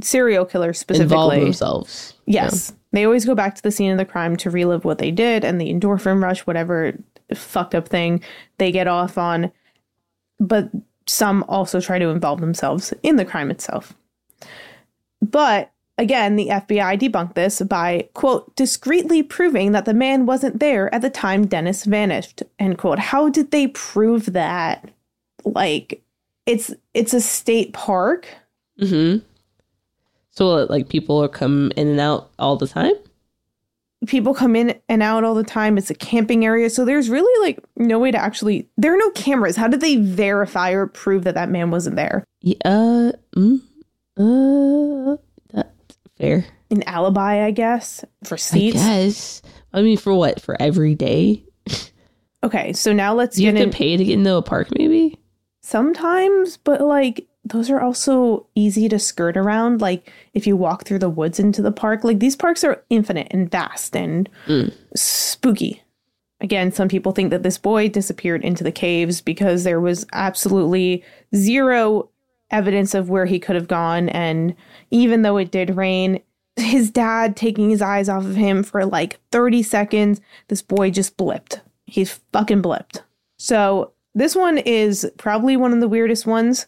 serial 0.02 0.44
killers 0.44 0.78
specifically 0.78 1.14
Involve 1.14 1.34
themselves. 1.34 2.14
Yes, 2.26 2.72
they 2.92 3.04
always 3.04 3.24
go 3.24 3.34
back 3.34 3.54
to 3.56 3.62
the 3.62 3.70
scene 3.70 3.90
of 3.92 3.98
the 3.98 4.04
crime 4.04 4.36
to 4.38 4.50
relive 4.50 4.84
what 4.84 4.98
they 4.98 5.10
did 5.10 5.44
and 5.44 5.60
the 5.60 5.72
endorphin 5.72 6.22
rush, 6.22 6.40
whatever 6.40 6.94
fucked 7.34 7.74
up 7.74 7.88
thing 7.88 8.22
they 8.58 8.72
get 8.72 8.86
off 8.86 9.18
on. 9.18 9.52
But 10.40 10.70
some 11.06 11.44
also 11.48 11.80
try 11.80 11.98
to 11.98 12.08
involve 12.08 12.40
themselves 12.40 12.92
in 13.02 13.16
the 13.16 13.24
crime 13.24 13.50
itself. 13.50 13.94
But 15.20 15.70
again, 15.96 16.36
the 16.36 16.48
FBI 16.48 16.98
debunked 16.98 17.34
this 17.34 17.60
by, 17.62 18.08
quote, 18.14 18.54
discreetly 18.56 19.22
proving 19.22 19.72
that 19.72 19.84
the 19.84 19.94
man 19.94 20.26
wasn't 20.26 20.60
there 20.60 20.94
at 20.94 21.02
the 21.02 21.10
time 21.10 21.46
Dennis 21.46 21.84
vanished, 21.84 22.42
end 22.58 22.78
quote. 22.78 22.98
How 22.98 23.28
did 23.28 23.50
they 23.50 23.68
prove 23.68 24.32
that? 24.32 24.88
Like, 25.44 26.02
it's 26.46 26.72
it's 26.94 27.12
a 27.12 27.20
state 27.20 27.72
park. 27.74 28.26
Mm-hmm. 28.80 29.24
So 30.30 30.64
like 30.66 30.88
people 30.88 31.22
are 31.22 31.28
come 31.28 31.72
in 31.76 31.88
and 31.88 32.00
out 32.00 32.30
all 32.38 32.56
the 32.56 32.66
time. 32.66 32.94
People 34.06 34.32
come 34.32 34.54
in 34.54 34.80
and 34.88 35.02
out 35.02 35.24
all 35.24 35.34
the 35.34 35.42
time. 35.42 35.76
It's 35.76 35.90
a 35.90 35.94
camping 35.94 36.44
area, 36.44 36.70
so 36.70 36.84
there's 36.84 37.10
really 37.10 37.46
like 37.46 37.58
no 37.76 37.98
way 37.98 38.10
to 38.10 38.18
actually. 38.18 38.68
There 38.76 38.94
are 38.94 38.98
no 38.98 39.10
cameras. 39.10 39.56
How 39.56 39.68
did 39.68 39.80
they 39.80 39.96
verify 39.96 40.70
or 40.70 40.86
prove 40.86 41.24
that 41.24 41.34
that 41.34 41.50
man 41.50 41.70
wasn't 41.70 41.96
there? 41.96 42.24
Yeah. 42.40 42.56
Uh, 42.64 43.12
mm, 43.36 43.60
uh, 44.16 45.16
that's 45.52 45.98
fair. 46.16 46.46
An 46.70 46.82
alibi, 46.84 47.44
I 47.44 47.50
guess, 47.50 48.04
for 48.24 48.36
seats. 48.36 48.76
I 48.76 49.04
guess. 49.04 49.42
I 49.72 49.82
mean, 49.82 49.98
for 49.98 50.14
what? 50.14 50.40
For 50.40 50.56
every 50.60 50.94
day? 50.94 51.44
Okay, 52.44 52.72
so 52.72 52.92
now 52.92 53.14
let's 53.14 53.38
you 53.38 53.50
get 53.50 53.58
have 53.58 53.66
in. 53.66 53.70
to 53.72 53.76
pay 53.76 53.96
to 53.96 54.04
get 54.04 54.14
into 54.14 54.34
a 54.36 54.42
park? 54.42 54.68
Maybe. 54.78 55.18
Sometimes, 55.60 56.56
but 56.56 56.80
like 56.80 57.26
those 57.50 57.70
are 57.70 57.80
also 57.80 58.46
easy 58.54 58.88
to 58.88 58.98
skirt 58.98 59.36
around. 59.36 59.80
Like 59.80 60.12
if 60.34 60.46
you 60.46 60.56
walk 60.56 60.84
through 60.84 61.00
the 61.00 61.10
woods 61.10 61.38
into 61.38 61.62
the 61.62 61.72
park, 61.72 62.04
like 62.04 62.18
these 62.18 62.36
parks 62.36 62.64
are 62.64 62.82
infinite 62.90 63.28
and 63.30 63.50
vast 63.50 63.96
and 63.96 64.28
mm. 64.46 64.72
spooky. 64.96 65.82
Again, 66.40 66.70
some 66.70 66.88
people 66.88 67.12
think 67.12 67.30
that 67.30 67.42
this 67.42 67.58
boy 67.58 67.88
disappeared 67.88 68.44
into 68.44 68.62
the 68.62 68.72
caves 68.72 69.20
because 69.20 69.64
there 69.64 69.80
was 69.80 70.06
absolutely 70.12 71.02
zero 71.34 72.10
evidence 72.50 72.94
of 72.94 73.10
where 73.10 73.26
he 73.26 73.40
could 73.40 73.56
have 73.56 73.68
gone. 73.68 74.08
And 74.10 74.54
even 74.90 75.22
though 75.22 75.36
it 75.36 75.50
did 75.50 75.76
rain, 75.76 76.20
his 76.56 76.90
dad 76.90 77.36
taking 77.36 77.70
his 77.70 77.82
eyes 77.82 78.08
off 78.08 78.24
of 78.24 78.36
him 78.36 78.62
for 78.62 78.86
like 78.86 79.18
30 79.32 79.62
seconds, 79.62 80.20
this 80.48 80.62
boy 80.62 80.90
just 80.90 81.16
blipped. 81.16 81.60
He's 81.86 82.20
fucking 82.32 82.62
blipped. 82.62 83.02
So 83.38 83.92
this 84.14 84.34
one 84.34 84.58
is 84.58 85.10
probably 85.16 85.56
one 85.56 85.72
of 85.72 85.80
the 85.80 85.88
weirdest 85.88 86.26
ones. 86.26 86.66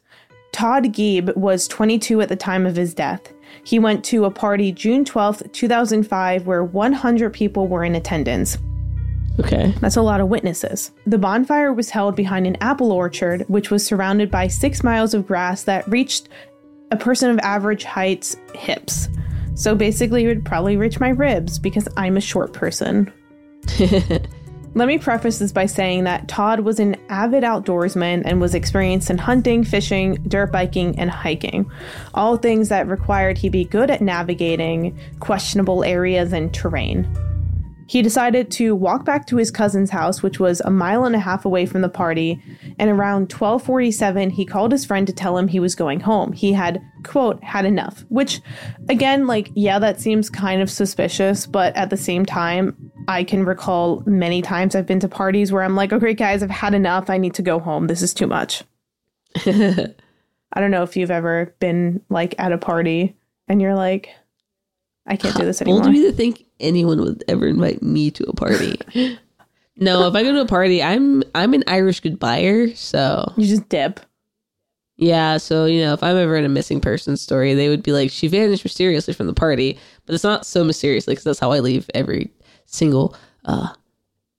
Todd 0.61 0.93
Geib 0.93 1.35
was 1.37 1.67
22 1.69 2.21
at 2.21 2.29
the 2.29 2.37
time 2.37 2.67
of 2.67 2.77
his 2.77 2.93
death. 2.93 3.33
He 3.65 3.79
went 3.79 4.05
to 4.05 4.27
a 4.27 4.31
party 4.31 4.73
June 4.73 5.07
12th, 5.07 5.51
2005, 5.53 6.47
where 6.47 6.63
100 6.63 7.33
people 7.33 7.67
were 7.67 7.83
in 7.83 7.95
attendance. 7.95 8.59
Okay. 9.39 9.73
That's 9.81 9.97
a 9.97 10.03
lot 10.03 10.21
of 10.21 10.29
witnesses. 10.29 10.91
The 11.07 11.17
bonfire 11.17 11.73
was 11.73 11.89
held 11.89 12.15
behind 12.15 12.47
an 12.47 12.59
apple 12.61 12.93
orchard, 12.93 13.47
which 13.49 13.71
was 13.71 13.87
surrounded 13.87 14.31
by 14.31 14.49
six 14.49 14.85
miles 14.85 15.15
of 15.15 15.27
grass 15.27 15.63
that 15.63 15.89
reached 15.89 16.29
a 16.91 16.97
person 16.99 17.31
of 17.31 17.39
average 17.39 17.85
height's 17.85 18.37
hips. 18.55 19.09
So 19.55 19.75
basically, 19.75 20.25
it 20.25 20.29
would 20.29 20.45
probably 20.45 20.77
reach 20.77 21.01
my 21.01 21.09
ribs 21.09 21.59
because 21.59 21.89
I'm 21.97 22.19
a 22.19 22.21
short 22.21 22.53
person. 22.53 23.11
Let 24.73 24.87
me 24.87 24.99
preface 24.99 25.41
this 25.41 25.51
by 25.51 25.67
saying 25.67 26.05
that 26.05 26.29
Todd 26.29 26.61
was 26.61 26.79
an 26.79 26.95
avid 27.09 27.43
outdoorsman 27.43 28.23
and 28.25 28.41
was 28.41 28.55
experienced 28.55 29.11
in 29.11 29.19
hunting, 29.19 29.65
fishing, 29.65 30.15
dirt 30.29 30.53
biking, 30.53 30.97
and 30.97 31.11
hiking. 31.11 31.69
All 32.15 32.37
things 32.37 32.69
that 32.69 32.87
required 32.87 33.37
he 33.37 33.49
be 33.49 33.65
good 33.65 33.91
at 33.91 34.01
navigating 34.01 34.97
questionable 35.19 35.83
areas 35.83 36.33
and 36.33 36.55
terrain. 36.55 37.09
He 37.91 38.03
decided 38.03 38.53
to 38.53 38.77
walk 38.77 39.05
back 39.05 39.27
to 39.27 39.37
his 39.37 39.51
cousin's 39.51 39.91
house, 39.91 40.23
which 40.23 40.39
was 40.39 40.61
a 40.61 40.71
mile 40.71 41.05
and 41.05 41.17
a 41.17 41.19
half 41.19 41.45
away 41.45 41.67
from 41.67 41.81
the 41.81 41.89
party, 41.89 42.41
and 42.79 42.89
around 42.89 43.33
1247 43.33 44.31
he 44.31 44.47
called 44.47 44.71
his 44.71 44.85
friend 44.85 45.09
to 45.09 45.13
tell 45.13 45.37
him 45.37 45.49
he 45.49 45.59
was 45.59 45.75
going 45.75 45.99
home. 45.99 46.31
He 46.31 46.53
had, 46.53 46.81
quote, 47.03 47.43
had 47.43 47.65
enough, 47.65 48.05
which 48.09 48.41
again, 48.89 49.27
like, 49.27 49.51
yeah, 49.57 49.81
that 49.81 50.01
seems 50.01 50.31
kind 50.31 50.63
of 50.63 50.71
suspicious, 50.71 51.47
but 51.47 51.75
at 51.75 51.91
the 51.91 51.97
same 51.97 52.25
time, 52.25 52.93
I 53.09 53.25
can 53.25 53.45
recall 53.45 54.05
many 54.07 54.41
times 54.41 54.77
I've 54.77 54.87
been 54.87 55.01
to 55.01 55.09
parties 55.09 55.51
where 55.51 55.65
I'm 55.65 55.75
like, 55.75 55.93
okay, 55.93 56.15
guys, 56.15 56.45
I've 56.45 56.51
had 56.51 56.75
enough. 56.75 57.11
I 57.11 57.19
need 57.19 57.35
to 57.35 57.43
go 57.43 57.59
home. 57.59 57.89
This 57.89 58.03
is 58.03 58.15
too 58.15 58.29
much. 58.29 58.63
I 59.35 59.91
don't 60.55 60.71
know 60.71 60.85
if 60.85 60.97
you've 60.97 61.11
ever 61.11 61.57
been 61.59 62.03
like 62.09 62.37
at 62.39 62.53
a 62.53 62.59
party 62.59 63.17
and 63.49 63.61
you're 63.61 63.75
like, 63.75 64.11
I 65.09 65.17
can't 65.17 65.37
do 65.37 65.45
this 65.45 65.61
anymore. 65.61 65.89
of 65.89 65.93
me 65.93 66.03
to 66.03 66.13
think 66.13 66.45
anyone 66.61 67.01
would 67.01 67.25
ever 67.29 67.47
invite 67.47 67.83
me 67.83 68.11
to 68.13 68.25
a 68.29 68.35
party. 68.35 68.79
no, 69.77 70.07
if 70.07 70.15
I 70.15 70.23
go 70.23 70.33
to 70.33 70.41
a 70.41 70.47
party, 70.47 70.83
I'm 70.83 71.23
I'm 71.35 71.55
an 71.55 71.65
Irish 71.67 72.03
goodbyer, 72.03 72.77
so 72.77 73.33
You 73.37 73.47
just 73.47 73.69
dip. 73.69 74.01
yeah. 74.97 75.39
So 75.39 75.65
you 75.65 75.81
know, 75.81 75.93
if 75.93 76.03
I'm 76.03 76.17
ever 76.17 76.37
in 76.37 76.45
a 76.45 76.49
missing 76.49 76.81
person 76.81 77.17
story, 77.17 77.55
they 77.55 77.69
would 77.69 77.83
be 77.83 77.93
like, 77.93 78.11
she 78.11 78.29
vanished 78.29 78.65
mysteriously 78.65 79.15
from 79.15 79.27
the 79.27 79.35
party, 79.35 79.79
but 80.07 80.15
it's 80.15 80.25
not 80.25 80.47
so 80.47 80.65
mysteriously 80.65 81.13
because 81.13 81.25
that's 81.25 81.41
how 81.41 81.53
I 81.53 81.61
leave 81.61 81.91
every 81.95 82.31
single 82.67 83.17
uh, 83.45 83.73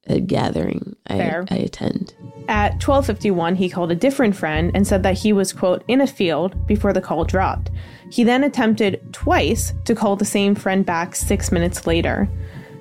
uh 0.09 0.19
gathering 0.25 0.95
I, 1.07 1.43
I 1.49 1.55
attend. 1.55 2.13
At 2.47 2.79
12:51, 2.79 3.55
he 3.55 3.69
called 3.69 3.91
a 3.91 3.95
different 3.95 4.35
friend 4.35 4.71
and 4.73 4.85
said 4.85 5.03
that 5.03 5.17
he 5.17 5.33
was 5.33 5.53
quote 5.53 5.83
in 5.87 6.01
a 6.01 6.07
field 6.07 6.67
before 6.67 6.93
the 6.93 7.01
call 7.01 7.23
dropped. 7.23 7.71
He 8.11 8.23
then 8.25 8.43
attempted 8.43 9.01
twice 9.13 9.73
to 9.85 9.95
call 9.95 10.17
the 10.17 10.25
same 10.25 10.53
friend 10.53 10.85
back 10.85 11.15
6 11.15 11.51
minutes 11.51 11.87
later. 11.87 12.29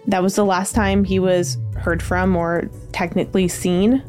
That 0.08 0.22
was 0.22 0.34
the 0.34 0.44
last 0.44 0.74
time 0.74 1.04
he 1.04 1.20
was 1.20 1.56
heard 1.76 2.02
from 2.02 2.34
or 2.34 2.68
technically 2.92 3.46
seen. 3.46 4.02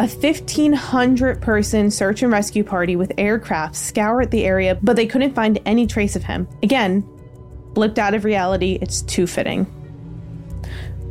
A 0.00 0.06
1500 0.06 1.42
person 1.42 1.90
search 1.90 2.22
and 2.22 2.32
rescue 2.32 2.64
party 2.64 2.96
with 2.96 3.12
aircraft 3.18 3.76
scoured 3.76 4.30
the 4.30 4.44
area, 4.44 4.78
but 4.82 4.96
they 4.96 5.06
couldn't 5.06 5.34
find 5.34 5.60
any 5.66 5.86
trace 5.86 6.16
of 6.16 6.24
him. 6.24 6.48
Again, 6.62 7.02
blipped 7.74 7.98
out 7.98 8.14
of 8.14 8.24
reality, 8.24 8.78
it's 8.80 9.02
too 9.02 9.26
fitting. 9.26 9.66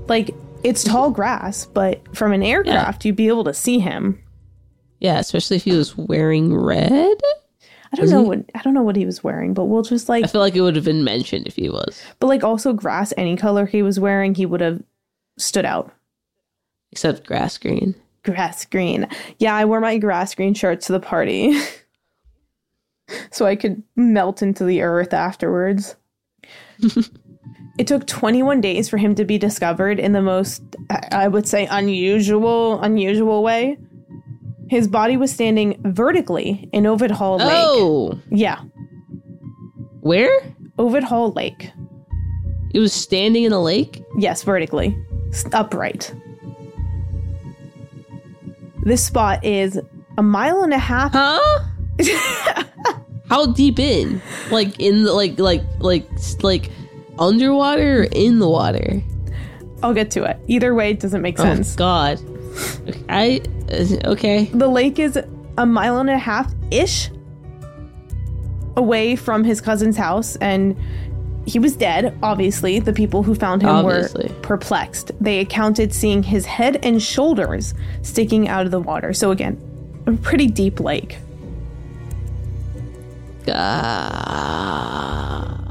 Like, 0.08 0.34
it's 0.64 0.84
tall 0.84 1.12
grass, 1.12 1.66
but 1.66 2.16
from 2.16 2.32
an 2.32 2.42
aircraft, 2.42 3.06
you'd 3.06 3.16
be 3.16 3.28
able 3.28 3.44
to 3.44 3.54
see 3.54 3.78
him. 3.78 4.24
Yeah, 5.00 5.20
especially 5.20 5.58
if 5.58 5.66
he 5.66 5.74
was 5.74 5.96
wearing 5.96 6.56
red. 6.56 7.22
I 7.92 7.96
don't 7.96 8.10
know 8.10 8.22
what 8.22 8.40
I 8.54 8.62
don't 8.62 8.74
know 8.74 8.84
what 8.84 8.96
he 8.96 9.06
was 9.06 9.24
wearing, 9.24 9.54
but 9.54 9.66
we'll 9.66 9.84
just 9.84 10.10
like 10.10 10.24
I 10.24 10.28
feel 10.28 10.42
like 10.42 10.56
it 10.56 10.62
would 10.62 10.76
have 10.76 10.86
been 10.86 11.04
mentioned 11.04 11.48
if 11.48 11.56
he 11.56 11.70
was, 11.70 12.02
but 12.20 12.28
like 12.28 12.44
also 12.44 12.74
grass 12.74 13.14
any 13.18 13.38
color 13.38 13.66
he 13.66 13.82
was 13.82 14.00
wearing, 14.00 14.36
he 14.36 14.46
would 14.46 14.62
have 14.62 14.82
stood 15.38 15.66
out. 15.66 15.92
except 16.92 17.26
grass 17.26 17.58
green. 17.58 17.96
Grass 18.24 18.66
green. 18.66 19.08
Yeah, 19.40 19.56
I 19.56 19.66
wore 19.66 19.80
my 19.80 19.98
grass 19.98 20.36
green 20.36 20.54
shirt 20.54 20.82
to 20.82 20.92
the 20.92 21.00
party. 21.00 21.58
so 23.32 23.46
I 23.46 23.56
could 23.56 23.84
melt 23.96 24.42
into 24.42 24.66
the 24.66 24.82
earth 24.82 25.14
afterwards. 25.14 25.96
it 27.78 27.88
took 27.88 28.06
21 28.08 28.60
days 28.62 28.90
for 28.90 28.98
him 28.98 29.16
to 29.16 29.24
be 29.26 29.38
discovered 29.38 30.00
in 30.00 30.12
the 30.12 30.22
most 30.22 30.62
I 30.90 31.00
I 31.12 31.28
would 31.28 31.48
say 31.48 31.68
unusual 31.68 32.82
unusual 32.82 33.44
way. 33.44 33.78
His 34.70 34.88
body 34.88 35.18
was 35.18 35.32
standing 35.32 35.80
vertically 35.86 36.70
in 36.74 36.86
Ovid 36.86 37.12
Hall 37.12 37.38
Lake. 37.38 37.48
Oh, 37.50 38.20
Yeah. 38.30 38.62
Where? 40.02 40.30
Ovid 40.78 41.04
Hall 41.04 41.32
Lake. 41.32 41.72
It 42.74 42.80
was 42.80 42.94
standing 42.94 43.44
in 43.44 43.54
a 43.54 43.62
lake? 43.62 44.04
Yes, 44.18 44.44
vertically. 44.44 44.98
Upright. 45.54 46.14
This 48.84 49.04
spot 49.04 49.44
is 49.44 49.80
a 50.18 50.24
mile 50.24 50.62
and 50.64 50.74
a 50.74 50.78
half. 50.78 51.12
Huh? 51.14 51.64
How 53.30 53.48
deep 53.48 53.80
in? 53.80 54.22
Like 54.52 54.80
in 54.80 55.04
the 55.04 55.14
like 55.14 55.40
like 55.40 55.64
like 55.80 56.08
like 56.42 56.72
underwater 57.20 58.02
or 58.02 58.04
in 58.04 58.40
the 58.40 58.50
water? 58.50 59.02
I'll 59.84 59.94
get 59.94 60.12
to 60.12 60.24
it. 60.24 60.38
Either 60.48 60.74
way, 60.74 60.92
it 60.92 61.00
doesn't 61.00 61.22
make 61.22 61.40
oh, 61.40 61.44
sense. 61.44 61.76
Oh 61.76 61.78
God. 61.78 62.37
I 63.10 63.42
okay. 64.06 64.46
The 64.46 64.68
lake 64.68 65.00
is 65.00 65.20
a 65.58 65.66
mile 65.66 65.98
and 65.98 66.10
a 66.10 66.18
half 66.18 66.54
ish 66.72 67.10
away 68.76 69.16
from 69.16 69.44
his 69.44 69.60
cousin's 69.60 69.98
house, 69.98 70.36
and 70.38 70.78
he 71.46 71.60
was 71.60 71.76
dead. 71.76 72.18
Obviously, 72.22 72.80
the 72.80 72.94
people 72.94 73.24
who 73.24 73.34
found 73.34 73.62
him 73.64 73.70
Obviously. 73.70 74.28
were 74.28 74.34
perplexed. 74.42 75.12
They 75.20 75.40
accounted 75.40 75.94
seeing 75.94 76.24
his 76.24 76.46
head 76.46 76.80
and 76.84 77.02
shoulders 77.02 77.74
sticking 78.02 78.48
out 78.48 78.66
of 78.66 78.72
the 78.72 78.80
water. 78.80 79.14
So, 79.14 79.32
again, 79.32 79.60
a 80.06 80.14
pretty 80.14 80.48
deep 80.48 80.80
lake. 80.80 81.18
Uh, 83.48 84.78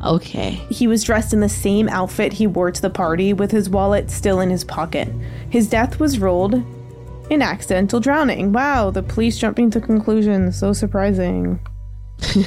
okay. 0.07 0.53
He 0.71 0.89
was 0.89 1.05
dressed 1.05 1.33
in 1.33 1.41
the 1.41 1.49
same 1.49 1.89
outfit 1.91 2.33
he 2.33 2.47
wore 2.47 2.71
to 2.71 2.83
the 2.83 2.91
party, 2.91 3.33
with 3.33 3.51
his 3.51 3.69
wallet 3.69 4.11
still 4.11 4.41
in 4.41 4.51
his 4.51 4.65
pocket. 4.65 5.09
His 5.51 5.69
death 5.69 6.01
was 6.01 6.19
ruled 6.19 6.65
in 7.31 7.43
accidental 7.43 8.01
drowning. 8.01 8.53
Wow, 8.53 8.91
the 8.91 9.03
police 9.03 9.39
jumping 9.39 9.71
to 9.71 9.81
conclusions. 9.81 10.59
So 10.59 10.73
surprising. 10.73 11.61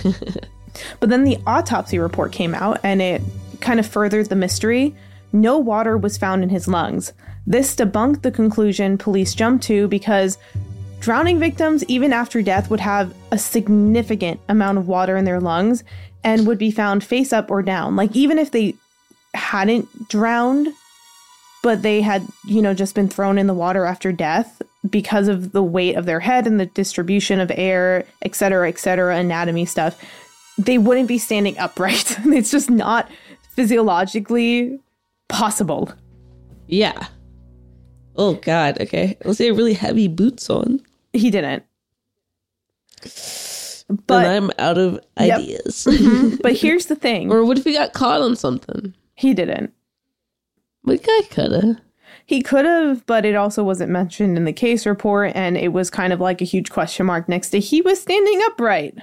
but 0.99 1.09
then 1.09 1.23
the 1.23 1.37
autopsy 1.45 1.99
report 1.99 2.31
came 2.31 2.55
out 2.55 2.79
and 2.83 3.01
it 3.01 3.21
kind 3.59 3.79
of 3.79 3.85
furthered 3.85 4.29
the 4.29 4.35
mystery. 4.35 4.95
No 5.31 5.57
water 5.57 5.97
was 5.97 6.17
found 6.17 6.43
in 6.43 6.49
his 6.49 6.67
lungs. 6.67 7.13
This 7.45 7.75
debunked 7.75 8.21
the 8.21 8.31
conclusion 8.31 8.97
police 8.97 9.33
jumped 9.33 9.63
to 9.65 9.87
because 9.87 10.37
drowning 10.99 11.39
victims, 11.39 11.83
even 11.85 12.13
after 12.13 12.41
death, 12.41 12.69
would 12.69 12.79
have 12.79 13.13
a 13.31 13.37
significant 13.37 14.39
amount 14.49 14.77
of 14.77 14.87
water 14.87 15.17
in 15.17 15.25
their 15.25 15.39
lungs 15.39 15.83
and 16.23 16.47
would 16.47 16.57
be 16.57 16.71
found 16.71 17.03
face 17.03 17.31
up 17.31 17.49
or 17.49 17.61
down. 17.61 17.95
Like, 17.95 18.15
even 18.15 18.37
if 18.37 18.51
they 18.51 18.75
hadn't 19.33 20.09
drowned, 20.09 20.69
but 21.63 21.81
they 21.81 22.01
had, 22.01 22.25
you 22.45 22.61
know, 22.61 22.73
just 22.73 22.95
been 22.95 23.09
thrown 23.09 23.37
in 23.37 23.47
the 23.47 23.53
water 23.53 23.85
after 23.85 24.11
death 24.11 24.61
because 24.89 25.27
of 25.27 25.51
the 25.51 25.63
weight 25.63 25.95
of 25.95 26.05
their 26.05 26.19
head 26.19 26.45
and 26.47 26.59
the 26.59 26.65
distribution 26.67 27.39
of 27.39 27.51
air, 27.55 28.05
et 28.21 28.35
cetera, 28.35 28.69
et 28.69 28.77
cetera, 28.79 29.17
anatomy 29.17 29.65
stuff, 29.65 30.01
they 30.57 30.77
wouldn't 30.77 31.07
be 31.07 31.17
standing 31.17 31.57
upright. 31.57 32.17
it's 32.25 32.51
just 32.51 32.69
not 32.69 33.09
physiologically 33.55 34.79
possible. 35.27 35.91
Yeah. 36.67 37.07
Oh 38.15 38.35
God. 38.35 38.79
Okay. 38.81 39.17
Let's 39.25 39.37
say 39.37 39.51
really 39.51 39.73
heavy 39.73 40.07
boots 40.07 40.49
on. 40.49 40.81
He 41.13 41.29
didn't. 41.31 41.63
But 44.05 44.25
I'm 44.25 44.51
out 44.59 44.77
of 44.77 44.99
Yep. 45.19 45.39
ideas. 45.39 45.87
Mm-hmm. 45.89 46.35
but 46.41 46.53
here's 46.55 46.85
the 46.87 46.95
thing. 46.95 47.31
or 47.31 47.43
what 47.43 47.57
if 47.57 47.63
he 47.63 47.73
got 47.73 47.93
caught 47.93 48.21
on 48.21 48.35
something? 48.35 48.93
He 49.15 49.33
didn't. 49.33 49.73
The 50.83 50.97
guy 50.97 51.27
coulda. 51.29 51.81
He 52.29 52.43
could 52.43 52.65
have, 52.65 53.07
but 53.07 53.25
it 53.25 53.35
also 53.35 53.63
wasn't 53.63 53.89
mentioned 53.89 54.37
in 54.37 54.45
the 54.45 54.53
case 54.53 54.85
report, 54.85 55.31
and 55.33 55.57
it 55.57 55.69
was 55.73 55.89
kind 55.89 56.13
of 56.13 56.19
like 56.19 56.41
a 56.41 56.45
huge 56.45 56.69
question 56.69 57.07
mark 57.07 57.27
next 57.27 57.49
to 57.49 57.59
he 57.59 57.81
was 57.81 57.99
standing 57.99 58.39
upright. 58.45 58.93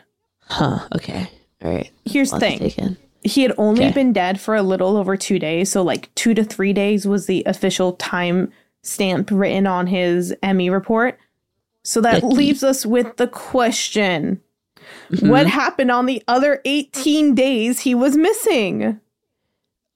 Huh. 0.43 0.87
Okay. 0.95 1.29
All 1.65 1.73
right. 1.75 1.91
Here's 2.05 2.31
the 2.31 2.39
thing. 2.39 2.97
He 3.25 3.43
had 3.43 3.53
only 3.59 3.87
Okay. 3.87 3.95
been 3.95 4.13
dead 4.13 4.39
for 4.41 4.55
a 4.55 4.63
little 4.63 4.97
over 4.97 5.17
two 5.17 5.41
days, 5.41 5.73
so 5.73 5.83
like 5.83 6.15
two 6.15 6.35
to 6.35 6.45
three 6.45 6.73
days 6.73 7.05
was 7.05 7.27
the 7.27 7.43
official 7.47 7.95
time 7.95 8.53
stamp 8.85 9.29
written 9.33 9.67
on 9.67 9.89
his 9.89 10.33
ME 10.45 10.71
report. 10.71 11.19
So 11.83 12.01
that 12.03 12.23
Lucky. 12.23 12.37
leaves 12.37 12.63
us 12.63 12.87
with 12.87 13.17
the 13.17 13.27
question 13.27 14.41
Mm-hmm. 15.11 15.29
What 15.31 15.49
happened 15.49 15.91
on 15.91 16.07
the 16.07 16.23
other 16.29 16.61
18 16.65 17.35
days 17.35 17.81
he 17.81 17.93
was 17.97 18.17
missing? 18.17 19.01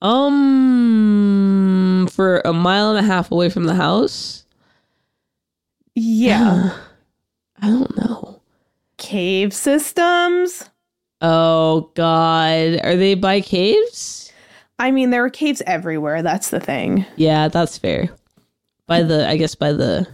Um, 0.01 1.70
for 2.07 2.41
a 2.45 2.53
mile 2.53 2.89
and 2.95 2.99
a 2.99 3.07
half 3.07 3.31
away 3.31 3.49
from 3.49 3.65
the 3.65 3.75
house. 3.75 4.45
Yeah. 5.95 6.75
I 7.61 7.67
don't 7.67 7.95
know. 7.97 8.41
Cave 8.97 9.53
systems? 9.53 10.69
Oh 11.21 11.91
God, 11.93 12.79
are 12.83 12.95
they 12.95 13.13
by 13.13 13.41
caves? 13.41 14.31
I 14.79 14.89
mean, 14.89 15.11
there 15.11 15.23
are 15.23 15.29
caves 15.29 15.61
everywhere. 15.67 16.23
That's 16.23 16.49
the 16.49 16.59
thing. 16.59 17.05
Yeah, 17.15 17.47
that's 17.47 17.77
fair. 17.77 18.09
By 18.87 19.03
the, 19.03 19.27
I 19.27 19.37
guess, 19.37 19.53
by 19.53 19.73
the 19.73 20.07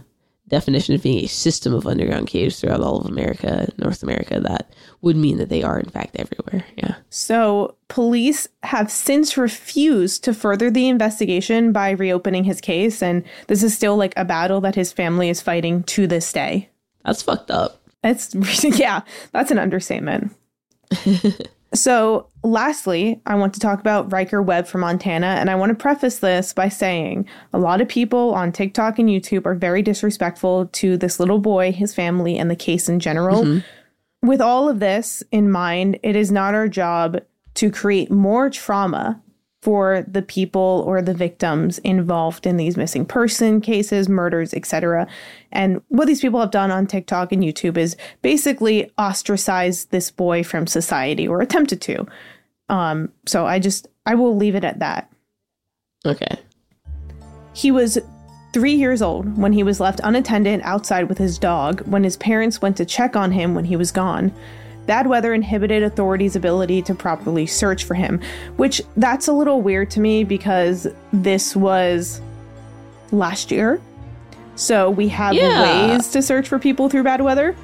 definition 0.48 0.94
of 0.94 1.02
being 1.02 1.24
a 1.24 1.28
system 1.28 1.74
of 1.74 1.86
underground 1.86 2.26
caves 2.26 2.60
throughout 2.60 2.80
all 2.80 3.00
of 3.00 3.06
America, 3.06 3.68
North 3.78 4.02
America, 4.02 4.40
that 4.40 4.72
would 5.02 5.16
mean 5.16 5.38
that 5.38 5.48
they 5.48 5.62
are 5.62 5.78
in 5.78 5.88
fact 5.90 6.16
everywhere. 6.16 6.64
Yeah. 6.76 6.96
So, 7.10 7.76
police 7.88 8.48
have 8.62 8.90
since 8.90 9.36
refused 9.36 10.24
to 10.24 10.34
further 10.34 10.70
the 10.70 10.88
investigation 10.88 11.72
by 11.72 11.90
reopening 11.90 12.44
his 12.44 12.60
case, 12.60 13.02
and 13.02 13.24
this 13.46 13.62
is 13.62 13.74
still 13.74 13.96
like 13.96 14.14
a 14.16 14.24
battle 14.24 14.60
that 14.62 14.74
his 14.74 14.92
family 14.92 15.28
is 15.28 15.40
fighting 15.40 15.82
to 15.84 16.06
this 16.06 16.32
day. 16.32 16.70
That's 17.04 17.22
fucked 17.22 17.50
up. 17.50 17.80
It's, 18.02 18.34
yeah, 18.78 19.02
that's 19.32 19.50
an 19.50 19.58
understatement. 19.58 20.32
so, 21.74 22.28
lastly, 22.42 23.20
I 23.26 23.34
want 23.34 23.52
to 23.54 23.60
talk 23.60 23.78
about 23.78 24.10
Ryker 24.10 24.40
Webb 24.40 24.66
from 24.66 24.80
Montana, 24.80 25.26
and 25.26 25.50
I 25.50 25.54
want 25.54 25.70
to 25.70 25.74
preface 25.74 26.20
this 26.20 26.52
by 26.54 26.68
saying 26.68 27.28
a 27.52 27.58
lot 27.58 27.80
of 27.80 27.88
people 27.88 28.32
on 28.34 28.52
TikTok 28.52 28.98
and 28.98 29.08
YouTube 29.08 29.44
are 29.44 29.54
very 29.54 29.82
disrespectful 29.82 30.66
to 30.66 30.96
this 30.96 31.20
little 31.20 31.38
boy, 31.38 31.72
his 31.72 31.94
family, 31.94 32.38
and 32.38 32.50
the 32.50 32.56
case 32.56 32.88
in 32.88 33.00
general. 33.00 33.44
Mm-hmm. 33.44 34.28
With 34.28 34.40
all 34.40 34.68
of 34.68 34.80
this 34.80 35.22
in 35.30 35.50
mind, 35.50 35.98
it 36.02 36.16
is 36.16 36.32
not 36.32 36.54
our 36.54 36.68
job 36.68 37.20
to 37.54 37.70
create 37.70 38.10
more 38.10 38.48
trauma 38.48 39.20
for 39.68 40.02
the 40.08 40.22
people 40.22 40.82
or 40.86 41.02
the 41.02 41.12
victims 41.12 41.76
involved 41.80 42.46
in 42.46 42.56
these 42.56 42.78
missing 42.78 43.04
person 43.04 43.60
cases, 43.60 44.08
murders, 44.08 44.54
etc. 44.54 45.06
And 45.52 45.82
what 45.88 46.06
these 46.06 46.22
people 46.22 46.40
have 46.40 46.50
done 46.50 46.70
on 46.70 46.86
TikTok 46.86 47.32
and 47.32 47.42
YouTube 47.42 47.76
is 47.76 47.94
basically 48.22 48.90
ostracize 48.96 49.84
this 49.84 50.10
boy 50.10 50.42
from 50.42 50.66
society 50.66 51.28
or 51.28 51.42
attempted 51.42 51.82
to. 51.82 52.06
Um, 52.70 53.12
so 53.26 53.44
I 53.44 53.58
just 53.58 53.88
I 54.06 54.14
will 54.14 54.34
leave 54.34 54.54
it 54.54 54.64
at 54.64 54.78
that. 54.78 55.12
Okay. 56.06 56.38
He 57.52 57.70
was 57.70 57.98
three 58.54 58.72
years 58.72 59.02
old 59.02 59.36
when 59.36 59.52
he 59.52 59.62
was 59.62 59.80
left 59.80 60.00
unattended 60.02 60.62
outside 60.64 61.10
with 61.10 61.18
his 61.18 61.38
dog 61.38 61.82
when 61.82 62.04
his 62.04 62.16
parents 62.16 62.62
went 62.62 62.78
to 62.78 62.86
check 62.86 63.16
on 63.16 63.32
him 63.32 63.54
when 63.54 63.66
he 63.66 63.76
was 63.76 63.92
gone. 63.92 64.32
Bad 64.88 65.06
weather 65.06 65.34
inhibited 65.34 65.82
authorities' 65.82 66.34
ability 66.34 66.80
to 66.82 66.94
properly 66.94 67.46
search 67.46 67.84
for 67.84 67.92
him, 67.94 68.20
which 68.56 68.80
that's 68.96 69.28
a 69.28 69.32
little 69.32 69.60
weird 69.60 69.90
to 69.92 70.00
me 70.00 70.24
because 70.24 70.86
this 71.12 71.54
was 71.54 72.22
last 73.12 73.50
year. 73.50 73.80
So 74.56 74.88
we 74.90 75.06
have 75.08 75.34
Yeah. 75.34 75.92
ways 75.92 76.08
to 76.12 76.22
search 76.22 76.48
for 76.48 76.58
people 76.58 76.88
through 76.88 77.02
bad 77.04 77.20
weather. 77.20 77.54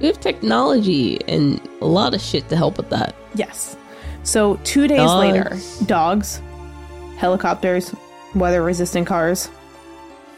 We 0.00 0.08
have 0.08 0.18
technology 0.20 1.20
and 1.28 1.60
a 1.80 1.86
lot 1.86 2.14
of 2.14 2.20
shit 2.20 2.48
to 2.48 2.56
help 2.56 2.78
with 2.78 2.90
that. 2.90 3.14
Yes. 3.36 3.76
So 4.24 4.58
two 4.64 4.88
days 4.88 4.98
Dogs. 4.98 5.20
later, 5.20 5.56
dogs, 5.86 6.40
helicopters, 7.16 7.94
weather 8.34 8.60
resistant 8.62 9.06
cars, 9.06 9.48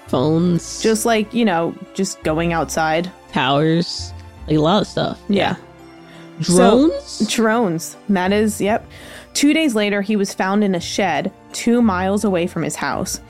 Phones, 0.09 0.83
just 0.83 1.05
like, 1.07 1.33
you 1.35 1.45
know, 1.47 1.75
just 1.95 2.23
going 2.23 2.53
outside. 2.53 3.11
towers, 3.33 4.13
like 4.47 4.57
a 4.57 4.61
lot 4.61 4.83
of 4.83 4.87
stuff. 4.89 5.19
Yeah. 5.29 5.57
Drones? 6.41 7.27
Drones. 7.29 7.97
That 8.09 8.33
is, 8.33 8.61
yep. 8.61 8.87
Two 9.35 9.53
days 9.53 9.75
later, 9.75 10.03
he 10.03 10.17
was 10.17 10.33
found 10.33 10.65
in 10.65 10.75
a 10.75 10.81
shed 10.81 11.33
two 11.53 11.83
miles 11.83 12.25
away 12.25 12.47
from 12.47 12.63
his 12.63 12.77
house. 12.77 13.21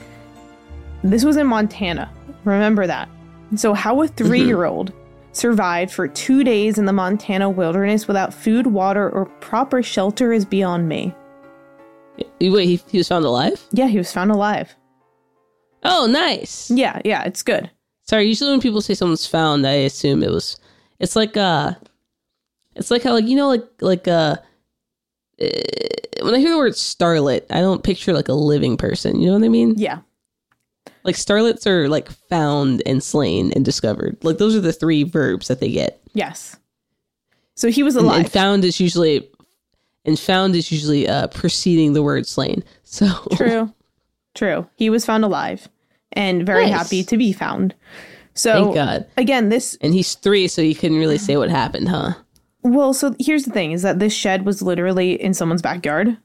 This 1.03 1.23
was 1.23 1.37
in 1.37 1.47
Montana. 1.47 2.11
Remember 2.43 2.87
that. 2.87 3.09
So, 3.55 3.73
how 3.73 4.01
a 4.01 4.07
three 4.07 4.43
year 4.43 4.65
old 4.65 4.91
survived 5.31 5.91
for 5.91 6.07
two 6.07 6.43
days 6.43 6.77
in 6.77 6.85
the 6.85 6.93
Montana 6.93 7.49
wilderness 7.49 8.07
without 8.07 8.33
food, 8.33 8.67
water, 8.67 9.09
or 9.09 9.25
proper 9.25 9.83
shelter 9.83 10.33
is 10.33 10.45
beyond 10.45 10.89
me. 10.89 11.13
Wait, 12.41 12.65
he, 12.65 12.81
he 12.89 12.97
was 12.97 13.07
found 13.07 13.25
alive? 13.25 13.63
Yeah, 13.71 13.87
he 13.87 13.97
was 13.97 14.11
found 14.11 14.31
alive. 14.31 14.75
Oh, 15.83 16.07
nice. 16.07 16.71
Yeah, 16.71 17.01
yeah, 17.05 17.23
it's 17.23 17.43
good. 17.43 17.69
Sorry, 18.03 18.25
usually 18.25 18.51
when 18.51 18.61
people 18.61 18.81
say 18.81 18.93
someone's 18.93 19.27
found, 19.27 19.67
I 19.67 19.73
assume 19.73 20.23
it 20.23 20.31
was. 20.31 20.57
It's 20.99 21.15
like 21.15 21.37
uh, 21.37 21.73
it's 22.77 22.91
like 22.91 23.03
how 23.03 23.13
like 23.13 23.25
you 23.25 23.35
know 23.35 23.49
like 23.49 23.65
like 23.81 24.07
uh, 24.07 24.37
eh, 25.39 25.61
when 26.21 26.33
I 26.33 26.39
hear 26.39 26.51
the 26.51 26.57
word 26.57 26.73
starlet, 26.73 27.45
I 27.49 27.59
don't 27.59 27.83
picture 27.83 28.13
like 28.13 28.27
a 28.29 28.33
living 28.33 28.77
person. 28.77 29.19
You 29.19 29.27
know 29.27 29.33
what 29.33 29.43
I 29.43 29.49
mean? 29.49 29.75
Yeah. 29.77 29.99
Like 31.03 31.15
starlets 31.15 31.65
are 31.67 31.87
like 31.87 32.09
found 32.29 32.81
and 32.85 33.01
slain 33.03 33.51
and 33.53 33.63
discovered. 33.63 34.17
Like 34.23 34.37
those 34.39 34.55
are 34.55 34.59
the 34.61 34.73
three 34.73 35.03
verbs 35.03 35.47
that 35.47 35.59
they 35.59 35.69
get. 35.71 36.01
Yes. 36.13 36.57
So 37.55 37.69
he 37.69 37.83
was 37.83 37.95
And- 37.95 38.05
alive. 38.05 38.19
And, 38.25 38.31
found 38.31 38.65
is 38.65 38.79
usually, 38.79 39.29
and 40.05 40.19
found 40.19 40.55
is 40.55 40.71
usually 40.71 41.07
uh, 41.07 41.27
preceding 41.27 41.93
the 41.93 42.03
word 42.03 42.27
slain. 42.27 42.63
So 42.83 43.07
True. 43.35 43.73
True. 44.33 44.67
He 44.75 44.89
was 44.89 45.05
found 45.05 45.23
alive 45.25 45.67
and 46.13 46.45
very 46.45 46.69
Nice. 46.69 46.73
happy 46.83 47.03
to 47.03 47.17
be 47.17 47.33
found. 47.33 47.75
So 48.33 48.63
Thank 48.65 48.75
God. 48.75 49.05
again, 49.17 49.49
this 49.49 49.77
And 49.81 49.93
he's 49.93 50.15
three, 50.15 50.47
so 50.47 50.61
you 50.61 50.73
couldn't 50.75 50.99
really 50.99 51.17
say 51.17 51.35
what 51.37 51.49
happened, 51.49 51.89
huh? 51.89 52.13
Well, 52.69 52.93
so 52.93 53.15
here's 53.19 53.45
the 53.45 53.51
thing 53.51 53.71
is 53.71 53.81
that 53.83 53.99
this 53.99 54.13
shed 54.13 54.45
was 54.45 54.61
literally 54.61 55.21
in 55.21 55.33
someone's 55.33 55.61
backyard 55.61 56.17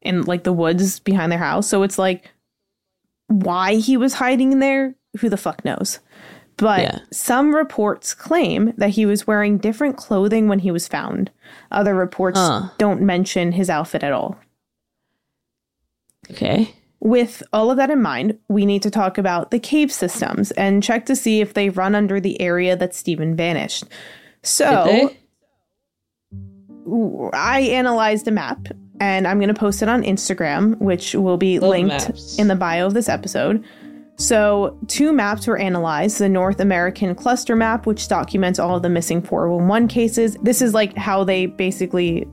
in 0.00 0.22
like 0.22 0.44
the 0.44 0.52
woods 0.52 0.98
behind 1.00 1.30
their 1.30 1.38
house. 1.38 1.68
So 1.68 1.82
it's 1.82 1.98
like 1.98 2.30
why 3.28 3.74
he 3.76 3.96
was 3.96 4.14
hiding 4.14 4.52
in 4.52 4.58
there, 4.60 4.94
who 5.20 5.28
the 5.28 5.36
fuck 5.36 5.64
knows. 5.64 5.98
But 6.56 6.80
Yeah. 6.80 6.98
some 7.10 7.54
reports 7.54 8.14
claim 8.14 8.72
that 8.76 8.90
he 8.90 9.06
was 9.06 9.26
wearing 9.26 9.58
different 9.58 9.96
clothing 9.96 10.48
when 10.48 10.60
he 10.60 10.70
was 10.70 10.88
found. 10.88 11.30
Other 11.70 11.94
reports 11.94 12.38
Huh. 12.38 12.68
don't 12.78 13.00
mention 13.02 13.52
his 13.52 13.68
outfit 13.70 14.02
at 14.02 14.12
all. 14.12 14.36
Okay. 16.30 16.74
With 17.00 17.42
all 17.52 17.70
of 17.70 17.76
that 17.78 17.90
in 17.90 18.00
mind, 18.00 18.38
we 18.48 18.64
need 18.64 18.82
to 18.82 18.90
talk 18.90 19.18
about 19.18 19.50
the 19.50 19.58
cave 19.58 19.92
systems 19.92 20.52
and 20.52 20.82
check 20.82 21.04
to 21.06 21.16
see 21.16 21.40
if 21.40 21.54
they 21.54 21.68
run 21.68 21.94
under 21.94 22.20
the 22.20 22.40
area 22.40 22.76
that 22.76 22.94
Steven 22.94 23.34
vanished. 23.34 23.84
So? 24.42 25.10
I 27.32 27.60
analyzed 27.60 28.26
a 28.28 28.30
map 28.30 28.68
and 29.00 29.26
I'm 29.26 29.38
going 29.38 29.48
to 29.48 29.54
post 29.54 29.82
it 29.82 29.88
on 29.88 30.02
Instagram, 30.02 30.78
which 30.78 31.14
will 31.14 31.36
be 31.36 31.58
Love 31.58 31.70
linked 31.70 32.08
maps. 32.08 32.38
in 32.38 32.48
the 32.48 32.54
bio 32.54 32.86
of 32.86 32.94
this 32.94 33.08
episode. 33.08 33.64
So, 34.16 34.78
two 34.86 35.12
maps 35.12 35.46
were 35.46 35.56
analyzed 35.56 36.18
the 36.18 36.28
North 36.28 36.60
American 36.60 37.14
cluster 37.14 37.56
map, 37.56 37.86
which 37.86 38.06
documents 38.06 38.58
all 38.58 38.76
of 38.76 38.82
the 38.82 38.88
missing 38.88 39.20
411 39.20 39.88
cases. 39.88 40.36
This 40.42 40.62
is 40.62 40.74
like 40.74 40.96
how 40.96 41.24
they 41.24 41.46
basically 41.46 42.28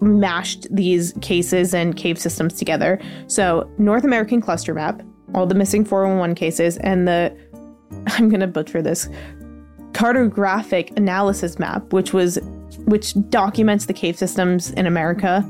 mashed 0.00 0.66
these 0.74 1.12
cases 1.20 1.72
and 1.72 1.96
cave 1.96 2.18
systems 2.18 2.54
together. 2.54 3.00
So, 3.28 3.70
North 3.78 4.02
American 4.02 4.40
cluster 4.40 4.74
map, 4.74 5.02
all 5.34 5.46
the 5.46 5.54
missing 5.54 5.84
411 5.84 6.34
cases, 6.34 6.78
and 6.78 7.06
the 7.06 7.36
I'm 8.08 8.28
going 8.28 8.40
to 8.40 8.48
butcher 8.48 8.82
this 8.82 9.08
cartographic 9.92 10.96
analysis 10.96 11.58
map, 11.58 11.92
which 11.92 12.12
was 12.12 12.38
which 12.86 13.14
documents 13.30 13.86
the 13.86 13.92
cave 13.92 14.16
systems 14.16 14.70
in 14.70 14.86
America. 14.86 15.44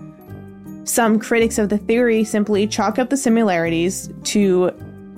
Some 0.85 1.19
critics 1.19 1.59
of 1.59 1.69
the 1.69 1.79
theory 1.79 2.25
simply 2.25 2.67
chalk 2.67 2.99
up 2.99 3.11
the 3.11 3.17
similarities 3.17 4.11
to 4.25 4.73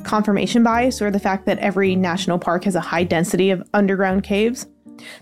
confirmation 0.04 0.62
bias 0.62 1.02
or 1.02 1.10
the 1.10 1.18
fact 1.18 1.46
that 1.46 1.58
every 1.58 1.96
national 1.96 2.38
park 2.38 2.64
has 2.64 2.74
a 2.74 2.80
high 2.80 3.04
density 3.04 3.50
of 3.50 3.62
underground 3.74 4.22
caves. 4.22 4.66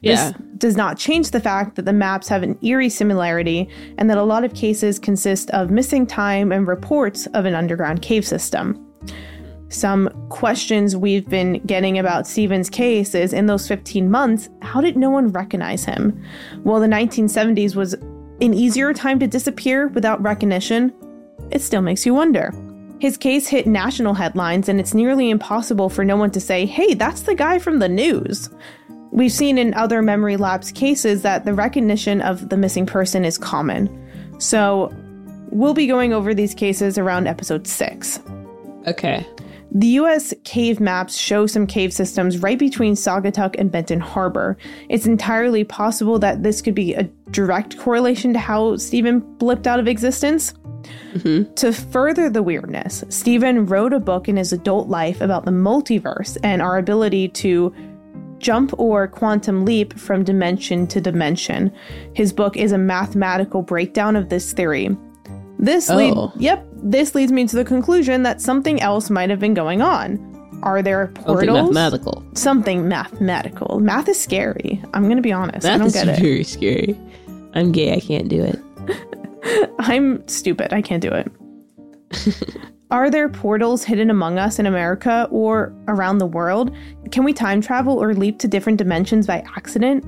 Yeah. 0.01 0.33
This 0.33 0.43
does 0.59 0.77
not 0.77 0.97
change 0.97 1.31
the 1.31 1.41
fact 1.41 1.77
that 1.77 1.85
the 1.85 1.93
maps 1.93 2.29
have 2.29 2.43
an 2.43 2.59
eerie 2.63 2.89
similarity 2.89 3.69
and 3.99 4.09
that 4.09 4.19
a 4.19 4.23
lot 4.23 4.45
of 4.45 4.55
cases 4.55 4.99
consist 4.99 5.51
of 5.51 5.71
missing 5.71 6.07
time 6.07 6.53
and 6.53 6.67
reports 6.67 7.27
of 7.35 7.45
an 7.45 7.55
underground 7.55 8.03
cave 8.03 8.27
system. 8.27 8.83
Some 9.69 10.09
questions 10.29 10.97
we've 10.97 11.29
been 11.29 11.61
getting 11.67 11.99
about 11.99 12.27
Steven's 12.27 12.71
case 12.71 13.15
is 13.15 13.33
in 13.33 13.47
those 13.47 13.67
15 13.67 14.11
months, 14.11 14.49
how 14.63 14.81
did 14.81 14.97
no 14.97 15.11
one 15.11 15.33
recognize 15.33 15.85
him? 15.85 16.23
Well, 16.63 16.81
the 16.81 16.87
1970s 16.87 17.75
was 17.75 17.95
an 17.95 18.55
easier 18.55 18.95
time 18.95 19.19
to 19.19 19.27
disappear 19.27 19.89
without 19.89 20.23
recognition. 20.23 20.93
It 21.51 21.63
still 21.63 21.83
makes 21.83 22.07
you 22.07 22.15
wonder. 22.15 22.53
His 23.01 23.17
case 23.17 23.49
hit 23.49 23.67
national 23.67 24.15
headlines, 24.15 24.69
and 24.69 24.81
it's 24.81 24.95
nearly 24.95 25.31
impossible 25.31 25.89
for 25.89 26.05
no 26.05 26.17
one 26.17 26.31
to 26.31 26.41
say, 26.41 26.65
hey, 26.65 26.95
that's 26.95 27.23
the 27.23 27.35
guy 27.35 27.59
from 27.59 27.79
the 27.79 27.89
news. 27.89 28.49
We've 29.11 29.33
seen 29.33 29.59
in 29.59 29.75
other 29.75 30.01
memory 30.01 30.37
lapse 30.37 30.71
cases 30.71 31.23
that 31.23 31.45
the 31.45 31.55
recognition 31.55 32.21
of 32.21 32.49
the 32.49 32.57
missing 32.57 32.87
person 32.87 33.25
is 33.25 33.37
common. 33.37 33.91
So, 34.39 34.95
we'll 35.51 35.75
be 35.75 35.87
going 35.87 36.13
over 36.13 36.35
these 36.35 36.55
cases 36.55 36.99
around 36.99 37.27
episode 37.27 37.67
6. 37.67 38.21
Okay. 38.87 39.27
The 39.73 39.89
US 39.89 40.33
cave 40.45 40.81
maps 40.81 41.17
show 41.17 41.47
some 41.47 41.67
cave 41.67 41.93
systems 41.93 42.39
right 42.39 42.59
between 42.59 42.95
Saugatuck 42.95 43.57
and 43.59 43.71
Benton 43.71 44.01
Harbor. 44.01 44.57
It's 44.89 45.07
entirely 45.07 45.65
possible 45.65 46.19
that 46.21 46.43
this 46.43 46.63
could 46.63 46.75
be 46.75 46.95
a 46.95 47.05
direct 47.31 47.79
correlation 47.79 48.33
to 48.33 48.39
how 48.39 48.77
Steven 48.77 49.21
blipped 49.39 49.67
out 49.67 49.81
of 49.81 49.89
existence. 49.89 50.55
Mm-hmm. 51.15 51.53
To 51.55 51.73
further 51.73 52.31
the 52.31 52.43
weirdness, 52.43 53.03
Steven 53.09 53.67
wrote 53.67 53.93
a 53.93 53.99
book 54.01 54.29
in 54.29 54.37
his 54.37 54.53
adult 54.53 54.89
life 54.89 55.21
about 55.21 55.45
the 55.45 55.51
multiverse 55.51 56.39
and 56.45 56.63
our 56.63 56.79
ability 56.79 57.29
to 57.31 57.75
jump 58.39 58.73
or 58.79 59.09
quantum 59.09 59.65
leap 59.65 59.99
from 59.99 60.23
dimension 60.23 60.87
to 60.87 61.01
dimension. 61.01 61.73
His 62.15 62.33
book 62.33 62.57
is 62.57 62.71
a 62.71 62.79
mathematical 62.79 63.63
breakdown 63.63 64.15
of 64.15 64.29
this 64.29 64.53
theory. 64.53 64.97
This 65.59 65.89
lead, 65.89 66.13
Oh. 66.15 66.33
yep, 66.37 66.67
this 66.91 67.15
leads 67.15 67.33
me 67.33 67.47
to 67.49 67.57
the 67.57 67.65
conclusion 67.65 68.23
that 68.23 68.41
something 68.41 68.81
else 68.81 69.11
might 69.11 69.29
have 69.29 69.41
been 69.41 69.55
going 69.55 69.83
on. 69.83 70.35
Are 70.63 70.83
there 70.83 71.09
portals? 71.09 71.37
Something 71.39 71.55
mathematical. 71.55 72.27
Something 72.35 72.89
mathematical. 72.89 73.81
Math 73.81 74.09
is 74.09 74.21
scary. 74.21 74.83
I'm 74.95 75.05
going 75.05 75.17
to 75.17 75.23
be 75.23 75.33
honest. 75.33 75.67
I 75.67 75.77
don't 75.79 75.89
is 75.89 75.95
get 75.95 76.09
it. 76.09 76.21
very 76.21 76.45
scary. 76.45 76.99
I'm 77.55 77.73
gay. 77.73 77.93
I 77.93 78.01
can't 78.01 78.29
do 78.29 78.43
it. 78.43 79.71
I'm 79.81 80.27
stupid. 80.29 80.73
I 80.73 80.81
can't 80.81 81.03
do 81.03 81.11
it. 81.11 81.31
Are 82.93 83.11
there 83.11 83.29
portals 83.29 83.83
hidden 83.83 84.09
among 84.09 84.39
us 84.39 84.61
in 84.61 84.67
America 84.67 85.27
or 85.33 85.75
around 85.89 86.19
the 86.19 86.27
world? 86.27 86.75
Can 87.11 87.25
we 87.25 87.33
time 87.33 87.61
travel 87.61 88.01
or 88.01 88.15
leap 88.15 88.39
to 88.39 88.49
different 88.49 88.79
dimensions 88.79 89.27
by 89.27 89.45
accident? 89.57 90.05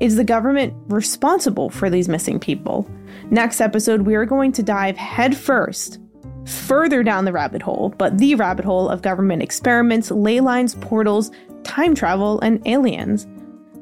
Is 0.00 0.16
the 0.16 0.24
government 0.24 0.72
responsible 0.88 1.68
for 1.68 1.90
these 1.90 2.08
missing 2.08 2.40
people? 2.40 2.90
Next 3.30 3.60
episode, 3.60 4.02
we 4.02 4.14
are 4.14 4.24
going 4.24 4.50
to 4.52 4.62
dive 4.62 4.96
headfirst 4.96 5.98
further 6.46 7.02
down 7.02 7.24
the 7.24 7.32
rabbit 7.32 7.62
hole, 7.62 7.94
but 7.98 8.18
the 8.18 8.34
rabbit 8.34 8.64
hole 8.64 8.88
of 8.88 9.02
government 9.02 9.42
experiments, 9.42 10.10
ley 10.10 10.40
lines, 10.40 10.74
portals, 10.76 11.30
time 11.62 11.94
travel, 11.94 12.40
and 12.40 12.66
aliens. 12.66 13.26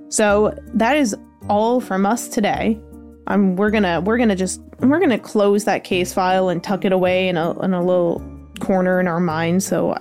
So 0.09 0.55
that 0.75 0.97
is 0.97 1.17
all 1.49 1.81
from 1.81 2.07
us 2.07 2.29
today. 2.29 2.79
Um, 3.27 3.57
we're 3.57 3.71
gonna 3.71 4.01
we're 4.01 4.19
gonna 4.19 4.37
just 4.37 4.61
we're 4.81 4.99
gonna 4.99 5.19
close 5.19 5.65
that 5.65 5.85
case 5.85 6.13
file 6.13 6.49
and 6.49 6.63
tuck 6.63 6.85
it 6.85 6.93
away 6.93 7.29
in 7.29 7.37
a 7.37 7.59
in 7.61 7.75
a 7.75 7.85
little 7.85 8.23
corner 8.59 9.01
in 9.01 9.09
our 9.09 9.21
mind 9.21 9.63
so 9.63 9.97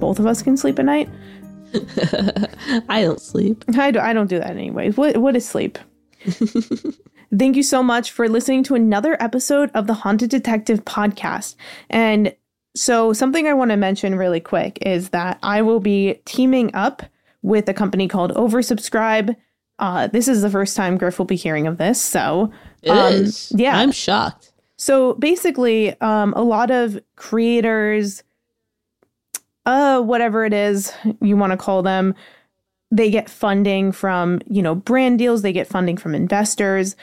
both 0.00 0.18
of 0.18 0.26
us 0.26 0.42
can 0.42 0.56
sleep 0.56 0.78
at 0.78 0.84
night. 0.84 1.08
I 2.88 3.02
don't 3.02 3.20
sleep. 3.20 3.64
I, 3.76 3.90
do, 3.92 4.00
I 4.00 4.12
don't 4.12 4.28
do 4.28 4.38
that 4.38 4.50
anyways. 4.50 4.96
What 4.96 5.18
what 5.18 5.36
is 5.36 5.46
sleep? 5.46 5.78
Thank 7.36 7.56
you 7.56 7.62
so 7.62 7.82
much 7.82 8.10
for 8.10 8.28
listening 8.28 8.64
to 8.64 8.74
another 8.74 9.16
episode 9.22 9.70
of 9.74 9.86
the 9.86 9.94
Haunted 9.94 10.30
Detective 10.30 10.84
podcast. 10.84 11.54
And 11.88 12.34
so 12.74 13.12
something 13.12 13.46
I 13.46 13.54
want 13.54 13.70
to 13.70 13.76
mention 13.76 14.16
really 14.16 14.40
quick 14.40 14.78
is 14.82 15.10
that 15.10 15.38
I 15.42 15.62
will 15.62 15.80
be 15.80 16.20
teaming 16.24 16.74
up 16.74 17.02
with 17.42 17.68
a 17.68 17.74
company 17.74 18.08
called 18.08 18.32
Oversubscribe. 18.34 19.36
Uh, 19.78 20.08
this 20.08 20.26
is 20.28 20.42
the 20.42 20.50
first 20.50 20.76
time 20.76 20.98
Griff 20.98 21.18
will 21.18 21.26
be 21.26 21.36
hearing 21.36 21.66
of 21.66 21.78
this, 21.78 22.00
so 22.00 22.52
It 22.82 22.90
Um, 22.90 23.12
is. 23.14 23.52
yeah. 23.54 23.76
I'm 23.78 23.92
shocked. 23.92 24.52
So 24.76 25.14
basically, 25.14 25.98
um, 26.00 26.32
a 26.36 26.42
lot 26.42 26.70
of 26.70 26.98
creators, 27.16 28.22
uh, 29.66 30.00
whatever 30.00 30.44
it 30.44 30.52
is 30.52 30.92
you 31.20 31.36
want 31.36 31.52
to 31.52 31.56
call 31.56 31.82
them, 31.82 32.14
they 32.90 33.10
get 33.10 33.30
funding 33.30 33.92
from, 33.92 34.40
you 34.48 34.62
know, 34.62 34.74
brand 34.74 35.18
deals, 35.18 35.42
they 35.42 35.52
get 35.52 35.66
funding 35.66 35.96
from 35.96 36.14
investors, 36.14 36.96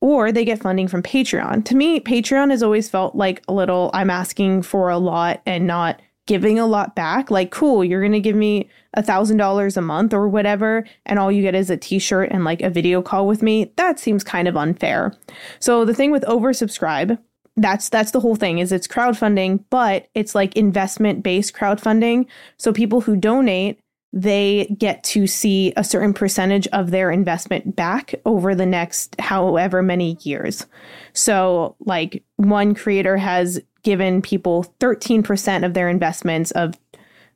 or 0.00 0.32
they 0.32 0.44
get 0.44 0.60
funding 0.60 0.88
from 0.88 1.02
Patreon. 1.02 1.64
To 1.66 1.76
me, 1.76 2.00
Patreon 2.00 2.50
has 2.50 2.62
always 2.62 2.88
felt 2.88 3.14
like 3.14 3.42
a 3.48 3.52
little, 3.52 3.90
I'm 3.94 4.10
asking 4.10 4.62
for 4.62 4.90
a 4.90 4.98
lot 4.98 5.40
and 5.46 5.66
not 5.66 6.00
giving 6.26 6.58
a 6.58 6.66
lot 6.66 6.94
back. 6.94 7.30
Like, 7.30 7.50
cool, 7.50 7.84
you're 7.84 8.00
going 8.00 8.12
to 8.12 8.20
give 8.20 8.36
me 8.36 8.68
a 8.94 9.02
thousand 9.02 9.38
dollars 9.38 9.76
a 9.76 9.82
month 9.82 10.12
or 10.12 10.28
whatever, 10.28 10.84
and 11.06 11.18
all 11.18 11.32
you 11.32 11.42
get 11.42 11.54
is 11.54 11.70
a 11.70 11.76
t-shirt 11.76 12.30
and 12.30 12.44
like 12.44 12.62
a 12.62 12.70
video 12.70 13.00
call 13.00 13.26
with 13.26 13.42
me. 13.42 13.72
That 13.76 13.98
seems 13.98 14.22
kind 14.22 14.48
of 14.48 14.56
unfair. 14.56 15.14
So 15.60 15.84
the 15.84 15.94
thing 15.94 16.10
with 16.10 16.24
oversubscribe, 16.24 17.18
that's 17.56 17.88
that's 17.88 18.12
the 18.12 18.20
whole 18.20 18.36
thing 18.36 18.58
is 18.58 18.72
it's 18.72 18.88
crowdfunding, 18.88 19.64
but 19.70 20.08
it's 20.14 20.34
like 20.34 20.56
investment 20.56 21.22
based 21.22 21.54
crowdfunding. 21.54 22.26
So 22.56 22.72
people 22.72 23.02
who 23.02 23.16
donate, 23.16 23.80
they 24.12 24.66
get 24.78 25.02
to 25.04 25.26
see 25.26 25.72
a 25.76 25.84
certain 25.84 26.12
percentage 26.12 26.66
of 26.68 26.90
their 26.90 27.10
investment 27.10 27.74
back 27.74 28.14
over 28.26 28.54
the 28.54 28.66
next 28.66 29.18
however 29.18 29.82
many 29.82 30.18
years. 30.20 30.66
So 31.14 31.76
like 31.80 32.22
one 32.36 32.74
creator 32.74 33.16
has 33.16 33.60
given 33.82 34.20
people 34.20 34.72
13% 34.80 35.64
of 35.64 35.74
their 35.74 35.88
investments 35.88 36.50
of 36.52 36.74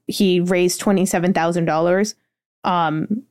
he 0.07 0.41
raised 0.41 0.81
$27,000 0.81 2.15
um 2.65 3.23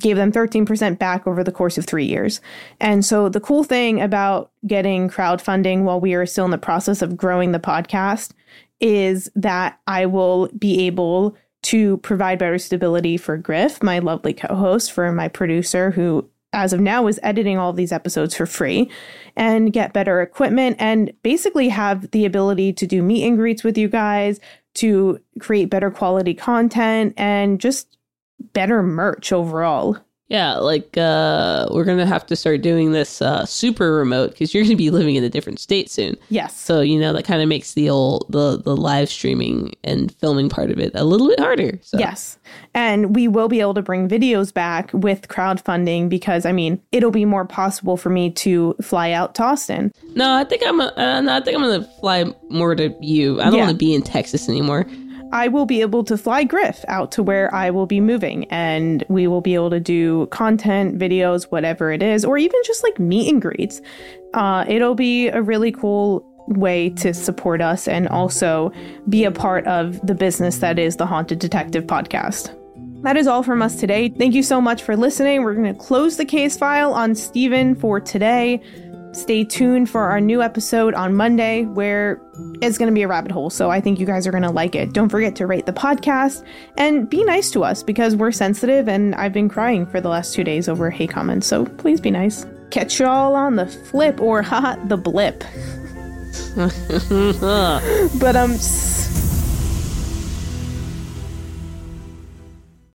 gave 0.00 0.16
them 0.16 0.32
13% 0.32 0.98
back 0.98 1.26
over 1.26 1.42
the 1.42 1.52
course 1.52 1.78
of 1.78 1.86
three 1.86 2.04
years. 2.04 2.40
And 2.80 3.04
so 3.04 3.28
the 3.28 3.40
cool 3.40 3.64
thing 3.64 4.00
about 4.00 4.50
getting 4.66 5.08
crowdfunding 5.08 5.84
while 5.84 6.00
we 6.00 6.14
are 6.14 6.26
still 6.26 6.44
in 6.44 6.50
the 6.50 6.58
process 6.58 7.00
of 7.00 7.16
growing 7.16 7.52
the 7.52 7.58
podcast 7.58 8.32
is 8.78 9.30
that 9.34 9.80
I 9.86 10.04
will 10.04 10.48
be 10.58 10.86
able 10.86 11.34
to 11.66 11.96
provide 11.98 12.38
better 12.38 12.58
stability 12.58 13.16
for 13.16 13.36
Griff, 13.36 13.82
my 13.82 13.98
lovely 13.98 14.32
co 14.32 14.54
host, 14.54 14.92
for 14.92 15.10
my 15.10 15.26
producer, 15.26 15.90
who 15.90 16.28
as 16.52 16.72
of 16.72 16.78
now 16.78 17.08
is 17.08 17.18
editing 17.24 17.58
all 17.58 17.72
these 17.72 17.90
episodes 17.90 18.36
for 18.36 18.46
free 18.46 18.88
and 19.34 19.72
get 19.72 19.92
better 19.92 20.22
equipment 20.22 20.76
and 20.78 21.12
basically 21.24 21.68
have 21.68 22.08
the 22.12 22.24
ability 22.24 22.72
to 22.72 22.86
do 22.86 23.02
meet 23.02 23.26
and 23.26 23.36
greets 23.36 23.64
with 23.64 23.76
you 23.76 23.88
guys, 23.88 24.38
to 24.74 25.18
create 25.40 25.68
better 25.68 25.90
quality 25.90 26.34
content 26.34 27.12
and 27.16 27.60
just 27.60 27.98
better 28.52 28.80
merch 28.80 29.32
overall. 29.32 29.98
Yeah, 30.28 30.56
like 30.56 30.96
uh, 30.98 31.68
we're 31.70 31.84
gonna 31.84 32.04
have 32.04 32.26
to 32.26 32.34
start 32.36 32.60
doing 32.60 32.90
this 32.90 33.22
uh, 33.22 33.46
super 33.46 33.94
remote 33.94 34.30
because 34.30 34.52
you're 34.52 34.64
gonna 34.64 34.74
be 34.74 34.90
living 34.90 35.14
in 35.14 35.22
a 35.22 35.28
different 35.28 35.60
state 35.60 35.88
soon. 35.88 36.16
Yes. 36.30 36.58
So 36.60 36.80
you 36.80 36.98
know 36.98 37.12
that 37.12 37.24
kind 37.24 37.40
of 37.42 37.48
makes 37.48 37.74
the 37.74 37.88
old 37.90 38.26
the 38.28 38.56
the 38.60 38.76
live 38.76 39.08
streaming 39.08 39.74
and 39.84 40.12
filming 40.16 40.48
part 40.48 40.72
of 40.72 40.80
it 40.80 40.90
a 40.96 41.04
little 41.04 41.28
bit 41.28 41.38
harder. 41.38 41.78
So. 41.82 41.98
Yes, 41.98 42.38
and 42.74 43.14
we 43.14 43.28
will 43.28 43.46
be 43.46 43.60
able 43.60 43.74
to 43.74 43.82
bring 43.82 44.08
videos 44.08 44.52
back 44.52 44.90
with 44.92 45.28
crowdfunding 45.28 46.08
because 46.08 46.44
I 46.44 46.50
mean 46.50 46.82
it'll 46.90 47.12
be 47.12 47.24
more 47.24 47.44
possible 47.44 47.96
for 47.96 48.10
me 48.10 48.30
to 48.32 48.74
fly 48.82 49.12
out 49.12 49.36
to 49.36 49.44
Austin. 49.44 49.92
No, 50.16 50.34
I 50.34 50.42
think 50.42 50.62
I'm. 50.66 50.80
A, 50.80 50.92
uh, 50.96 51.20
no, 51.20 51.36
I 51.36 51.40
think 51.40 51.56
I'm 51.56 51.62
gonna 51.62 51.88
fly 52.00 52.24
more 52.50 52.74
to 52.74 52.92
you. 53.00 53.40
I 53.40 53.44
don't 53.44 53.54
Yeah. 53.54 53.60
want 53.66 53.70
to 53.70 53.76
be 53.76 53.94
in 53.94 54.02
Texas 54.02 54.48
anymore. 54.48 54.86
I 55.32 55.48
will 55.48 55.66
be 55.66 55.80
able 55.80 56.04
to 56.04 56.16
fly 56.16 56.44
Griff 56.44 56.84
out 56.88 57.12
to 57.12 57.22
where 57.22 57.52
I 57.54 57.70
will 57.70 57.86
be 57.86 58.00
moving, 58.00 58.44
and 58.46 59.04
we 59.08 59.26
will 59.26 59.40
be 59.40 59.54
able 59.54 59.70
to 59.70 59.80
do 59.80 60.26
content, 60.26 60.98
videos, 60.98 61.44
whatever 61.44 61.90
it 61.90 62.02
is, 62.02 62.24
or 62.24 62.38
even 62.38 62.60
just 62.64 62.82
like 62.82 62.98
meet 62.98 63.32
and 63.32 63.42
greets. 63.42 63.80
Uh, 64.34 64.64
it'll 64.68 64.94
be 64.94 65.28
a 65.28 65.42
really 65.42 65.72
cool 65.72 66.24
way 66.48 66.90
to 66.90 67.12
support 67.12 67.60
us 67.60 67.88
and 67.88 68.08
also 68.08 68.72
be 69.08 69.24
a 69.24 69.32
part 69.32 69.66
of 69.66 70.04
the 70.06 70.14
business 70.14 70.58
that 70.58 70.78
is 70.78 70.96
the 70.96 71.06
Haunted 71.06 71.38
Detective 71.38 71.84
podcast. 71.84 72.54
That 73.02 73.16
is 73.16 73.26
all 73.26 73.42
from 73.42 73.62
us 73.62 73.76
today. 73.76 74.08
Thank 74.08 74.34
you 74.34 74.42
so 74.42 74.60
much 74.60 74.82
for 74.82 74.96
listening. 74.96 75.42
We're 75.42 75.54
going 75.54 75.72
to 75.72 75.80
close 75.80 76.16
the 76.16 76.24
case 76.24 76.56
file 76.56 76.92
on 76.92 77.14
Steven 77.14 77.74
for 77.74 78.00
today. 78.00 78.60
Stay 79.16 79.44
tuned 79.44 79.88
for 79.88 80.02
our 80.02 80.20
new 80.20 80.42
episode 80.42 80.92
on 80.92 81.14
Monday, 81.14 81.64
where 81.64 82.20
it's 82.60 82.76
going 82.76 82.90
to 82.90 82.94
be 82.94 83.00
a 83.00 83.08
rabbit 83.08 83.32
hole. 83.32 83.48
So 83.48 83.70
I 83.70 83.80
think 83.80 83.98
you 83.98 84.04
guys 84.04 84.26
are 84.26 84.30
going 84.30 84.42
to 84.42 84.50
like 84.50 84.74
it. 84.74 84.92
Don't 84.92 85.08
forget 85.08 85.34
to 85.36 85.46
rate 85.46 85.64
the 85.64 85.72
podcast 85.72 86.44
and 86.76 87.08
be 87.08 87.24
nice 87.24 87.50
to 87.52 87.64
us 87.64 87.82
because 87.82 88.14
we're 88.14 88.30
sensitive 88.30 88.90
and 88.90 89.14
I've 89.14 89.32
been 89.32 89.48
crying 89.48 89.86
for 89.86 90.02
the 90.02 90.10
last 90.10 90.34
two 90.34 90.44
days 90.44 90.68
over 90.68 90.90
hate 90.90 91.08
comments. 91.08 91.46
So 91.46 91.64
please 91.64 91.98
be 91.98 92.10
nice. 92.10 92.44
Catch 92.70 93.00
y'all 93.00 93.34
on 93.34 93.56
the 93.56 93.66
flip 93.66 94.20
or 94.20 94.42
haha, 94.42 94.76
the 94.84 94.98
blip. 94.98 95.42
but 98.20 98.36
um. 98.36 98.58